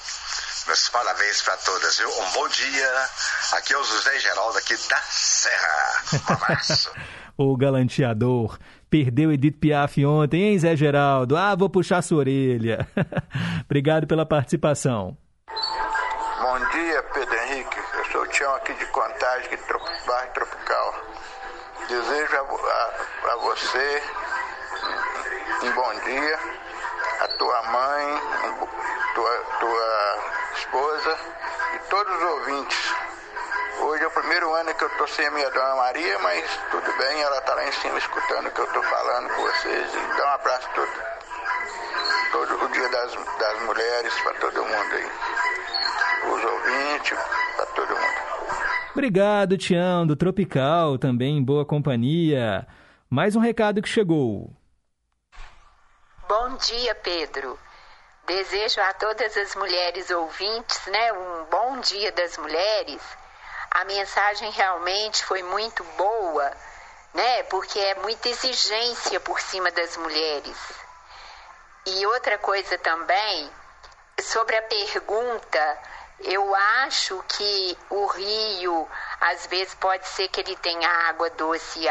Meus 0.65 0.89
parabéns 0.89 1.41
para 1.41 1.57
todas, 1.57 1.97
viu? 1.97 2.09
Um 2.21 2.31
bom 2.31 2.47
dia. 2.47 3.09
Aqui 3.53 3.73
é 3.73 3.77
o 3.77 3.83
José 3.83 4.17
Geraldo, 4.19 4.57
aqui 4.57 4.75
da 4.87 5.01
Serra. 5.09 6.03
Um 6.29 6.33
abraço. 6.33 6.91
O 7.35 7.57
galanteador. 7.57 8.59
Perdeu 8.91 9.31
Edith 9.31 9.57
Piaf 9.59 10.05
ontem, 10.05 10.39
hein, 10.51 10.59
Zé 10.59 10.75
Geraldo? 10.75 11.35
Ah, 11.35 11.55
vou 11.55 11.67
puxar 11.67 12.03
sua 12.03 12.19
orelha. 12.19 12.87
Obrigado 13.65 14.05
pela 14.05 14.23
participação. 14.23 15.17
Bom 15.47 16.59
dia, 16.69 17.01
Pedro 17.11 17.35
Henrique. 17.35 17.75
Eu 17.97 18.05
sou 18.11 18.21
o 18.21 18.27
Tião 18.27 18.53
aqui 18.53 18.71
de 18.75 18.85
Contagem, 18.85 19.47
aqui 19.47 19.57
de 19.57 19.63
Trop- 19.63 20.05
bairro 20.05 20.33
Tropical. 20.35 20.95
Desejo 21.93 22.37
a, 22.39 22.41
vo- 22.41 22.69
a- 22.69 23.33
a 23.33 23.35
você 23.35 24.03
um 25.61 25.71
bom 25.73 25.93
dia, 25.99 26.39
a 27.19 27.27
tua 27.37 27.61
mãe, 27.61 28.21
tua, 29.13 29.37
tua 29.59 30.19
esposa 30.57 31.17
e 31.75 31.79
todos 31.91 32.15
os 32.15 32.23
ouvintes. 32.31 32.95
Hoje 33.81 34.03
é 34.03 34.07
o 34.07 34.11
primeiro 34.11 34.51
ano 34.55 34.73
que 34.73 34.83
eu 34.83 34.89
tô 34.97 35.05
sem 35.05 35.27
a 35.27 35.31
minha 35.31 35.51
Dona 35.51 35.75
Maria, 35.75 36.17
mas 36.17 36.43
tudo 36.71 36.91
bem, 36.93 37.21
ela 37.21 37.39
tá 37.41 37.53
lá 37.53 37.63
em 37.63 37.71
cima 37.73 37.99
escutando 37.99 38.47
o 38.47 38.51
que 38.51 38.59
eu 38.61 38.67
tô 38.73 38.81
falando 38.81 39.29
com 39.35 39.41
vocês. 39.43 39.93
Então 39.93 40.25
um 40.25 40.31
abraço 40.33 40.67
todo, 40.73 40.91
todo 42.31 42.65
o 42.65 42.69
dia 42.69 42.89
das, 42.89 43.13
das 43.37 43.59
mulheres 43.61 44.13
para 44.21 44.33
todo 44.39 44.65
mundo 44.65 44.95
aí. 44.95 45.11
Os 46.23 46.43
ouvintes, 46.43 47.19
para 47.55 47.65
todo 47.67 47.95
mundo. 47.95 48.32
Obrigado, 48.93 49.57
Tião, 49.57 50.05
do 50.05 50.15
Tropical, 50.15 50.99
também 50.99 51.37
em 51.37 51.43
boa 51.43 51.65
companhia. 51.65 52.67
Mais 53.09 53.35
um 53.35 53.39
recado 53.39 53.81
que 53.81 53.89
chegou. 53.89 54.55
Bom 56.29 56.55
dia, 56.57 56.93
Pedro. 56.93 57.57
Desejo 58.27 58.79
a 58.81 58.93
todas 58.93 59.35
as 59.35 59.55
mulheres 59.55 60.11
ouvintes, 60.11 60.79
né, 60.85 61.11
um 61.11 61.45
bom 61.45 61.79
dia 61.79 62.11
das 62.11 62.37
mulheres. 62.37 63.01
A 63.71 63.83
mensagem 63.85 64.51
realmente 64.51 65.25
foi 65.25 65.41
muito 65.41 65.83
boa, 65.97 66.51
né, 67.15 67.41
porque 67.49 67.79
é 67.79 67.95
muita 67.95 68.29
exigência 68.29 69.19
por 69.19 69.41
cima 69.41 69.71
das 69.71 69.97
mulheres. 69.97 70.57
E 71.87 72.05
outra 72.05 72.37
coisa 72.37 72.77
também, 72.77 73.49
sobre 74.21 74.55
a 74.55 74.61
pergunta, 74.61 75.79
eu 76.19 76.55
acho 76.55 77.23
que 77.27 77.77
o 77.89 78.05
rio, 78.07 78.87
às 79.19 79.47
vezes 79.47 79.73
pode 79.75 80.07
ser 80.07 80.27
que 80.29 80.39
ele 80.39 80.55
tenha 80.57 80.89
água 81.09 81.29
doce 81.31 81.81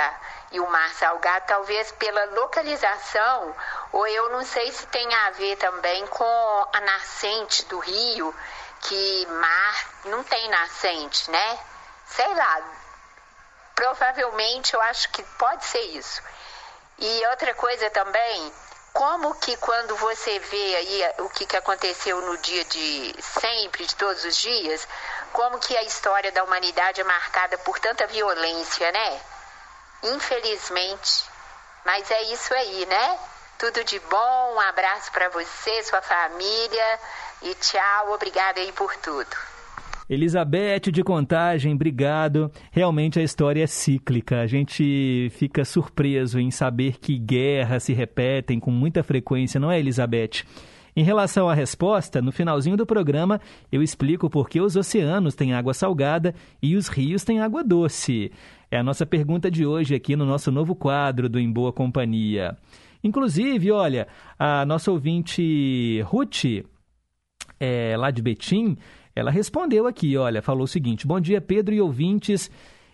e, 0.52 0.60
o 0.60 0.70
mar 0.70 0.90
salgado, 0.94 1.46
talvez 1.46 1.92
pela 1.92 2.24
localização, 2.26 3.54
ou 3.92 4.06
eu 4.06 4.30
não 4.30 4.44
sei 4.44 4.70
se 4.72 4.86
tem 4.86 5.14
a 5.14 5.30
ver 5.30 5.56
também 5.56 6.06
com 6.06 6.68
a 6.72 6.80
nascente 6.80 7.64
do 7.66 7.78
rio, 7.78 8.34
que 8.82 9.26
mar 9.26 9.90
não 10.06 10.22
tem 10.24 10.48
nascente, 10.48 11.30
né? 11.30 11.58
Sei 12.06 12.34
lá. 12.34 12.62
Provavelmente 13.74 14.74
eu 14.74 14.80
acho 14.82 15.08
que 15.10 15.22
pode 15.38 15.64
ser 15.64 15.82
isso. 15.96 16.22
E 16.98 17.26
outra 17.28 17.54
coisa 17.54 17.90
também, 17.90 18.52
como 18.92 19.34
que 19.36 19.56
quando 19.56 19.96
você 19.96 20.38
vê 20.38 20.76
aí 20.76 21.12
o 21.18 21.28
que, 21.30 21.46
que 21.46 21.56
aconteceu 21.56 22.20
no 22.20 22.36
dia 22.38 22.64
de 22.66 23.14
sempre, 23.22 23.86
de 23.86 23.96
todos 23.96 24.24
os 24.24 24.36
dias, 24.36 24.86
como 25.32 25.58
que 25.58 25.76
a 25.76 25.82
história 25.82 26.30
da 26.30 26.44
humanidade 26.44 27.00
é 27.00 27.04
marcada 27.04 27.56
por 27.58 27.78
tanta 27.78 28.06
violência, 28.06 28.92
né? 28.92 29.20
Infelizmente. 30.02 31.24
Mas 31.84 32.10
é 32.10 32.22
isso 32.24 32.52
aí, 32.54 32.86
né? 32.86 33.18
Tudo 33.58 33.82
de 33.84 33.98
bom, 34.00 34.54
um 34.54 34.60
abraço 34.60 35.10
para 35.10 35.28
você, 35.30 35.82
sua 35.84 36.02
família 36.02 37.00
e 37.42 37.54
tchau, 37.54 38.12
obrigada 38.12 38.60
aí 38.60 38.72
por 38.72 38.94
tudo. 38.96 39.51
Elizabeth 40.12 40.92
de 40.92 41.02
Contagem, 41.02 41.72
obrigado. 41.72 42.50
Realmente 42.70 43.18
a 43.18 43.22
história 43.22 43.64
é 43.64 43.66
cíclica. 43.66 44.42
A 44.42 44.46
gente 44.46 45.28
fica 45.30 45.64
surpreso 45.64 46.38
em 46.38 46.50
saber 46.50 46.98
que 46.98 47.16
guerras 47.16 47.84
se 47.84 47.94
repetem 47.94 48.60
com 48.60 48.70
muita 48.70 49.02
frequência, 49.02 49.58
não 49.58 49.72
é, 49.72 49.80
Elizabeth? 49.80 50.44
Em 50.94 51.02
relação 51.02 51.48
à 51.48 51.54
resposta, 51.54 52.20
no 52.20 52.30
finalzinho 52.30 52.76
do 52.76 52.84
programa 52.84 53.40
eu 53.72 53.82
explico 53.82 54.28
por 54.28 54.50
que 54.50 54.60
os 54.60 54.76
oceanos 54.76 55.34
têm 55.34 55.54
água 55.54 55.72
salgada 55.72 56.34
e 56.62 56.76
os 56.76 56.88
rios 56.88 57.24
têm 57.24 57.40
água 57.40 57.64
doce. 57.64 58.30
É 58.70 58.76
a 58.76 58.82
nossa 58.82 59.06
pergunta 59.06 59.50
de 59.50 59.64
hoje 59.64 59.94
aqui 59.94 60.14
no 60.14 60.26
nosso 60.26 60.52
novo 60.52 60.74
quadro 60.74 61.26
do 61.26 61.40
Em 61.40 61.50
Boa 61.50 61.72
Companhia. 61.72 62.54
Inclusive, 63.02 63.72
olha, 63.72 64.06
a 64.38 64.66
nossa 64.66 64.92
ouvinte 64.92 66.02
Ruth, 66.02 66.66
é, 67.58 67.96
lá 67.96 68.10
de 68.10 68.20
Betim, 68.20 68.76
ela 69.14 69.30
respondeu 69.30 69.86
aqui, 69.86 70.16
olha, 70.16 70.42
falou 70.42 70.64
o 70.64 70.68
seguinte: 70.68 71.06
Bom 71.06 71.20
dia, 71.20 71.40
Pedro 71.40 71.74
e 71.74 71.80
ouvintes. 71.80 72.50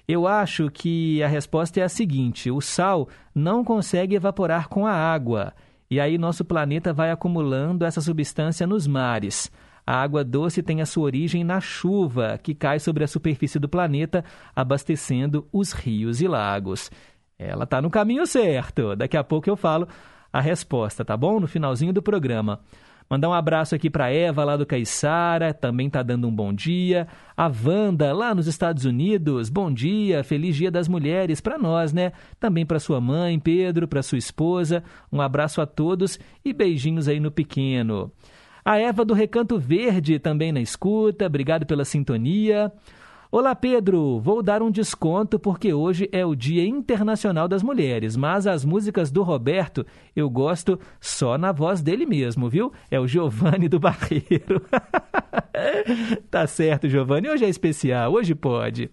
Eu 0.06 0.26
acho 0.26 0.70
que 0.70 1.22
a 1.22 1.28
resposta 1.28 1.80
é 1.80 1.82
a 1.82 1.88
seguinte: 1.88 2.50
o 2.50 2.60
sal 2.60 3.08
não 3.34 3.62
consegue 3.62 4.14
evaporar 4.14 4.68
com 4.68 4.86
a 4.86 4.92
água. 4.92 5.52
E 5.90 6.00
aí 6.00 6.18
nosso 6.18 6.44
planeta 6.44 6.92
vai 6.92 7.10
acumulando 7.10 7.84
essa 7.84 8.00
substância 8.00 8.66
nos 8.66 8.86
mares. 8.86 9.50
A 9.86 10.02
água 10.02 10.22
doce 10.22 10.62
tem 10.62 10.82
a 10.82 10.86
sua 10.86 11.04
origem 11.04 11.42
na 11.42 11.60
chuva, 11.60 12.38
que 12.42 12.54
cai 12.54 12.78
sobre 12.78 13.04
a 13.04 13.08
superfície 13.08 13.58
do 13.58 13.68
planeta, 13.68 14.22
abastecendo 14.54 15.48
os 15.50 15.72
rios 15.72 16.20
e 16.20 16.28
lagos. 16.28 16.90
Ela 17.38 17.64
está 17.64 17.80
no 17.80 17.88
caminho 17.88 18.26
certo. 18.26 18.94
Daqui 18.94 19.16
a 19.16 19.24
pouco 19.24 19.48
eu 19.48 19.56
falo 19.56 19.88
a 20.30 20.40
resposta, 20.40 21.04
tá 21.04 21.16
bom? 21.16 21.40
No 21.40 21.46
finalzinho 21.46 21.92
do 21.92 22.02
programa. 22.02 22.60
Mandar 23.10 23.30
um 23.30 23.32
abraço 23.32 23.74
aqui 23.74 23.88
para 23.88 24.10
Eva, 24.10 24.44
lá 24.44 24.54
do 24.54 24.66
Caiçara, 24.66 25.54
também 25.54 25.88
tá 25.88 26.02
dando 26.02 26.28
um 26.28 26.34
bom 26.34 26.52
dia. 26.52 27.08
A 27.34 27.46
Wanda, 27.46 28.12
lá 28.12 28.34
nos 28.34 28.46
Estados 28.46 28.84
Unidos, 28.84 29.48
bom 29.48 29.72
dia, 29.72 30.22
feliz 30.22 30.54
Dia 30.54 30.70
das 30.70 30.88
Mulheres 30.88 31.40
para 31.40 31.58
nós, 31.58 31.90
né? 31.90 32.12
Também 32.38 32.66
para 32.66 32.78
sua 32.78 33.00
mãe, 33.00 33.38
Pedro, 33.38 33.88
para 33.88 34.02
sua 34.02 34.18
esposa. 34.18 34.84
Um 35.10 35.22
abraço 35.22 35.62
a 35.62 35.66
todos 35.66 36.18
e 36.44 36.52
beijinhos 36.52 37.08
aí 37.08 37.18
no 37.18 37.30
pequeno. 37.30 38.12
A 38.62 38.76
Eva 38.76 39.06
do 39.06 39.14
Recanto 39.14 39.58
Verde 39.58 40.18
também 40.18 40.52
na 40.52 40.60
escuta, 40.60 41.24
obrigado 41.24 41.64
pela 41.64 41.86
sintonia. 41.86 42.70
Olá, 43.30 43.54
Pedro. 43.54 44.18
Vou 44.20 44.42
dar 44.42 44.62
um 44.62 44.70
desconto 44.70 45.38
porque 45.38 45.70
hoje 45.74 46.08
é 46.12 46.24
o 46.24 46.34
Dia 46.34 46.66
Internacional 46.66 47.46
das 47.46 47.62
Mulheres, 47.62 48.16
mas 48.16 48.46
as 48.46 48.64
músicas 48.64 49.10
do 49.10 49.22
Roberto 49.22 49.84
eu 50.16 50.30
gosto 50.30 50.80
só 50.98 51.36
na 51.36 51.52
voz 51.52 51.82
dele 51.82 52.06
mesmo, 52.06 52.48
viu? 52.48 52.72
É 52.90 52.98
o 52.98 53.06
Giovanni 53.06 53.68
do 53.68 53.78
Barreiro. 53.78 54.62
tá 56.30 56.46
certo, 56.46 56.88
Giovanni. 56.88 57.28
Hoje 57.28 57.44
é 57.44 57.50
especial, 57.50 58.14
hoje 58.14 58.34
pode. 58.34 58.90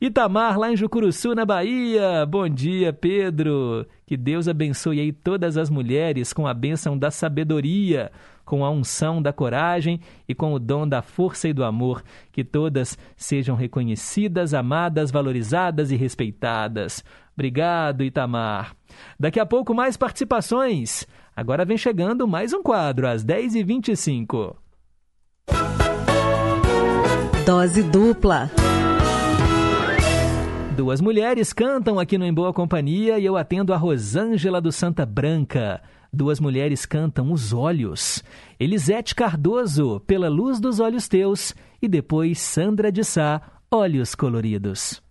Itamar, 0.00 0.58
lá 0.58 0.72
em 0.72 0.76
Jucuruçu, 0.76 1.34
na 1.34 1.44
Bahia. 1.44 2.24
Bom 2.24 2.48
dia, 2.48 2.90
Pedro. 2.90 3.86
Que 4.06 4.16
Deus 4.16 4.48
abençoe 4.48 4.98
aí 4.98 5.12
todas 5.12 5.58
as 5.58 5.68
mulheres 5.68 6.32
com 6.32 6.46
a 6.46 6.54
bênção 6.54 6.96
da 6.96 7.10
sabedoria 7.10 8.10
com 8.44 8.64
a 8.64 8.70
unção 8.70 9.20
da 9.22 9.32
coragem 9.32 10.00
e 10.28 10.34
com 10.34 10.52
o 10.52 10.58
dom 10.58 10.86
da 10.86 11.02
força 11.02 11.48
e 11.48 11.52
do 11.52 11.64
amor, 11.64 12.02
que 12.30 12.44
todas 12.44 12.98
sejam 13.16 13.56
reconhecidas, 13.56 14.54
amadas, 14.54 15.10
valorizadas 15.10 15.90
e 15.90 15.96
respeitadas. 15.96 17.04
Obrigado, 17.34 18.04
Itamar. 18.04 18.76
Daqui 19.18 19.40
a 19.40 19.46
pouco 19.46 19.74
mais 19.74 19.96
participações. 19.96 21.06
Agora 21.34 21.64
vem 21.64 21.76
chegando 21.76 22.28
mais 22.28 22.52
um 22.52 22.62
quadro, 22.62 23.08
às 23.08 23.24
10h25. 23.24 24.56
Dose 27.44 27.82
dupla. 27.82 28.50
Duas 30.76 31.00
mulheres 31.00 31.52
cantam 31.52 32.00
aqui 32.00 32.18
no 32.18 32.24
Em 32.24 32.32
Boa 32.32 32.52
Companhia 32.52 33.18
e 33.18 33.24
eu 33.24 33.36
atendo 33.36 33.72
a 33.72 33.76
Rosângela 33.76 34.60
do 34.60 34.72
Santa 34.72 35.06
Branca. 35.06 35.80
Duas 36.14 36.38
mulheres 36.38 36.86
cantam 36.86 37.32
Os 37.32 37.52
Olhos. 37.52 38.22
Elisete 38.58 39.16
Cardoso, 39.16 39.98
Pela 40.06 40.28
Luz 40.28 40.60
dos 40.60 40.78
Olhos 40.78 41.08
Teus. 41.08 41.52
E 41.82 41.88
depois 41.88 42.38
Sandra 42.38 42.92
de 42.92 43.02
Sá, 43.02 43.42
Olhos 43.68 44.14
Coloridos. 44.14 45.02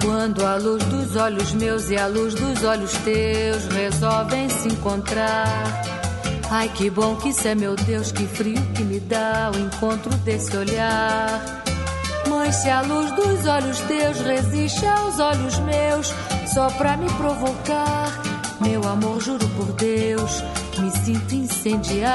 Quando 0.00 0.46
a 0.46 0.56
luz 0.56 0.82
dos 0.84 1.16
olhos 1.16 1.52
meus 1.52 1.90
e 1.90 1.96
a 1.96 2.06
luz 2.06 2.34
dos 2.34 2.64
olhos 2.64 2.92
teus 2.98 3.66
resolvem 3.66 4.48
se 4.48 4.68
encontrar. 4.68 5.95
Ai, 6.50 6.68
que 6.68 6.88
bom 6.88 7.16
que 7.16 7.30
isso 7.30 7.46
é, 7.48 7.54
meu 7.54 7.74
Deus, 7.74 8.12
que 8.12 8.24
frio 8.26 8.62
que 8.74 8.84
me 8.84 9.00
dá 9.00 9.50
o 9.54 9.58
encontro 9.58 10.14
desse 10.18 10.56
olhar. 10.56 11.62
Mas 12.28 12.56
se 12.56 12.70
a 12.70 12.82
luz 12.82 13.10
dos 13.12 13.46
olhos 13.46 13.80
teus 13.80 14.20
resiste 14.20 14.86
aos 14.86 15.18
olhos 15.18 15.58
meus, 15.60 16.14
só 16.54 16.68
pra 16.70 16.96
me 16.96 17.06
provocar, 17.14 18.22
meu 18.60 18.86
amor, 18.86 19.20
juro 19.20 19.46
por 19.50 19.72
Deus, 19.72 20.42
me 20.78 20.90
sinto 20.90 21.34
incendiar. 21.34 22.06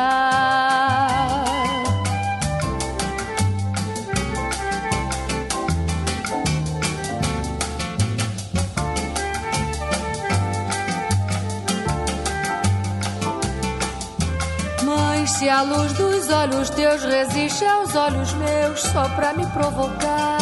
Se 15.42 15.50
a 15.50 15.64
luz 15.64 15.92
dos 15.94 16.30
olhos 16.30 16.70
teus 16.70 17.02
resiste 17.02 17.66
aos 17.66 17.96
olhos 17.96 18.32
meus, 18.34 18.80
só 18.80 19.10
pra 19.16 19.34
me 19.34 19.44
provocar, 19.48 20.38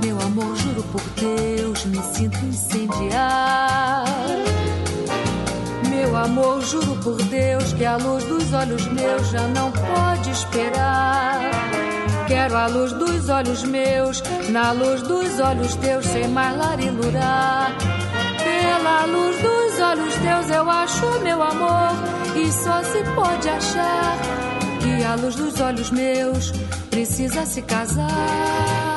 meu 0.00 0.20
amor, 0.20 0.54
juro 0.54 0.84
por 0.92 1.00
Deus, 1.16 1.84
me 1.86 2.00
sinto 2.14 2.38
incendiar. 2.44 4.04
Meu 5.90 6.16
amor, 6.16 6.62
juro 6.62 6.94
por 7.02 7.20
Deus 7.24 7.72
que 7.72 7.84
a 7.84 7.96
luz 7.96 8.22
dos 8.26 8.52
olhos 8.52 8.86
meus 8.92 9.28
já 9.28 9.48
não 9.48 9.72
pode 9.72 10.30
esperar. 10.30 11.40
Quero 12.28 12.56
a 12.56 12.66
luz 12.68 12.92
dos 12.92 13.28
olhos 13.28 13.64
meus, 13.64 14.22
na 14.50 14.70
luz 14.70 15.02
dos 15.02 15.40
olhos 15.40 15.74
teus, 15.74 16.06
sem 16.06 16.28
mais 16.28 16.56
larilurar. 16.56 17.72
Pela 18.38 19.04
luz 19.06 19.36
dos 19.42 19.80
olhos 19.80 20.14
teus 20.14 20.50
eu 20.50 20.70
acho 20.70 21.20
meu 21.24 21.42
amor, 21.42 22.15
e 22.36 22.52
só 22.52 22.82
se 22.82 23.02
pode 23.14 23.48
achar 23.48 24.18
que 24.80 25.04
a 25.04 25.14
luz 25.14 25.34
dos 25.36 25.60
olhos 25.60 25.90
meus 25.90 26.52
precisa 26.90 27.46
se 27.46 27.62
casar. 27.62 28.95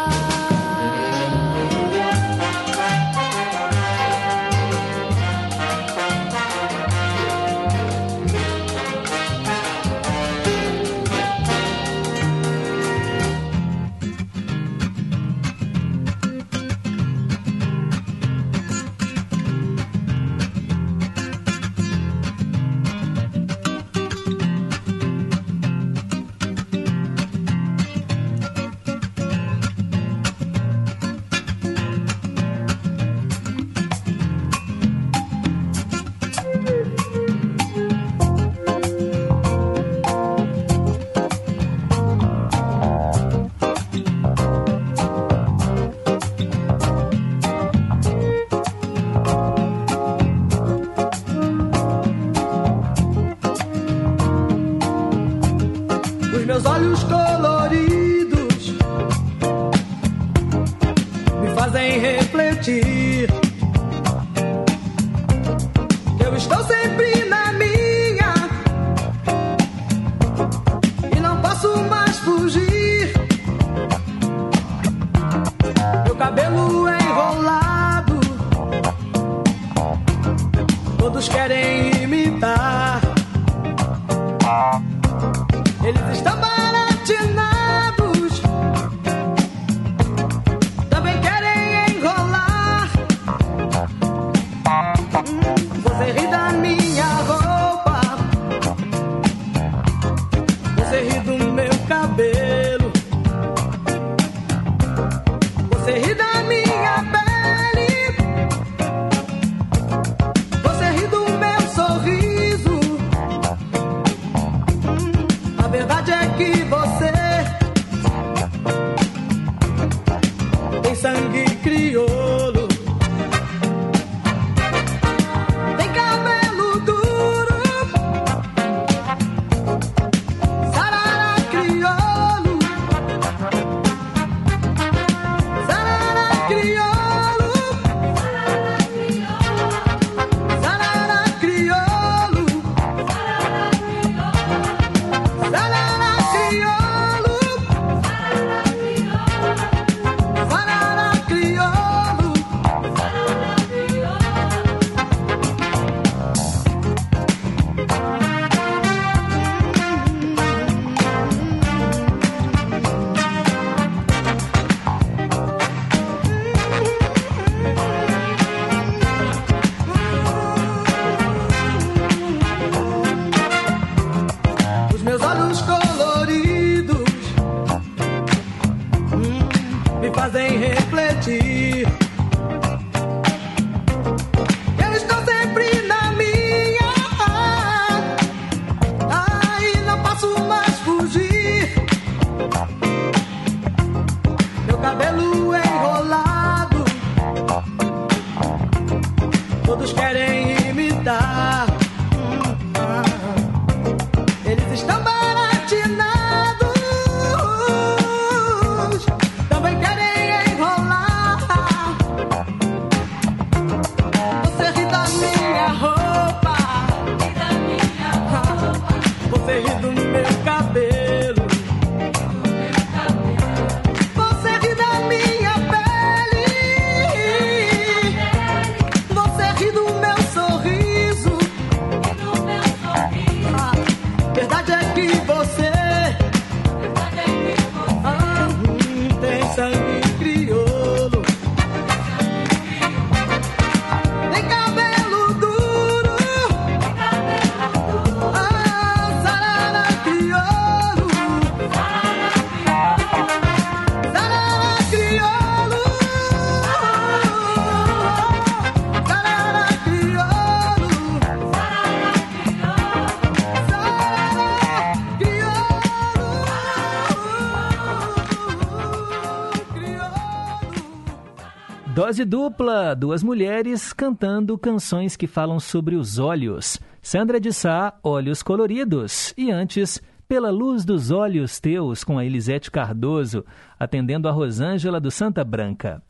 Dose 272.09 272.25
dupla, 272.25 272.95
duas 272.95 273.21
mulheres 273.21 273.93
cantando 273.93 274.57
canções 274.57 275.15
que 275.15 275.27
falam 275.27 275.59
sobre 275.59 275.95
os 275.95 276.17
olhos. 276.17 276.79
Sandra 277.03 277.39
de 277.39 277.53
Sá, 277.53 277.99
Olhos 278.01 278.41
Coloridos. 278.41 279.31
E 279.37 279.51
antes, 279.51 280.01
Pela 280.27 280.49
Luz 280.49 280.83
dos 280.83 281.11
Olhos 281.11 281.59
Teus, 281.59 282.03
com 282.03 282.17
a 282.17 282.25
Elisete 282.25 282.71
Cardoso, 282.71 283.45
atendendo 283.79 284.27
a 284.27 284.31
Rosângela 284.31 284.99
do 284.99 285.11
Santa 285.11 285.43
Branca. 285.43 286.01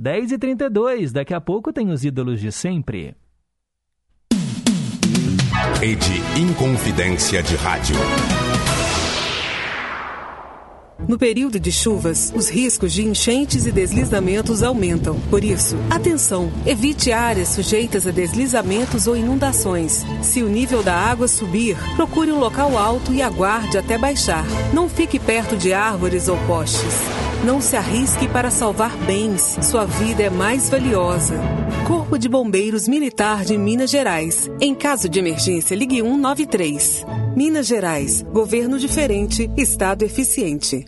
10h32, 0.00 1.10
daqui 1.10 1.34
a 1.34 1.40
pouco 1.40 1.72
tem 1.72 1.90
os 1.90 2.04
ídolos 2.04 2.40
de 2.40 2.52
sempre. 2.52 3.16
Rede 5.80 6.22
Inconfidência 6.40 7.42
de 7.42 7.56
Rádio. 7.56 7.96
No 11.06 11.16
período 11.16 11.60
de 11.60 11.70
chuvas, 11.70 12.32
os 12.34 12.48
riscos 12.48 12.92
de 12.92 13.04
enchentes 13.04 13.66
e 13.66 13.72
deslizamentos 13.72 14.62
aumentam. 14.62 15.18
Por 15.30 15.44
isso, 15.44 15.76
atenção! 15.88 16.50
Evite 16.66 17.12
áreas 17.12 17.48
sujeitas 17.48 18.06
a 18.06 18.10
deslizamentos 18.10 19.06
ou 19.06 19.16
inundações. 19.16 20.04
Se 20.22 20.42
o 20.42 20.48
nível 20.48 20.82
da 20.82 20.94
água 20.94 21.28
subir, 21.28 21.76
procure 21.94 22.32
um 22.32 22.38
local 22.38 22.76
alto 22.76 23.12
e 23.12 23.22
aguarde 23.22 23.78
até 23.78 23.96
baixar. 23.96 24.44
Não 24.72 24.88
fique 24.88 25.18
perto 25.18 25.56
de 25.56 25.72
árvores 25.72 26.28
ou 26.28 26.36
postes. 26.46 26.94
Não 27.44 27.60
se 27.60 27.76
arrisque 27.76 28.26
para 28.26 28.50
salvar 28.50 28.96
bens. 29.06 29.56
Sua 29.62 29.86
vida 29.86 30.24
é 30.24 30.30
mais 30.30 30.68
valiosa. 30.68 31.34
Corpo 31.86 32.18
de 32.18 32.28
Bombeiros 32.28 32.88
Militar 32.88 33.44
de 33.44 33.56
Minas 33.56 33.90
Gerais. 33.90 34.50
Em 34.60 34.74
caso 34.74 35.08
de 35.08 35.18
emergência, 35.20 35.76
ligue 35.76 36.02
193. 36.02 37.06
Minas 37.36 37.66
Gerais. 37.66 38.22
Governo 38.32 38.78
diferente, 38.78 39.48
Estado 39.56 40.02
eficiente. 40.02 40.87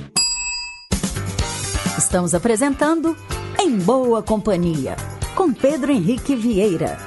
Estamos 1.97 2.33
apresentando 2.33 3.17
Em 3.59 3.77
Boa 3.77 4.23
Companhia, 4.23 4.95
com 5.35 5.53
Pedro 5.53 5.91
Henrique 5.91 6.35
Vieira. 6.35 6.97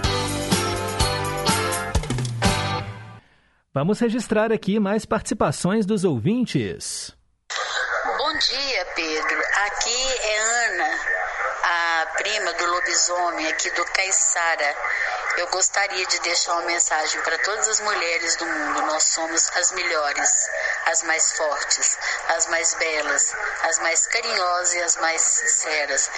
Vamos 3.72 3.98
registrar 3.98 4.52
aqui 4.52 4.78
mais 4.78 5.06
participações 5.06 5.86
dos 5.86 6.04
ouvintes. 6.04 7.16
Bom 8.18 8.32
dia, 8.38 8.86
Pedro. 8.94 9.38
Aqui 9.66 10.02
é 10.22 10.38
Ana, 10.66 10.94
a 11.62 12.06
prima 12.18 12.34
do 12.54 12.66
lobisomem 12.66 13.48
aqui 13.48 13.70
do 13.70 13.84
Caiçara. 13.86 14.76
Eu 15.36 15.48
gostaria 15.48 16.06
de 16.06 16.20
deixar 16.20 16.52
uma 16.52 16.62
mensagem 16.62 17.20
para 17.22 17.36
todas 17.38 17.68
as 17.68 17.80
mulheres 17.80 18.36
do 18.36 18.46
mundo. 18.46 18.82
Nós 18.82 19.02
somos 19.04 19.50
as 19.56 19.72
melhores, 19.72 20.48
as 20.86 21.02
mais 21.02 21.32
fortes, 21.32 21.98
as 22.28 22.46
mais 22.46 22.74
belas, 22.74 23.34
as 23.62 23.78
mais 23.80 24.06
carinhosas 24.06 24.74
e 24.74 24.82
as 24.82 24.96
mais 24.96 25.20
sinceras. 25.20 26.10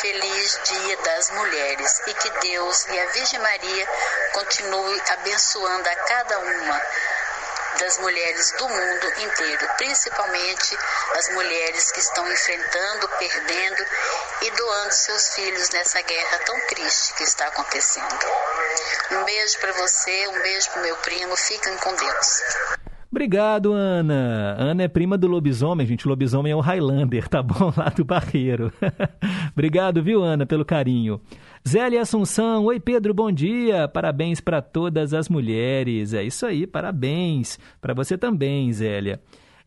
Feliz 0.00 0.60
Dia 0.64 0.96
das 0.98 1.30
Mulheres 1.30 2.00
e 2.06 2.14
que 2.14 2.30
Deus 2.40 2.86
e 2.86 3.00
a 3.00 3.06
Virgem 3.06 3.38
Maria 3.40 3.88
continue 4.32 5.02
abençoando 5.08 5.88
a 5.88 5.96
cada 5.96 6.38
uma 6.38 6.82
das 7.80 7.98
mulheres 7.98 8.54
do 8.58 8.68
mundo 8.68 9.06
inteiro, 9.22 9.68
principalmente 9.76 10.76
as 11.16 11.34
mulheres 11.34 11.92
que 11.92 12.00
estão 12.00 12.30
enfrentando, 12.30 13.08
perdendo 13.18 13.84
e 14.42 14.50
doando 14.50 14.92
seus 14.92 15.34
filhos 15.34 15.70
nessa 15.70 16.00
guerra 16.02 16.38
tão 16.44 16.60
triste 16.68 17.14
que 17.14 17.22
está 17.24 17.46
acontecendo. 17.46 18.26
Um 19.12 19.24
beijo 19.24 19.58
para 19.60 19.72
você, 19.72 20.28
um 20.28 20.42
beijo 20.42 20.70
para 20.70 20.82
meu 20.82 20.96
primo, 20.96 21.36
fiquem 21.36 21.76
com 21.78 21.94
Deus. 21.94 22.42
Obrigado, 23.10 23.72
Ana. 23.72 24.54
Ana 24.58 24.82
é 24.82 24.88
prima 24.88 25.16
do 25.16 25.26
lobisomem, 25.26 25.86
gente. 25.86 26.06
O 26.06 26.10
lobisomem 26.10 26.52
é 26.52 26.56
o 26.56 26.60
Highlander, 26.60 27.26
tá 27.26 27.42
bom? 27.42 27.72
Lá 27.76 27.88
do 27.88 28.04
Barreiro. 28.04 28.70
Obrigado, 29.52 30.02
viu, 30.02 30.22
Ana, 30.22 30.44
pelo 30.44 30.64
carinho. 30.64 31.20
Zélia 31.66 32.02
Assunção, 32.02 32.64
oi 32.66 32.80
Pedro, 32.80 33.12
bom 33.12 33.30
dia. 33.30 33.88
Parabéns 33.88 34.40
para 34.40 34.62
todas 34.62 35.12
as 35.12 35.28
mulheres. 35.28 36.14
É 36.14 36.22
isso 36.22 36.46
aí, 36.46 36.66
parabéns. 36.66 37.58
Para 37.80 37.94
você 37.94 38.16
também, 38.16 38.72
Zélia. 38.72 39.20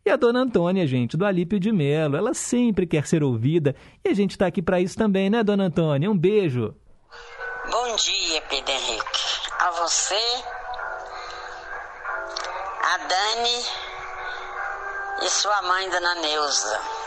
E 0.04 0.10
a 0.10 0.16
dona 0.16 0.40
Antônia, 0.40 0.86
gente, 0.86 1.16
do 1.16 1.24
Alípio 1.24 1.60
de 1.60 1.70
Melo, 1.70 2.16
ela 2.16 2.34
sempre 2.34 2.86
quer 2.86 3.06
ser 3.06 3.22
ouvida 3.22 3.76
e 4.04 4.08
a 4.08 4.14
gente 4.14 4.32
está 4.32 4.46
aqui 4.46 4.60
para 4.60 4.80
isso 4.80 4.96
também, 4.96 5.30
né, 5.30 5.44
dona 5.44 5.64
Antônia? 5.64 6.10
Um 6.10 6.18
beijo. 6.18 6.74
Bom 7.70 7.96
dia, 7.96 8.42
Pedro 8.42 8.72
Henrique. 8.72 9.20
A 9.60 9.70
você, 9.70 10.20
a 12.82 12.96
Dani 12.98 13.64
e 15.24 15.30
sua 15.30 15.62
mãe, 15.62 15.88
Dona 15.88 16.14
Neuza. 16.16 17.01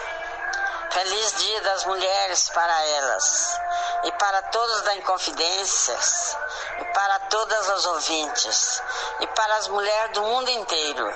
Feliz 0.95 1.33
Dia 1.33 1.59
das 1.59 1.83
Mulheres 1.83 2.47
para 2.51 2.85
elas 2.85 3.59
e 4.05 4.11
para 4.13 4.41
todos 4.43 4.81
da 4.83 4.95
Inconfidências 4.95 6.37
e 6.79 6.85
para 6.85 7.19
todas 7.19 7.69
as 7.69 7.85
ouvintes 7.85 8.81
e 9.19 9.27
para 9.27 9.55
as 9.57 9.67
mulheres 9.67 10.13
do 10.13 10.21
mundo 10.21 10.49
inteiro. 10.51 11.13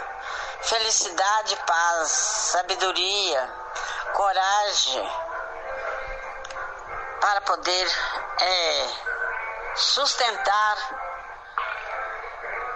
Felicidade, 0.64 1.56
paz, 1.66 2.12
sabedoria, 2.12 3.50
coragem 4.16 5.12
para 7.22 7.40
poder 7.40 7.88
é, 8.42 8.90
sustentar 9.78 10.78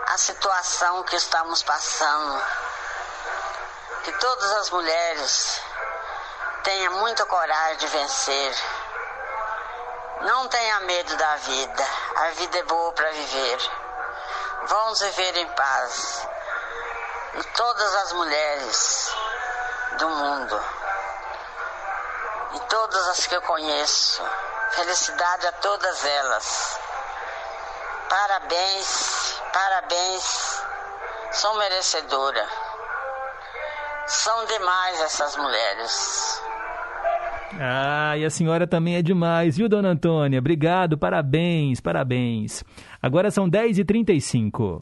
a 0.07 0.17
situação 0.17 1.03
que 1.03 1.17
estamos 1.17 1.63
passando. 1.63 2.41
Que 4.05 4.11
todas 4.13 4.51
as 4.53 4.69
mulheres 4.69 5.61
tenham 6.63 6.93
muita 6.93 7.25
coragem 7.25 7.77
de 7.77 7.87
vencer 7.87 8.55
Não 10.21 10.47
tenha 10.47 10.79
medo 10.81 11.17
da 11.17 11.35
vida. 11.35 11.87
A 12.15 12.29
vida 12.29 12.57
é 12.57 12.63
boa 12.63 12.93
para 12.93 13.11
viver. 13.11 13.71
Vamos 14.67 15.01
viver 15.01 15.37
em 15.37 15.47
paz. 15.49 16.27
E 17.35 17.43
todas 17.43 17.95
as 17.95 18.11
mulheres 18.13 19.15
do 19.97 20.07
mundo. 20.09 20.63
E 22.53 22.59
todas 22.61 23.07
as 23.09 23.27
que 23.27 23.35
eu 23.35 23.41
conheço. 23.41 24.23
Felicidade 24.71 25.47
a 25.47 25.51
todas 25.53 26.05
elas. 26.05 26.79
Parabéns, 28.09 29.41
parabéns. 29.51 30.63
São 31.31 31.55
merecedora. 31.55 32.47
São 34.07 34.45
demais 34.45 35.01
essas 35.01 35.35
mulheres. 35.35 36.32
Ah, 37.59 38.17
e 38.17 38.25
a 38.25 38.29
senhora 38.29 38.65
também 38.65 38.95
é 38.95 39.01
demais, 39.01 39.57
viu, 39.57 39.69
dona 39.69 39.89
Antônia? 39.89 40.39
Obrigado, 40.39 40.97
parabéns, 40.97 41.79
parabéns. 41.79 42.63
Agora 43.01 43.29
são 43.29 43.49
10h35. 43.49 44.81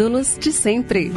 Ídolos 0.00 0.38
de 0.38 0.50
sempre. 0.50 1.10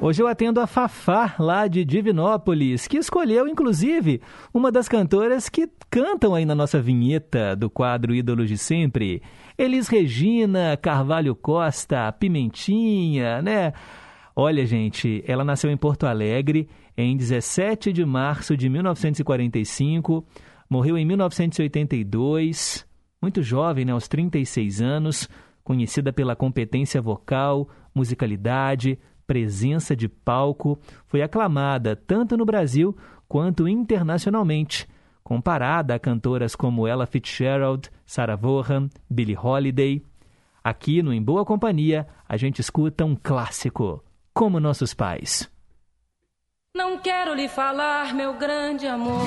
Hoje 0.00 0.22
eu 0.22 0.26
atendo 0.26 0.60
a 0.60 0.66
Fafá, 0.66 1.34
lá 1.38 1.68
de 1.68 1.84
Divinópolis, 1.84 2.88
que 2.88 2.96
escolheu, 2.96 3.46
inclusive, 3.46 4.22
uma 4.54 4.72
das 4.72 4.88
cantoras 4.88 5.50
que 5.50 5.68
cantam 5.90 6.34
aí 6.34 6.46
na 6.46 6.54
nossa 6.54 6.80
vinheta 6.80 7.54
do 7.54 7.68
quadro 7.68 8.14
Ídolos 8.14 8.48
de 8.48 8.56
Sempre. 8.56 9.20
Elis 9.58 9.88
Regina, 9.88 10.74
Carvalho 10.78 11.34
Costa, 11.36 12.10
Pimentinha, 12.12 13.42
né? 13.42 13.74
Olha, 14.34 14.64
gente, 14.64 15.22
ela 15.26 15.44
nasceu 15.44 15.70
em 15.70 15.76
Porto 15.76 16.06
Alegre 16.06 16.66
em 16.96 17.14
17 17.14 17.92
de 17.92 18.06
março 18.06 18.56
de 18.56 18.70
1945, 18.70 20.26
morreu 20.70 20.96
em 20.96 21.04
1982, 21.04 22.86
muito 23.20 23.42
jovem, 23.42 23.84
né, 23.84 23.92
aos 23.92 24.08
36 24.08 24.80
anos, 24.80 25.28
conhecida 25.64 26.12
pela 26.12 26.36
competência 26.36 27.00
vocal, 27.00 27.68
musicalidade, 27.94 28.98
presença 29.26 29.96
de 29.96 30.08
palco, 30.08 30.78
foi 31.06 31.22
aclamada 31.22 31.96
tanto 31.96 32.36
no 32.36 32.44
Brasil 32.44 32.96
quanto 33.26 33.66
internacionalmente, 33.66 34.86
comparada 35.22 35.94
a 35.94 35.98
cantoras 35.98 36.54
como 36.54 36.86
Ella 36.86 37.06
Fitzgerald, 37.06 37.90
Sarah 38.04 38.36
Vaughan, 38.36 38.88
Billie 39.08 39.36
Holiday. 39.36 40.02
Aqui 40.62 41.02
no 41.02 41.12
Em 41.12 41.22
Boa 41.22 41.44
Companhia, 41.44 42.06
a 42.28 42.36
gente 42.36 42.60
escuta 42.60 43.04
um 43.04 43.16
clássico, 43.16 44.04
Como 44.32 44.60
Nossos 44.60 44.94
Pais. 44.94 45.50
Não 46.76 46.98
quero 46.98 47.34
lhe 47.34 47.48
falar, 47.48 48.14
meu 48.14 48.34
grande 48.34 48.86
amor, 48.86 49.26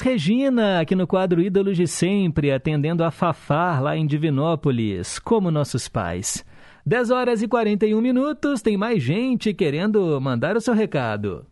Regina, 0.00 0.80
aqui 0.80 0.94
no 0.94 1.06
quadro 1.06 1.40
Ídolos 1.40 1.76
de 1.76 1.86
Sempre, 1.86 2.52
atendendo 2.52 3.02
a 3.02 3.10
Fafar, 3.10 3.82
lá 3.82 3.96
em 3.96 4.06
Divinópolis, 4.06 5.18
como 5.18 5.50
nossos 5.50 5.88
pais. 5.88 6.44
10 6.84 7.10
horas 7.10 7.42
e 7.42 7.48
41 7.48 8.00
minutos, 8.00 8.62
tem 8.62 8.76
mais 8.76 9.02
gente 9.02 9.52
querendo 9.52 10.20
mandar 10.20 10.56
o 10.56 10.60
seu 10.60 10.74
recado. 10.74 11.44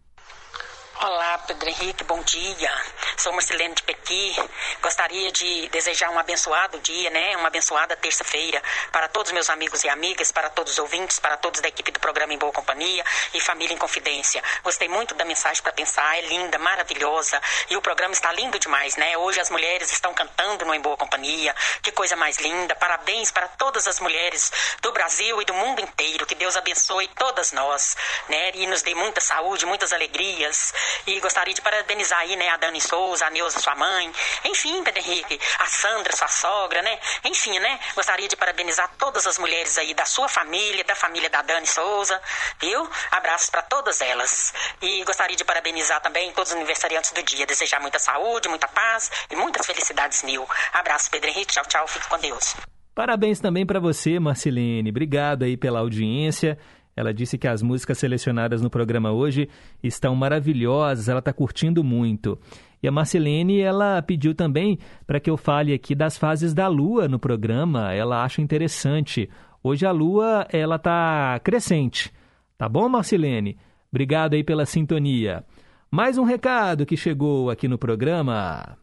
Pedro 1.47 1.69
Henrique, 1.69 2.05
bom 2.05 2.23
dia. 2.23 2.73
Sou 3.19 3.31
Marcelene 3.33 3.75
de 3.75 3.83
Pequi. 3.83 4.35
Gostaria 4.81 5.31
de 5.31 5.69
desejar 5.69 6.09
um 6.09 6.19
abençoado 6.19 6.79
dia, 6.81 7.11
né? 7.11 7.37
Uma 7.37 7.49
abençoada 7.49 7.95
terça-feira 7.97 8.63
para 8.91 9.09
todos 9.09 9.31
meus 9.31 9.51
amigos 9.51 9.85
e 9.85 9.89
amigas, 9.91 10.33
para 10.33 10.49
todos 10.49 10.73
os 10.73 10.79
ouvintes, 10.79 11.19
para 11.19 11.37
todos 11.37 11.61
da 11.61 11.69
equipe 11.69 11.91
do 11.91 12.01
programa 12.01 12.33
Em 12.33 12.39
Boa 12.39 12.51
Companhia 12.51 13.05
e 13.35 13.41
Família 13.41 13.75
em 13.75 13.77
Confidência. 13.77 14.43
Gostei 14.63 14.89
muito 14.89 15.15
da 15.15 15.25
mensagem 15.25 15.63
para 15.63 15.73
pensar, 15.73 16.17
é 16.17 16.23
linda, 16.23 16.59
maravilhosa 16.59 17.41
e 17.69 17.77
o 17.77 17.83
programa 17.83 18.15
está 18.15 18.33
lindo 18.33 18.59
demais, 18.59 18.97
né? 18.97 19.17
Hoje 19.19 19.39
as 19.39 19.51
mulheres 19.51 19.93
estão 19.93 20.15
cantando 20.15 20.65
no 20.65 20.75
Em 20.75 20.81
Boa 20.81 20.97
Companhia. 20.97 21.55
Que 21.83 21.93
coisa 21.93 22.17
mais 22.17 22.39
linda. 22.39 22.75
Parabéns 22.75 23.31
para 23.31 23.49
todas 23.49 23.87
as 23.87 24.01
mulheres 24.01 24.51
do 24.81 24.93
Brasil 24.93 25.43
e 25.43 25.45
do 25.45 25.53
mundo 25.53 25.81
inteiro. 25.81 26.25
Que 26.25 26.35
Deus 26.35 26.57
abençoe 26.57 27.07
todas 27.09 27.53
nós, 27.53 27.97
né? 28.31 28.51
E 28.55 28.67
nos 28.67 28.81
dê 28.81 28.95
muita 28.95 29.21
saúde, 29.21 29.67
muitas 29.67 29.93
alegrias. 29.93 30.73
E 31.07 31.21
gostaria 31.21 31.34
de 31.53 31.61
parabenizar 31.61 32.21
aí, 32.21 32.37
né, 32.37 32.49
a 32.51 32.57
Dani 32.57 32.81
Souza, 32.81 33.27
a 33.27 33.31
Neuza, 33.31 33.59
sua 33.59 33.75
mãe. 33.75 34.13
Enfim, 34.45 34.83
Pedro 34.85 35.01
Henrique, 35.01 35.41
a 35.59 35.67
Sandra, 35.67 36.15
sua 36.15 36.29
sogra, 36.29 36.81
né? 36.83 36.99
Enfim, 37.25 37.59
né? 37.59 37.81
Gostaria 37.95 38.29
de 38.29 38.37
parabenizar 38.37 38.91
todas 38.97 39.27
as 39.27 39.39
mulheres 39.39 39.77
aí 39.77 39.93
da 39.95 40.05
sua 40.05 40.29
família, 40.29 40.85
da 40.85 40.95
família 40.95 41.29
da 41.29 41.43
Dani 41.43 41.67
Souza, 41.67 42.21
viu? 42.61 42.89
Abraços 43.11 43.51
para 43.51 43.63
todas 43.63 44.01
elas. 44.01 44.55
E 44.81 45.03
gostaria 45.05 45.37
de 45.37 45.45
parabenizar 45.45 46.01
também 46.01 46.33
todos 46.33 46.51
os 46.51 46.57
aniversariantes 46.57 47.11
do 47.13 47.23
dia. 47.23 47.47
Desejar 47.47 47.81
muita 47.81 47.99
saúde, 47.99 48.49
muita 48.49 48.69
paz 48.69 49.11
e 49.31 49.37
muitas 49.37 49.67
felicidades 49.67 50.23
mil. 50.23 50.47
Abraço, 50.73 51.11
Pedro 51.11 51.31
Henrique. 51.31 51.53
Tchau, 51.53 51.65
tchau. 51.67 51.89
Fique 51.89 52.09
com 52.09 52.19
Deus. 52.19 52.55
Parabéns 52.95 53.41
também 53.41 53.67
para 53.67 53.81
você, 53.81 54.21
Marcelene. 54.21 54.91
Obrigado 54.91 55.43
aí 55.43 55.57
pela 55.57 55.81
audiência. 55.81 56.57
Ela 56.97 57.13
disse 57.13 57.37
que 57.37 57.49
as 57.49 57.63
músicas 57.63 57.99
selecionadas 57.99 58.63
no 58.63 58.71
programa 58.71 59.11
hoje 59.11 59.49
estão 59.83 60.15
maravilhosas, 60.15 61.09
ela 61.09 61.19
está 61.19 61.33
curtindo 61.33 61.83
muito. 61.83 62.39
E 62.83 62.89
a 62.89 62.93
Marcelene, 62.93 63.61
ela 63.61 64.03
pediu 64.03 64.35
também 64.35 64.79
para 65.07 65.19
que 65.19 65.31
eu 65.31 65.37
fale 65.37 65.73
aqui 65.73 65.95
das 65.95 66.19
fases 66.19 66.53
da 66.53 66.69
Lua 66.69 67.09
no 67.09 67.19
programa. 67.19 67.93
Ela 67.93 68.23
acha 68.23 68.43
interessante. 68.43 69.29
Hoje 69.63 69.87
a 69.87 69.91
Lua, 69.91 70.47
ela 70.53 70.77
está 70.77 71.41
crescente. 71.43 72.13
Tá 72.59 72.69
bom, 72.69 72.89
Marcelene? 72.89 73.59
Obrigado 73.91 74.35
aí 74.35 74.45
pela 74.45 74.67
sintonia. 74.67 75.45
Mais 75.91 76.19
um 76.19 76.25
recado 76.25 76.85
que 76.85 76.97
chegou 76.97 77.51
aqui 77.51 77.69
no 77.69 77.79
programa. 77.79 78.77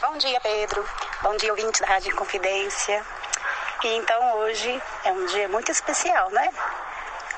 Bom 0.00 0.16
dia, 0.18 0.40
Pedro. 0.40 0.84
Bom 1.22 1.36
dia, 1.36 1.50
ouvinte 1.50 1.80
da 1.80 1.88
Rádio 1.88 2.14
Confidência. 2.14 3.02
E 3.84 3.88
então 3.96 4.38
hoje 4.38 4.80
é 5.04 5.12
um 5.12 5.26
dia 5.26 5.48
muito 5.48 5.72
especial, 5.72 6.30
né? 6.30 6.48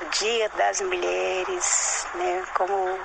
Dia 0.06 0.48
das 0.50 0.80
Mulheres, 0.80 2.06
né? 2.14 2.44
Como 2.54 3.00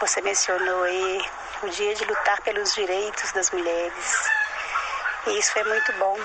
você 0.00 0.20
mencionou 0.20 0.84
aí, 0.84 1.24
o 1.62 1.68
dia 1.68 1.94
de 1.96 2.04
lutar 2.04 2.40
pelos 2.42 2.72
direitos 2.74 3.32
das 3.32 3.50
mulheres. 3.50 4.30
E 5.26 5.38
isso 5.38 5.58
é 5.58 5.64
muito 5.64 5.92
bom, 5.94 6.16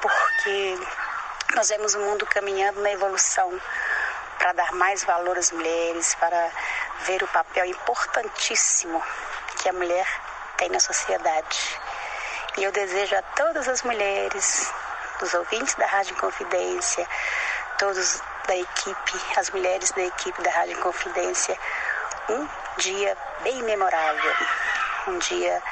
porque 0.00 0.78
nós 1.56 1.68
vemos 1.68 1.94
o 1.94 1.98
mundo 1.98 2.24
caminhando 2.26 2.80
na 2.80 2.92
evolução 2.92 3.60
para 4.38 4.52
dar 4.52 4.72
mais 4.72 5.02
valor 5.02 5.36
às 5.36 5.50
mulheres, 5.50 6.14
para 6.14 6.50
ver 7.00 7.22
o 7.24 7.28
papel 7.28 7.64
importantíssimo 7.64 9.02
que 9.60 9.68
a 9.68 9.72
mulher 9.72 10.06
tem 10.56 10.68
na 10.68 10.78
sociedade. 10.78 11.80
E 12.56 12.62
eu 12.62 12.70
desejo 12.70 13.16
a 13.16 13.22
todas 13.22 13.66
as 13.66 13.82
mulheres, 13.82 14.72
os 15.20 15.34
ouvintes 15.34 15.74
da 15.74 15.86
Rádio 15.86 16.14
Confidência, 16.16 17.06
todos 17.78 18.22
da 18.46 18.56
equipe, 18.56 19.20
as 19.36 19.50
mulheres 19.50 19.90
da 19.92 20.02
equipe 20.02 20.42
da 20.42 20.50
Rádio 20.50 20.78
Confidência, 20.80 21.58
um 22.28 22.48
dia 22.78 23.16
bem 23.42 23.62
memorável, 23.62 24.34
um 25.08 25.18
dia 25.18 25.62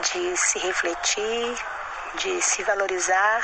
de 0.00 0.36
se 0.36 0.58
refletir, 0.58 1.56
de 2.14 2.42
se 2.42 2.62
valorizar 2.64 3.42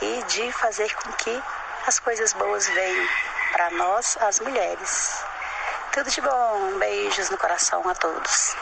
e 0.00 0.22
de 0.24 0.52
fazer 0.52 0.92
com 0.94 1.12
que 1.12 1.42
as 1.86 1.98
coisas 1.98 2.32
boas 2.32 2.66
venham 2.68 3.08
para 3.52 3.70
nós, 3.70 4.16
as 4.20 4.40
mulheres. 4.40 5.22
Tudo 5.92 6.10
de 6.10 6.20
bom, 6.20 6.78
beijos 6.78 7.30
no 7.30 7.38
coração 7.38 7.88
a 7.88 7.94
todos. 7.94 8.56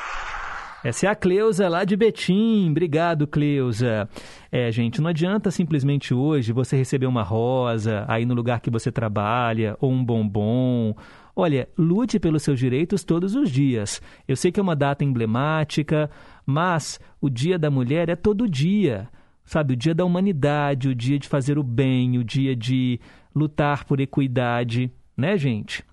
Essa 0.84 1.06
é 1.06 1.10
a 1.10 1.14
Cleusa 1.14 1.68
lá 1.68 1.84
de 1.84 1.96
Betim. 1.96 2.70
Obrigado, 2.70 3.24
Cleusa. 3.24 4.08
É, 4.50 4.68
gente, 4.72 5.00
não 5.00 5.10
adianta 5.10 5.48
simplesmente 5.48 6.12
hoje 6.12 6.52
você 6.52 6.76
receber 6.76 7.06
uma 7.06 7.22
rosa 7.22 8.04
aí 8.08 8.26
no 8.26 8.34
lugar 8.34 8.60
que 8.60 8.68
você 8.68 8.90
trabalha 8.90 9.76
ou 9.80 9.92
um 9.92 10.04
bombom. 10.04 10.92
Olha, 11.36 11.68
lute 11.78 12.18
pelos 12.18 12.42
seus 12.42 12.58
direitos 12.58 13.04
todos 13.04 13.36
os 13.36 13.48
dias. 13.48 14.02
Eu 14.26 14.34
sei 14.34 14.50
que 14.50 14.58
é 14.58 14.62
uma 14.62 14.74
data 14.74 15.04
emblemática, 15.04 16.10
mas 16.44 16.98
o 17.20 17.30
Dia 17.30 17.56
da 17.56 17.70
Mulher 17.70 18.08
é 18.08 18.16
todo 18.16 18.48
dia. 18.48 19.08
Sabe, 19.44 19.74
o 19.74 19.76
dia 19.76 19.94
da 19.94 20.04
humanidade, 20.04 20.88
o 20.88 20.94
dia 20.94 21.18
de 21.18 21.28
fazer 21.28 21.58
o 21.58 21.62
bem, 21.62 22.18
o 22.18 22.24
dia 22.24 22.56
de 22.56 23.00
lutar 23.34 23.84
por 23.84 24.00
equidade, 24.00 24.90
né, 25.16 25.36
gente? 25.36 25.84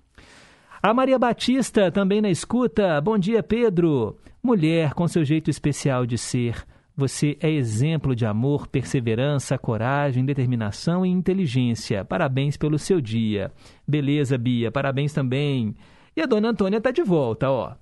A 0.82 0.92
Maria 0.92 1.18
Batista 1.18 1.92
também 1.92 2.20
na 2.20 2.30
escuta. 2.30 3.00
Bom 3.00 3.18
dia, 3.18 3.42
Pedro. 3.42 4.16
Mulher 4.42 4.94
com 4.94 5.06
seu 5.06 5.22
jeito 5.22 5.50
especial 5.50 6.06
de 6.06 6.16
ser. 6.16 6.66
Você 6.96 7.36
é 7.40 7.50
exemplo 7.50 8.16
de 8.16 8.24
amor, 8.24 8.66
perseverança, 8.66 9.58
coragem, 9.58 10.24
determinação 10.24 11.04
e 11.04 11.10
inteligência. 11.10 12.04
Parabéns 12.04 12.56
pelo 12.56 12.78
seu 12.78 13.00
dia. 13.00 13.52
Beleza, 13.86 14.38
Bia. 14.38 14.72
Parabéns 14.72 15.12
também. 15.12 15.76
E 16.16 16.22
a 16.22 16.26
dona 16.26 16.48
Antônia 16.48 16.78
está 16.78 16.90
de 16.90 17.02
volta, 17.02 17.50
ó. 17.50 17.74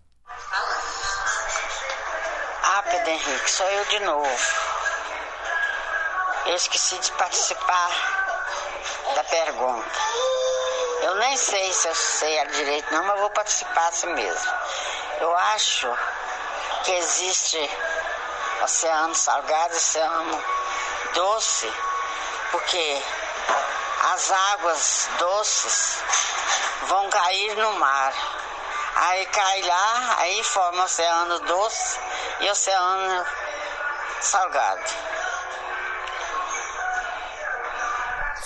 Ah, 2.65 2.83
Pedro 2.91 3.11
Henrique, 3.11 3.51
sou 3.51 3.67
eu 3.67 3.85
de 3.87 4.01
novo. 4.01 4.29
Eu 6.47 6.55
esqueci 6.57 6.99
de 6.99 7.13
participar 7.13 7.91
da 9.15 9.25
pergunta. 9.25 9.99
Eu 11.03 11.15
nem 11.17 11.37
sei 11.37 11.73
se 11.73 11.87
eu 11.89 11.95
sei 11.95 12.47
direito, 12.49 12.93
não, 12.93 13.05
mas 13.05 13.21
vou 13.21 13.31
participar 13.31 13.89
assim 13.89 14.13
mesmo. 14.13 14.51
Eu 15.21 15.37
acho 15.37 15.89
que 16.85 16.93
existe 16.93 17.71
oceano 18.63 19.15
salgado 19.15 19.75
oceano 19.75 20.43
doce, 21.15 21.71
porque 22.51 23.03
as 24.13 24.31
águas 24.31 25.09
doces 25.19 26.03
vão 26.87 27.09
cair 27.11 27.57
no 27.57 27.73
mar. 27.79 28.13
Aí 28.97 29.27
cai 29.27 29.63
lá, 29.63 30.17
aí 30.19 30.43
forma 30.43 30.85
oceano 30.85 31.39
doce 31.41 31.99
e 32.41 32.51
oceano 32.51 33.25
salgado. 34.21 34.83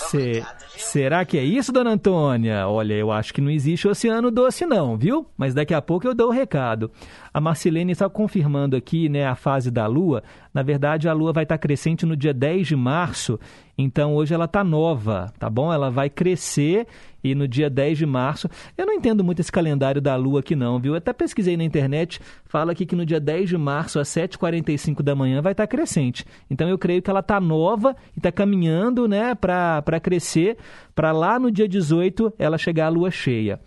Se- 0.09 0.45
será 0.77 1.25
que 1.25 1.37
é 1.37 1.43
isso, 1.43 1.71
dona 1.71 1.91
Antônia? 1.91 2.67
Olha, 2.67 2.93
eu 2.93 3.11
acho 3.11 3.33
que 3.33 3.41
não 3.41 3.49
existe 3.49 3.87
oceano 3.87 4.29
doce 4.29 4.65
não, 4.65 4.97
viu? 4.97 5.27
Mas 5.37 5.53
daqui 5.53 5.73
a 5.73 5.81
pouco 5.81 6.05
eu 6.07 6.13
dou 6.13 6.27
o 6.29 6.31
recado. 6.31 6.91
A 7.33 7.41
Marcilene 7.41 7.91
está 7.91 8.07
confirmando 8.07 8.75
aqui, 8.75 9.09
né, 9.09 9.25
a 9.25 9.33
fase 9.33 9.71
da 9.71 9.87
Lua. 9.87 10.21
Na 10.53 10.61
verdade, 10.61 11.09
a 11.09 11.13
Lua 11.13 11.33
vai 11.33 11.43
estar 11.43 11.57
crescente 11.57 12.05
no 12.05 12.15
dia 12.15 12.33
10 12.33 12.67
de 12.67 12.75
março, 12.75 13.39
então 13.75 14.13
hoje 14.13 14.35
ela 14.35 14.45
está 14.45 14.63
nova, 14.63 15.33
tá 15.39 15.49
bom? 15.49 15.73
Ela 15.73 15.89
vai 15.89 16.11
crescer 16.11 16.85
e 17.23 17.33
no 17.33 17.47
dia 17.47 17.71
10 17.71 17.97
de 17.97 18.05
março... 18.05 18.47
Eu 18.77 18.85
não 18.85 18.93
entendo 18.93 19.23
muito 19.23 19.39
esse 19.39 19.51
calendário 19.51 19.99
da 19.99 20.15
Lua 20.15 20.41
aqui 20.41 20.55
não, 20.55 20.77
viu? 20.79 20.93
Eu 20.93 20.97
até 20.97 21.11
pesquisei 21.11 21.57
na 21.57 21.63
internet, 21.63 22.19
fala 22.45 22.71
aqui 22.71 22.85
que 22.85 22.95
no 22.95 23.05
dia 23.05 23.19
10 23.19 23.49
de 23.49 23.57
março, 23.57 23.99
às 23.99 24.09
7h45 24.09 25.01
da 25.01 25.15
manhã, 25.15 25.41
vai 25.41 25.53
estar 25.53 25.65
crescente. 25.65 26.25
Então 26.51 26.69
eu 26.69 26.77
creio 26.77 27.01
que 27.01 27.09
ela 27.09 27.21
está 27.21 27.41
nova 27.41 27.95
e 28.15 28.19
está 28.19 28.31
caminhando, 28.31 29.07
né, 29.07 29.33
para 29.33 29.99
crescer, 29.99 30.57
para 30.93 31.11
lá 31.11 31.39
no 31.39 31.49
dia 31.49 31.67
18 31.67 32.31
ela 32.37 32.59
chegar 32.59 32.85
à 32.85 32.89
Lua 32.89 33.09
cheia. 33.09 33.59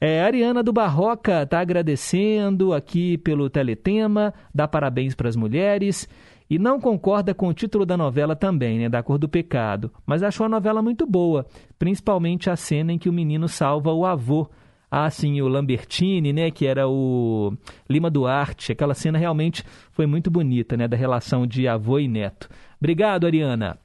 É, 0.00 0.22
Ariana 0.22 0.62
do 0.62 0.72
Barroca 0.72 1.42
está 1.42 1.60
agradecendo 1.60 2.72
aqui 2.74 3.16
pelo 3.18 3.48
teletema, 3.48 4.34
dá 4.54 4.68
parabéns 4.68 5.14
para 5.14 5.28
as 5.28 5.36
mulheres 5.36 6.08
e 6.48 6.58
não 6.58 6.80
concorda 6.80 7.34
com 7.34 7.48
o 7.48 7.54
título 7.54 7.84
da 7.84 7.96
novela 7.96 8.36
também, 8.36 8.78
né, 8.78 8.88
da 8.88 9.02
Cor 9.02 9.18
do 9.18 9.28
Pecado, 9.28 9.90
mas 10.04 10.22
achou 10.22 10.46
a 10.46 10.48
novela 10.48 10.80
muito 10.80 11.06
boa, 11.06 11.46
principalmente 11.78 12.48
a 12.48 12.56
cena 12.56 12.92
em 12.92 12.98
que 12.98 13.08
o 13.08 13.12
menino 13.12 13.48
salva 13.48 13.92
o 13.92 14.04
avô. 14.04 14.48
Ah, 14.88 15.10
sim, 15.10 15.40
o 15.40 15.48
Lambertini, 15.48 16.32
né, 16.32 16.50
que 16.50 16.64
era 16.64 16.88
o 16.88 17.52
Lima 17.90 18.08
Duarte. 18.08 18.70
Aquela 18.70 18.94
cena 18.94 19.18
realmente 19.18 19.64
foi 19.90 20.06
muito 20.06 20.30
bonita, 20.30 20.76
né, 20.76 20.86
da 20.86 20.96
relação 20.96 21.44
de 21.44 21.66
avô 21.66 21.98
e 21.98 22.06
neto. 22.06 22.48
Obrigado, 22.78 23.26
Ariana. 23.26 23.78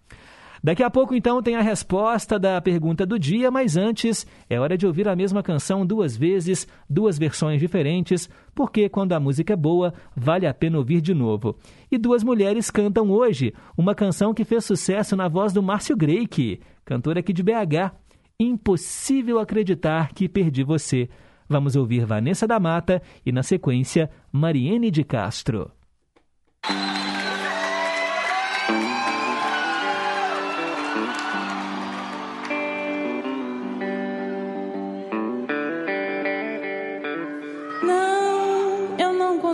Daqui 0.63 0.83
a 0.83 0.91
pouco, 0.91 1.15
então, 1.15 1.41
tem 1.41 1.55
a 1.55 1.61
resposta 1.61 2.37
da 2.37 2.61
pergunta 2.61 3.03
do 3.03 3.17
dia, 3.17 3.49
mas 3.49 3.75
antes 3.75 4.27
é 4.47 4.59
hora 4.59 4.77
de 4.77 4.85
ouvir 4.85 5.07
a 5.07 5.15
mesma 5.15 5.41
canção 5.41 5.83
duas 5.83 6.15
vezes, 6.15 6.67
duas 6.87 7.17
versões 7.17 7.59
diferentes, 7.59 8.29
porque 8.53 8.87
quando 8.87 9.13
a 9.13 9.19
música 9.19 9.53
é 9.53 9.55
boa, 9.55 9.91
vale 10.15 10.45
a 10.45 10.53
pena 10.53 10.77
ouvir 10.77 11.01
de 11.01 11.15
novo. 11.15 11.57
E 11.91 11.97
duas 11.97 12.23
mulheres 12.23 12.69
cantam 12.69 13.09
hoje 13.09 13.55
uma 13.75 13.95
canção 13.95 14.35
que 14.35 14.45
fez 14.45 14.63
sucesso 14.63 15.15
na 15.15 15.27
voz 15.27 15.51
do 15.51 15.63
Márcio 15.63 15.97
Greik, 15.97 16.61
cantor 16.85 17.17
aqui 17.17 17.33
de 17.33 17.41
BH. 17.41 17.95
Impossível 18.39 19.39
acreditar 19.39 20.13
que 20.13 20.29
perdi 20.29 20.63
você. 20.63 21.09
Vamos 21.49 21.75
ouvir 21.75 22.05
Vanessa 22.05 22.47
da 22.47 22.59
Mata 22.59 23.01
e, 23.25 23.31
na 23.31 23.41
sequência, 23.41 24.11
Mariene 24.31 24.91
de 24.91 25.03
Castro. 25.03 25.71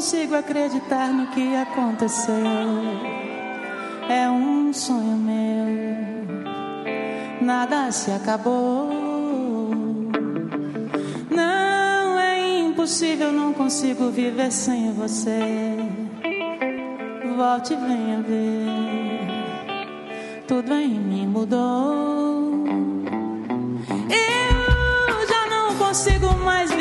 Consigo 0.08 0.36
acreditar 0.36 1.10
no 1.10 1.28
que 1.28 1.54
aconteceu. 1.54 2.34
É 4.08 4.30
um 4.30 4.72
sonho 4.72 5.18
meu, 5.18 6.56
nada 7.42 7.92
se 7.92 8.10
acabou. 8.12 8.90
Não, 11.30 12.18
é 12.20 12.60
impossível, 12.60 13.34
não 13.34 13.52
consigo 13.52 14.10
viver 14.10 14.50
sem 14.50 14.94
você. 14.94 15.76
Volte 17.36 17.74
e 17.74 17.76
venha 17.76 18.22
ver, 18.22 19.28
tudo 20.48 20.74
em 20.74 20.98
mim 20.98 21.28
mudou. 21.28 22.64
Eu 24.10 25.28
já 25.28 25.48
não 25.50 25.76
consigo 25.76 26.34
mais 26.46 26.77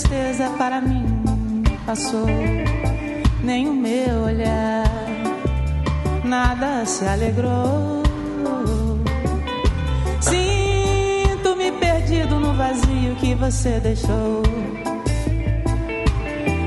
tristeza 0.00 0.48
para 0.56 0.80
mim 0.80 1.04
passou. 1.84 2.26
Nem 3.42 3.68
o 3.68 3.74
meu 3.74 4.22
olhar, 4.24 4.84
nada 6.24 6.84
se 6.86 7.04
alegrou. 7.04 8.02
Sinto-me 10.20 11.72
perdido 11.72 12.38
no 12.40 12.54
vazio 12.54 13.14
que 13.16 13.34
você 13.34 13.78
deixou. 13.80 14.42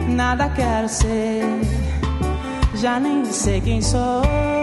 Nada 0.09 0.49
quero 0.49 0.87
ser, 0.87 1.43
já 2.75 2.99
nem 2.99 3.25
sei 3.25 3.61
quem 3.61 3.81
sou. 3.81 4.62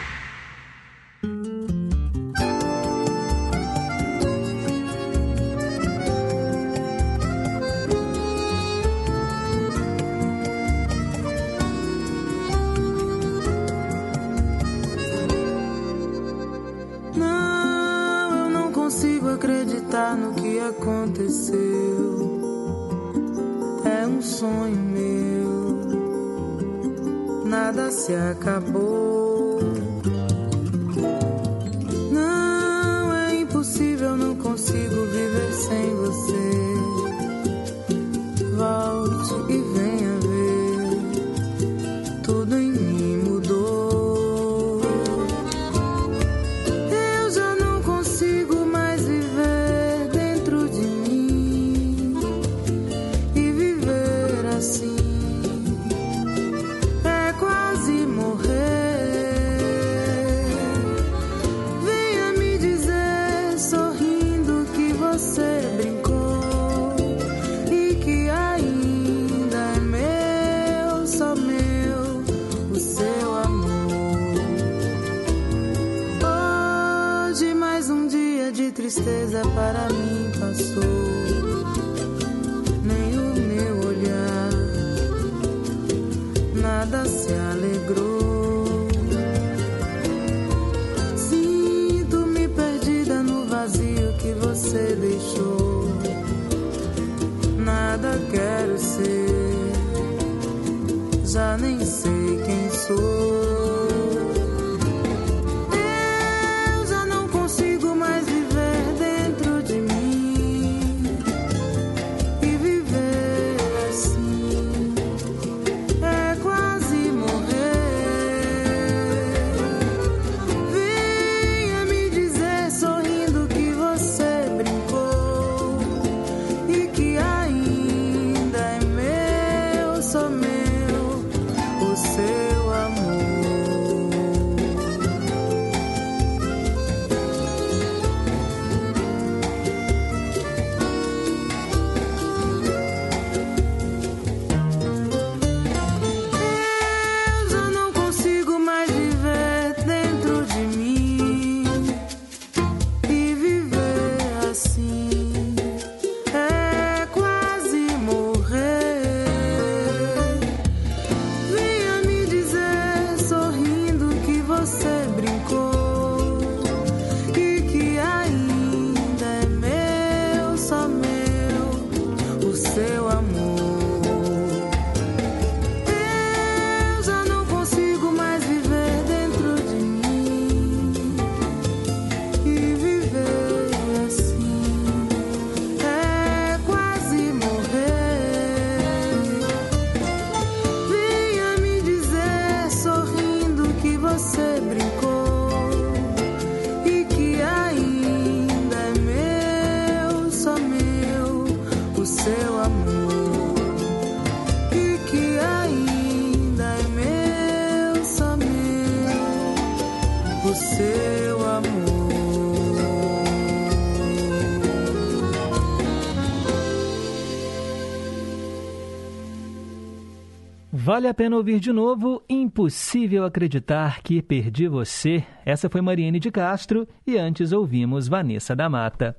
Vale 220.73 221.09
a 221.09 221.13
pena 221.13 221.35
ouvir 221.35 221.59
de 221.59 221.73
novo 221.73 222.23
Impossível 222.29 223.25
Acreditar 223.25 224.01
que 224.01 224.21
Perdi 224.21 224.69
Você. 224.69 225.21
Essa 225.45 225.69
foi 225.69 225.81
Mariane 225.81 226.17
de 226.17 226.31
Castro 226.31 226.87
e 227.05 227.17
antes 227.17 227.51
ouvimos 227.51 228.07
Vanessa 228.07 228.55
da 228.55 228.69
Mata. 228.69 229.13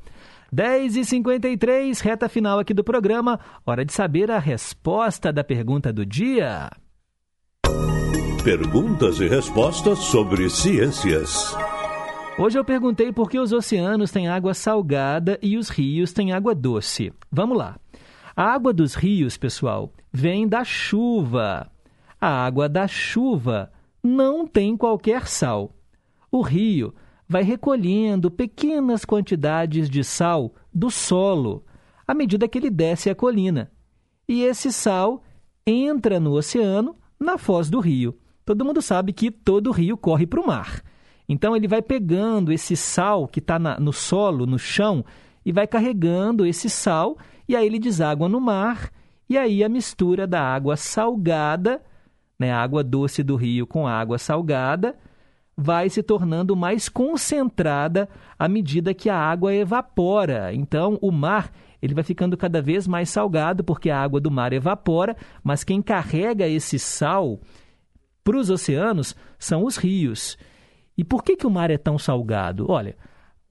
10h53, 0.54 2.00
reta 2.00 2.26
final 2.26 2.58
aqui 2.58 2.72
do 2.72 2.82
programa. 2.82 3.38
Hora 3.66 3.84
de 3.84 3.92
saber 3.92 4.30
a 4.30 4.38
resposta 4.38 5.30
da 5.30 5.44
pergunta 5.44 5.92
do 5.92 6.06
dia. 6.06 6.70
Perguntas 8.42 9.20
e 9.20 9.28
respostas 9.28 9.98
sobre 9.98 10.48
ciências. 10.48 11.54
Hoje 12.38 12.58
eu 12.58 12.64
perguntei 12.64 13.12
por 13.12 13.28
que 13.28 13.38
os 13.38 13.52
oceanos 13.52 14.10
têm 14.10 14.26
água 14.26 14.54
salgada 14.54 15.38
e 15.42 15.58
os 15.58 15.68
rios 15.68 16.14
têm 16.14 16.32
água 16.32 16.54
doce. 16.54 17.12
Vamos 17.30 17.58
lá. 17.58 17.76
A 18.34 18.44
água 18.44 18.72
dos 18.72 18.94
rios, 18.94 19.36
pessoal, 19.36 19.92
vem 20.12 20.48
da 20.48 20.64
chuva. 20.64 21.70
A 22.20 22.44
água 22.44 22.68
da 22.68 22.86
chuva 22.88 23.72
não 24.02 24.46
tem 24.46 24.76
qualquer 24.76 25.26
sal. 25.26 25.72
O 26.30 26.40
rio 26.40 26.94
vai 27.28 27.42
recolhendo 27.42 28.30
pequenas 28.30 29.04
quantidades 29.04 29.88
de 29.88 30.02
sal 30.02 30.54
do 30.72 30.90
solo 30.90 31.64
à 32.06 32.14
medida 32.14 32.48
que 32.48 32.58
ele 32.58 32.70
desce 32.70 33.08
a 33.10 33.14
colina. 33.14 33.70
E 34.28 34.42
esse 34.42 34.72
sal 34.72 35.22
entra 35.66 36.20
no 36.20 36.32
oceano 36.32 36.96
na 37.18 37.38
foz 37.38 37.70
do 37.70 37.80
rio. 37.80 38.18
Todo 38.44 38.64
mundo 38.64 38.82
sabe 38.82 39.12
que 39.12 39.30
todo 39.30 39.70
rio 39.70 39.96
corre 39.96 40.26
para 40.26 40.40
o 40.40 40.46
mar. 40.46 40.82
Então 41.28 41.56
ele 41.56 41.68
vai 41.68 41.80
pegando 41.80 42.52
esse 42.52 42.76
sal 42.76 43.26
que 43.26 43.38
está 43.38 43.58
no 43.58 43.92
solo, 43.92 44.44
no 44.44 44.58
chão, 44.58 45.04
e 45.44 45.52
vai 45.52 45.66
carregando 45.66 46.44
esse 46.44 46.68
sal, 46.68 47.16
e 47.48 47.56
aí 47.56 47.66
ele 47.66 47.78
deságua 47.78 48.28
no 48.28 48.40
mar, 48.40 48.90
e 49.28 49.38
aí 49.38 49.64
a 49.64 49.68
mistura 49.68 50.26
da 50.26 50.42
água 50.42 50.76
salgada, 50.76 51.82
né, 52.38 52.52
a 52.52 52.60
água 52.60 52.82
doce 52.82 53.22
do 53.22 53.36
rio 53.36 53.66
com 53.66 53.86
a 53.86 53.92
água 53.92 54.18
salgada, 54.18 54.96
vai 55.56 55.88
se 55.88 56.02
tornando 56.02 56.56
mais 56.56 56.88
concentrada 56.88 58.08
à 58.38 58.48
medida 58.48 58.94
que 58.94 59.08
a 59.08 59.16
água 59.16 59.54
evapora. 59.54 60.52
Então 60.52 60.98
o 61.00 61.10
mar 61.10 61.52
ele 61.80 61.94
vai 61.94 62.04
ficando 62.04 62.36
cada 62.36 62.62
vez 62.62 62.86
mais 62.86 63.10
salgado 63.10 63.64
porque 63.64 63.90
a 63.90 64.00
água 64.00 64.20
do 64.20 64.30
mar 64.30 64.52
evapora, 64.52 65.16
mas 65.42 65.64
quem 65.64 65.82
carrega 65.82 66.46
esse 66.46 66.78
sal 66.78 67.40
para 68.22 68.36
os 68.36 68.50
oceanos 68.50 69.16
são 69.38 69.64
os 69.64 69.76
rios. 69.76 70.38
E 70.96 71.02
por 71.02 71.24
que, 71.24 71.36
que 71.36 71.46
o 71.46 71.50
mar 71.50 71.70
é 71.70 71.78
tão 71.78 71.98
salgado? 71.98 72.70
Olha, 72.70 72.96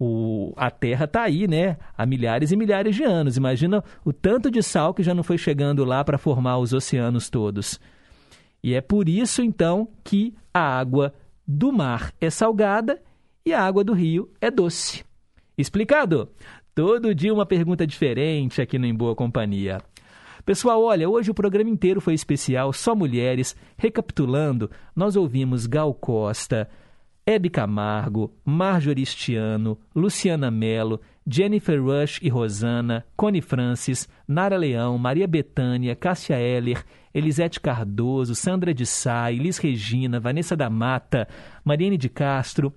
o, 0.03 0.51
a 0.57 0.71
Terra 0.71 1.05
está 1.05 1.21
aí, 1.21 1.47
né? 1.47 1.77
Há 1.95 2.07
milhares 2.07 2.51
e 2.51 2.55
milhares 2.55 2.95
de 2.95 3.03
anos. 3.03 3.37
Imagina 3.37 3.83
o 4.03 4.11
tanto 4.11 4.49
de 4.49 4.63
sal 4.63 4.95
que 4.95 5.03
já 5.03 5.13
não 5.13 5.21
foi 5.21 5.37
chegando 5.37 5.85
lá 5.85 6.03
para 6.03 6.17
formar 6.17 6.57
os 6.57 6.73
oceanos 6.73 7.29
todos. 7.29 7.79
E 8.63 8.73
é 8.73 8.81
por 8.81 9.07
isso, 9.07 9.43
então, 9.43 9.87
que 10.03 10.33
a 10.51 10.59
água 10.59 11.13
do 11.45 11.71
mar 11.71 12.11
é 12.19 12.31
salgada 12.31 12.99
e 13.45 13.53
a 13.53 13.61
água 13.61 13.83
do 13.83 13.93
rio 13.93 14.31
é 14.41 14.49
doce. 14.49 15.05
Explicado? 15.55 16.31
Todo 16.73 17.13
dia 17.13 17.31
uma 17.31 17.45
pergunta 17.45 17.85
diferente 17.85 18.59
aqui 18.59 18.79
no 18.79 18.87
Em 18.87 18.95
Boa 18.95 19.15
Companhia. 19.15 19.83
Pessoal, 20.43 20.81
olha, 20.81 21.07
hoje 21.07 21.29
o 21.29 21.35
programa 21.35 21.69
inteiro 21.69 22.01
foi 22.01 22.15
especial, 22.15 22.73
só 22.73 22.95
mulheres. 22.95 23.55
Recapitulando, 23.77 24.71
nós 24.95 25.15
ouvimos 25.15 25.67
Gal 25.67 25.93
Costa, 25.93 26.67
Hebe 27.25 27.49
Camargo, 27.49 28.33
Marjorie 28.43 29.05
Stiano, 29.05 29.77
Luciana 29.95 30.49
Mello, 30.49 30.99
Jennifer 31.27 31.79
Rush 31.79 32.19
e 32.21 32.29
Rosana, 32.29 33.05
Connie 33.15 33.41
Francis, 33.41 34.09
Nara 34.27 34.57
Leão, 34.57 34.97
Maria 34.97 35.27
Bethânia, 35.27 35.95
Cássia 35.95 36.37
Eller, 36.39 36.83
Elisete 37.13 37.59
Cardoso, 37.59 38.33
Sandra 38.33 38.73
de 38.73 38.85
Sá, 38.85 39.31
Elis 39.31 39.57
Regina, 39.59 40.19
Vanessa 40.19 40.55
da 40.55 40.69
Mata, 40.69 41.27
Mariane 41.63 41.97
de 41.97 42.09
Castro, 42.09 42.73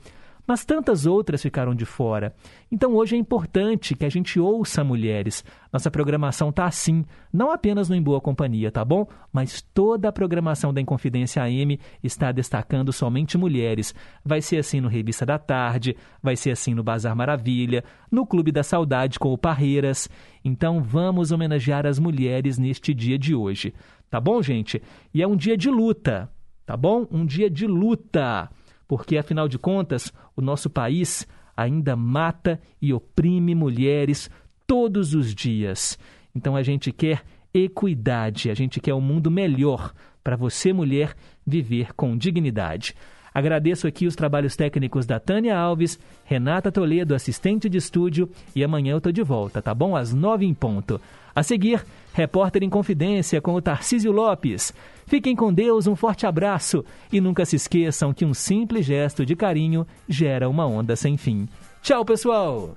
mas 0.46 0.64
tantas 0.64 1.06
outras 1.06 1.42
ficaram 1.42 1.74
de 1.74 1.84
fora. 1.84 2.34
Então 2.70 2.94
hoje 2.94 3.16
é 3.16 3.18
importante 3.18 3.94
que 3.94 4.04
a 4.04 4.08
gente 4.08 4.38
ouça 4.38 4.84
mulheres. 4.84 5.44
Nossa 5.72 5.90
programação 5.90 6.52
tá 6.52 6.66
assim, 6.66 7.04
não 7.32 7.50
apenas 7.50 7.88
no 7.88 7.94
Em 7.94 8.02
Boa 8.02 8.20
Companhia, 8.20 8.70
tá 8.70 8.84
bom? 8.84 9.06
Mas 9.32 9.62
toda 9.62 10.08
a 10.08 10.12
programação 10.12 10.72
da 10.72 10.80
Inconfidência 10.80 11.42
AM 11.42 11.78
está 12.02 12.30
destacando 12.30 12.92
somente 12.92 13.38
mulheres. 13.38 13.94
Vai 14.24 14.40
ser 14.40 14.58
assim 14.58 14.80
no 14.80 14.88
Revista 14.88 15.24
da 15.24 15.38
Tarde, 15.38 15.96
vai 16.22 16.36
ser 16.36 16.50
assim 16.50 16.74
no 16.74 16.82
Bazar 16.82 17.16
Maravilha, 17.16 17.82
no 18.10 18.26
Clube 18.26 18.52
da 18.52 18.62
Saudade 18.62 19.18
com 19.18 19.32
o 19.32 19.38
Parreiras. 19.38 20.08
Então 20.44 20.82
vamos 20.82 21.32
homenagear 21.32 21.86
as 21.86 21.98
mulheres 21.98 22.58
neste 22.58 22.92
dia 22.92 23.18
de 23.18 23.34
hoje. 23.34 23.74
Tá 24.10 24.20
bom, 24.20 24.40
gente? 24.42 24.80
E 25.12 25.22
é 25.22 25.26
um 25.26 25.36
dia 25.36 25.56
de 25.56 25.70
luta, 25.70 26.30
tá 26.64 26.76
bom? 26.76 27.06
Um 27.10 27.26
dia 27.26 27.50
de 27.50 27.66
luta 27.66 28.48
porque 28.86 29.16
afinal 29.16 29.48
de 29.48 29.58
contas, 29.58 30.12
o 30.36 30.40
nosso 30.40 30.68
país 30.68 31.26
ainda 31.56 31.96
mata 31.96 32.60
e 32.80 32.92
oprime 32.92 33.54
mulheres 33.54 34.30
todos 34.66 35.14
os 35.14 35.34
dias. 35.34 35.98
Então 36.34 36.56
a 36.56 36.62
gente 36.62 36.92
quer 36.92 37.22
equidade, 37.52 38.50
a 38.50 38.54
gente 38.54 38.80
quer 38.80 38.94
um 38.94 39.00
mundo 39.00 39.30
melhor 39.30 39.92
para 40.22 40.36
você, 40.36 40.72
mulher, 40.72 41.14
viver 41.46 41.94
com 41.94 42.16
dignidade. 42.16 42.94
Agradeço 43.34 43.88
aqui 43.88 44.06
os 44.06 44.14
trabalhos 44.14 44.54
técnicos 44.54 45.04
da 45.04 45.18
Tânia 45.18 45.58
Alves, 45.58 45.98
Renata 46.24 46.70
Toledo, 46.70 47.16
assistente 47.16 47.68
de 47.68 47.78
estúdio, 47.78 48.30
e 48.54 48.62
amanhã 48.62 48.92
eu 48.92 49.00
tô 49.00 49.10
de 49.10 49.24
volta, 49.24 49.60
tá 49.60 49.74
bom? 49.74 49.96
Às 49.96 50.14
nove 50.14 50.46
em 50.46 50.54
ponto. 50.54 51.00
A 51.34 51.42
seguir, 51.42 51.84
repórter 52.12 52.62
em 52.62 52.70
confidência 52.70 53.40
com 53.40 53.54
o 53.54 53.60
Tarcísio 53.60 54.12
Lopes. 54.12 54.72
Fiquem 55.04 55.34
com 55.34 55.52
Deus, 55.52 55.88
um 55.88 55.96
forte 55.96 56.26
abraço 56.26 56.84
e 57.12 57.20
nunca 57.20 57.44
se 57.44 57.56
esqueçam 57.56 58.14
que 58.14 58.24
um 58.24 58.32
simples 58.32 58.86
gesto 58.86 59.26
de 59.26 59.34
carinho 59.34 59.84
gera 60.08 60.48
uma 60.48 60.64
onda 60.64 60.94
sem 60.94 61.16
fim. 61.16 61.48
Tchau, 61.82 62.04
pessoal! 62.04 62.76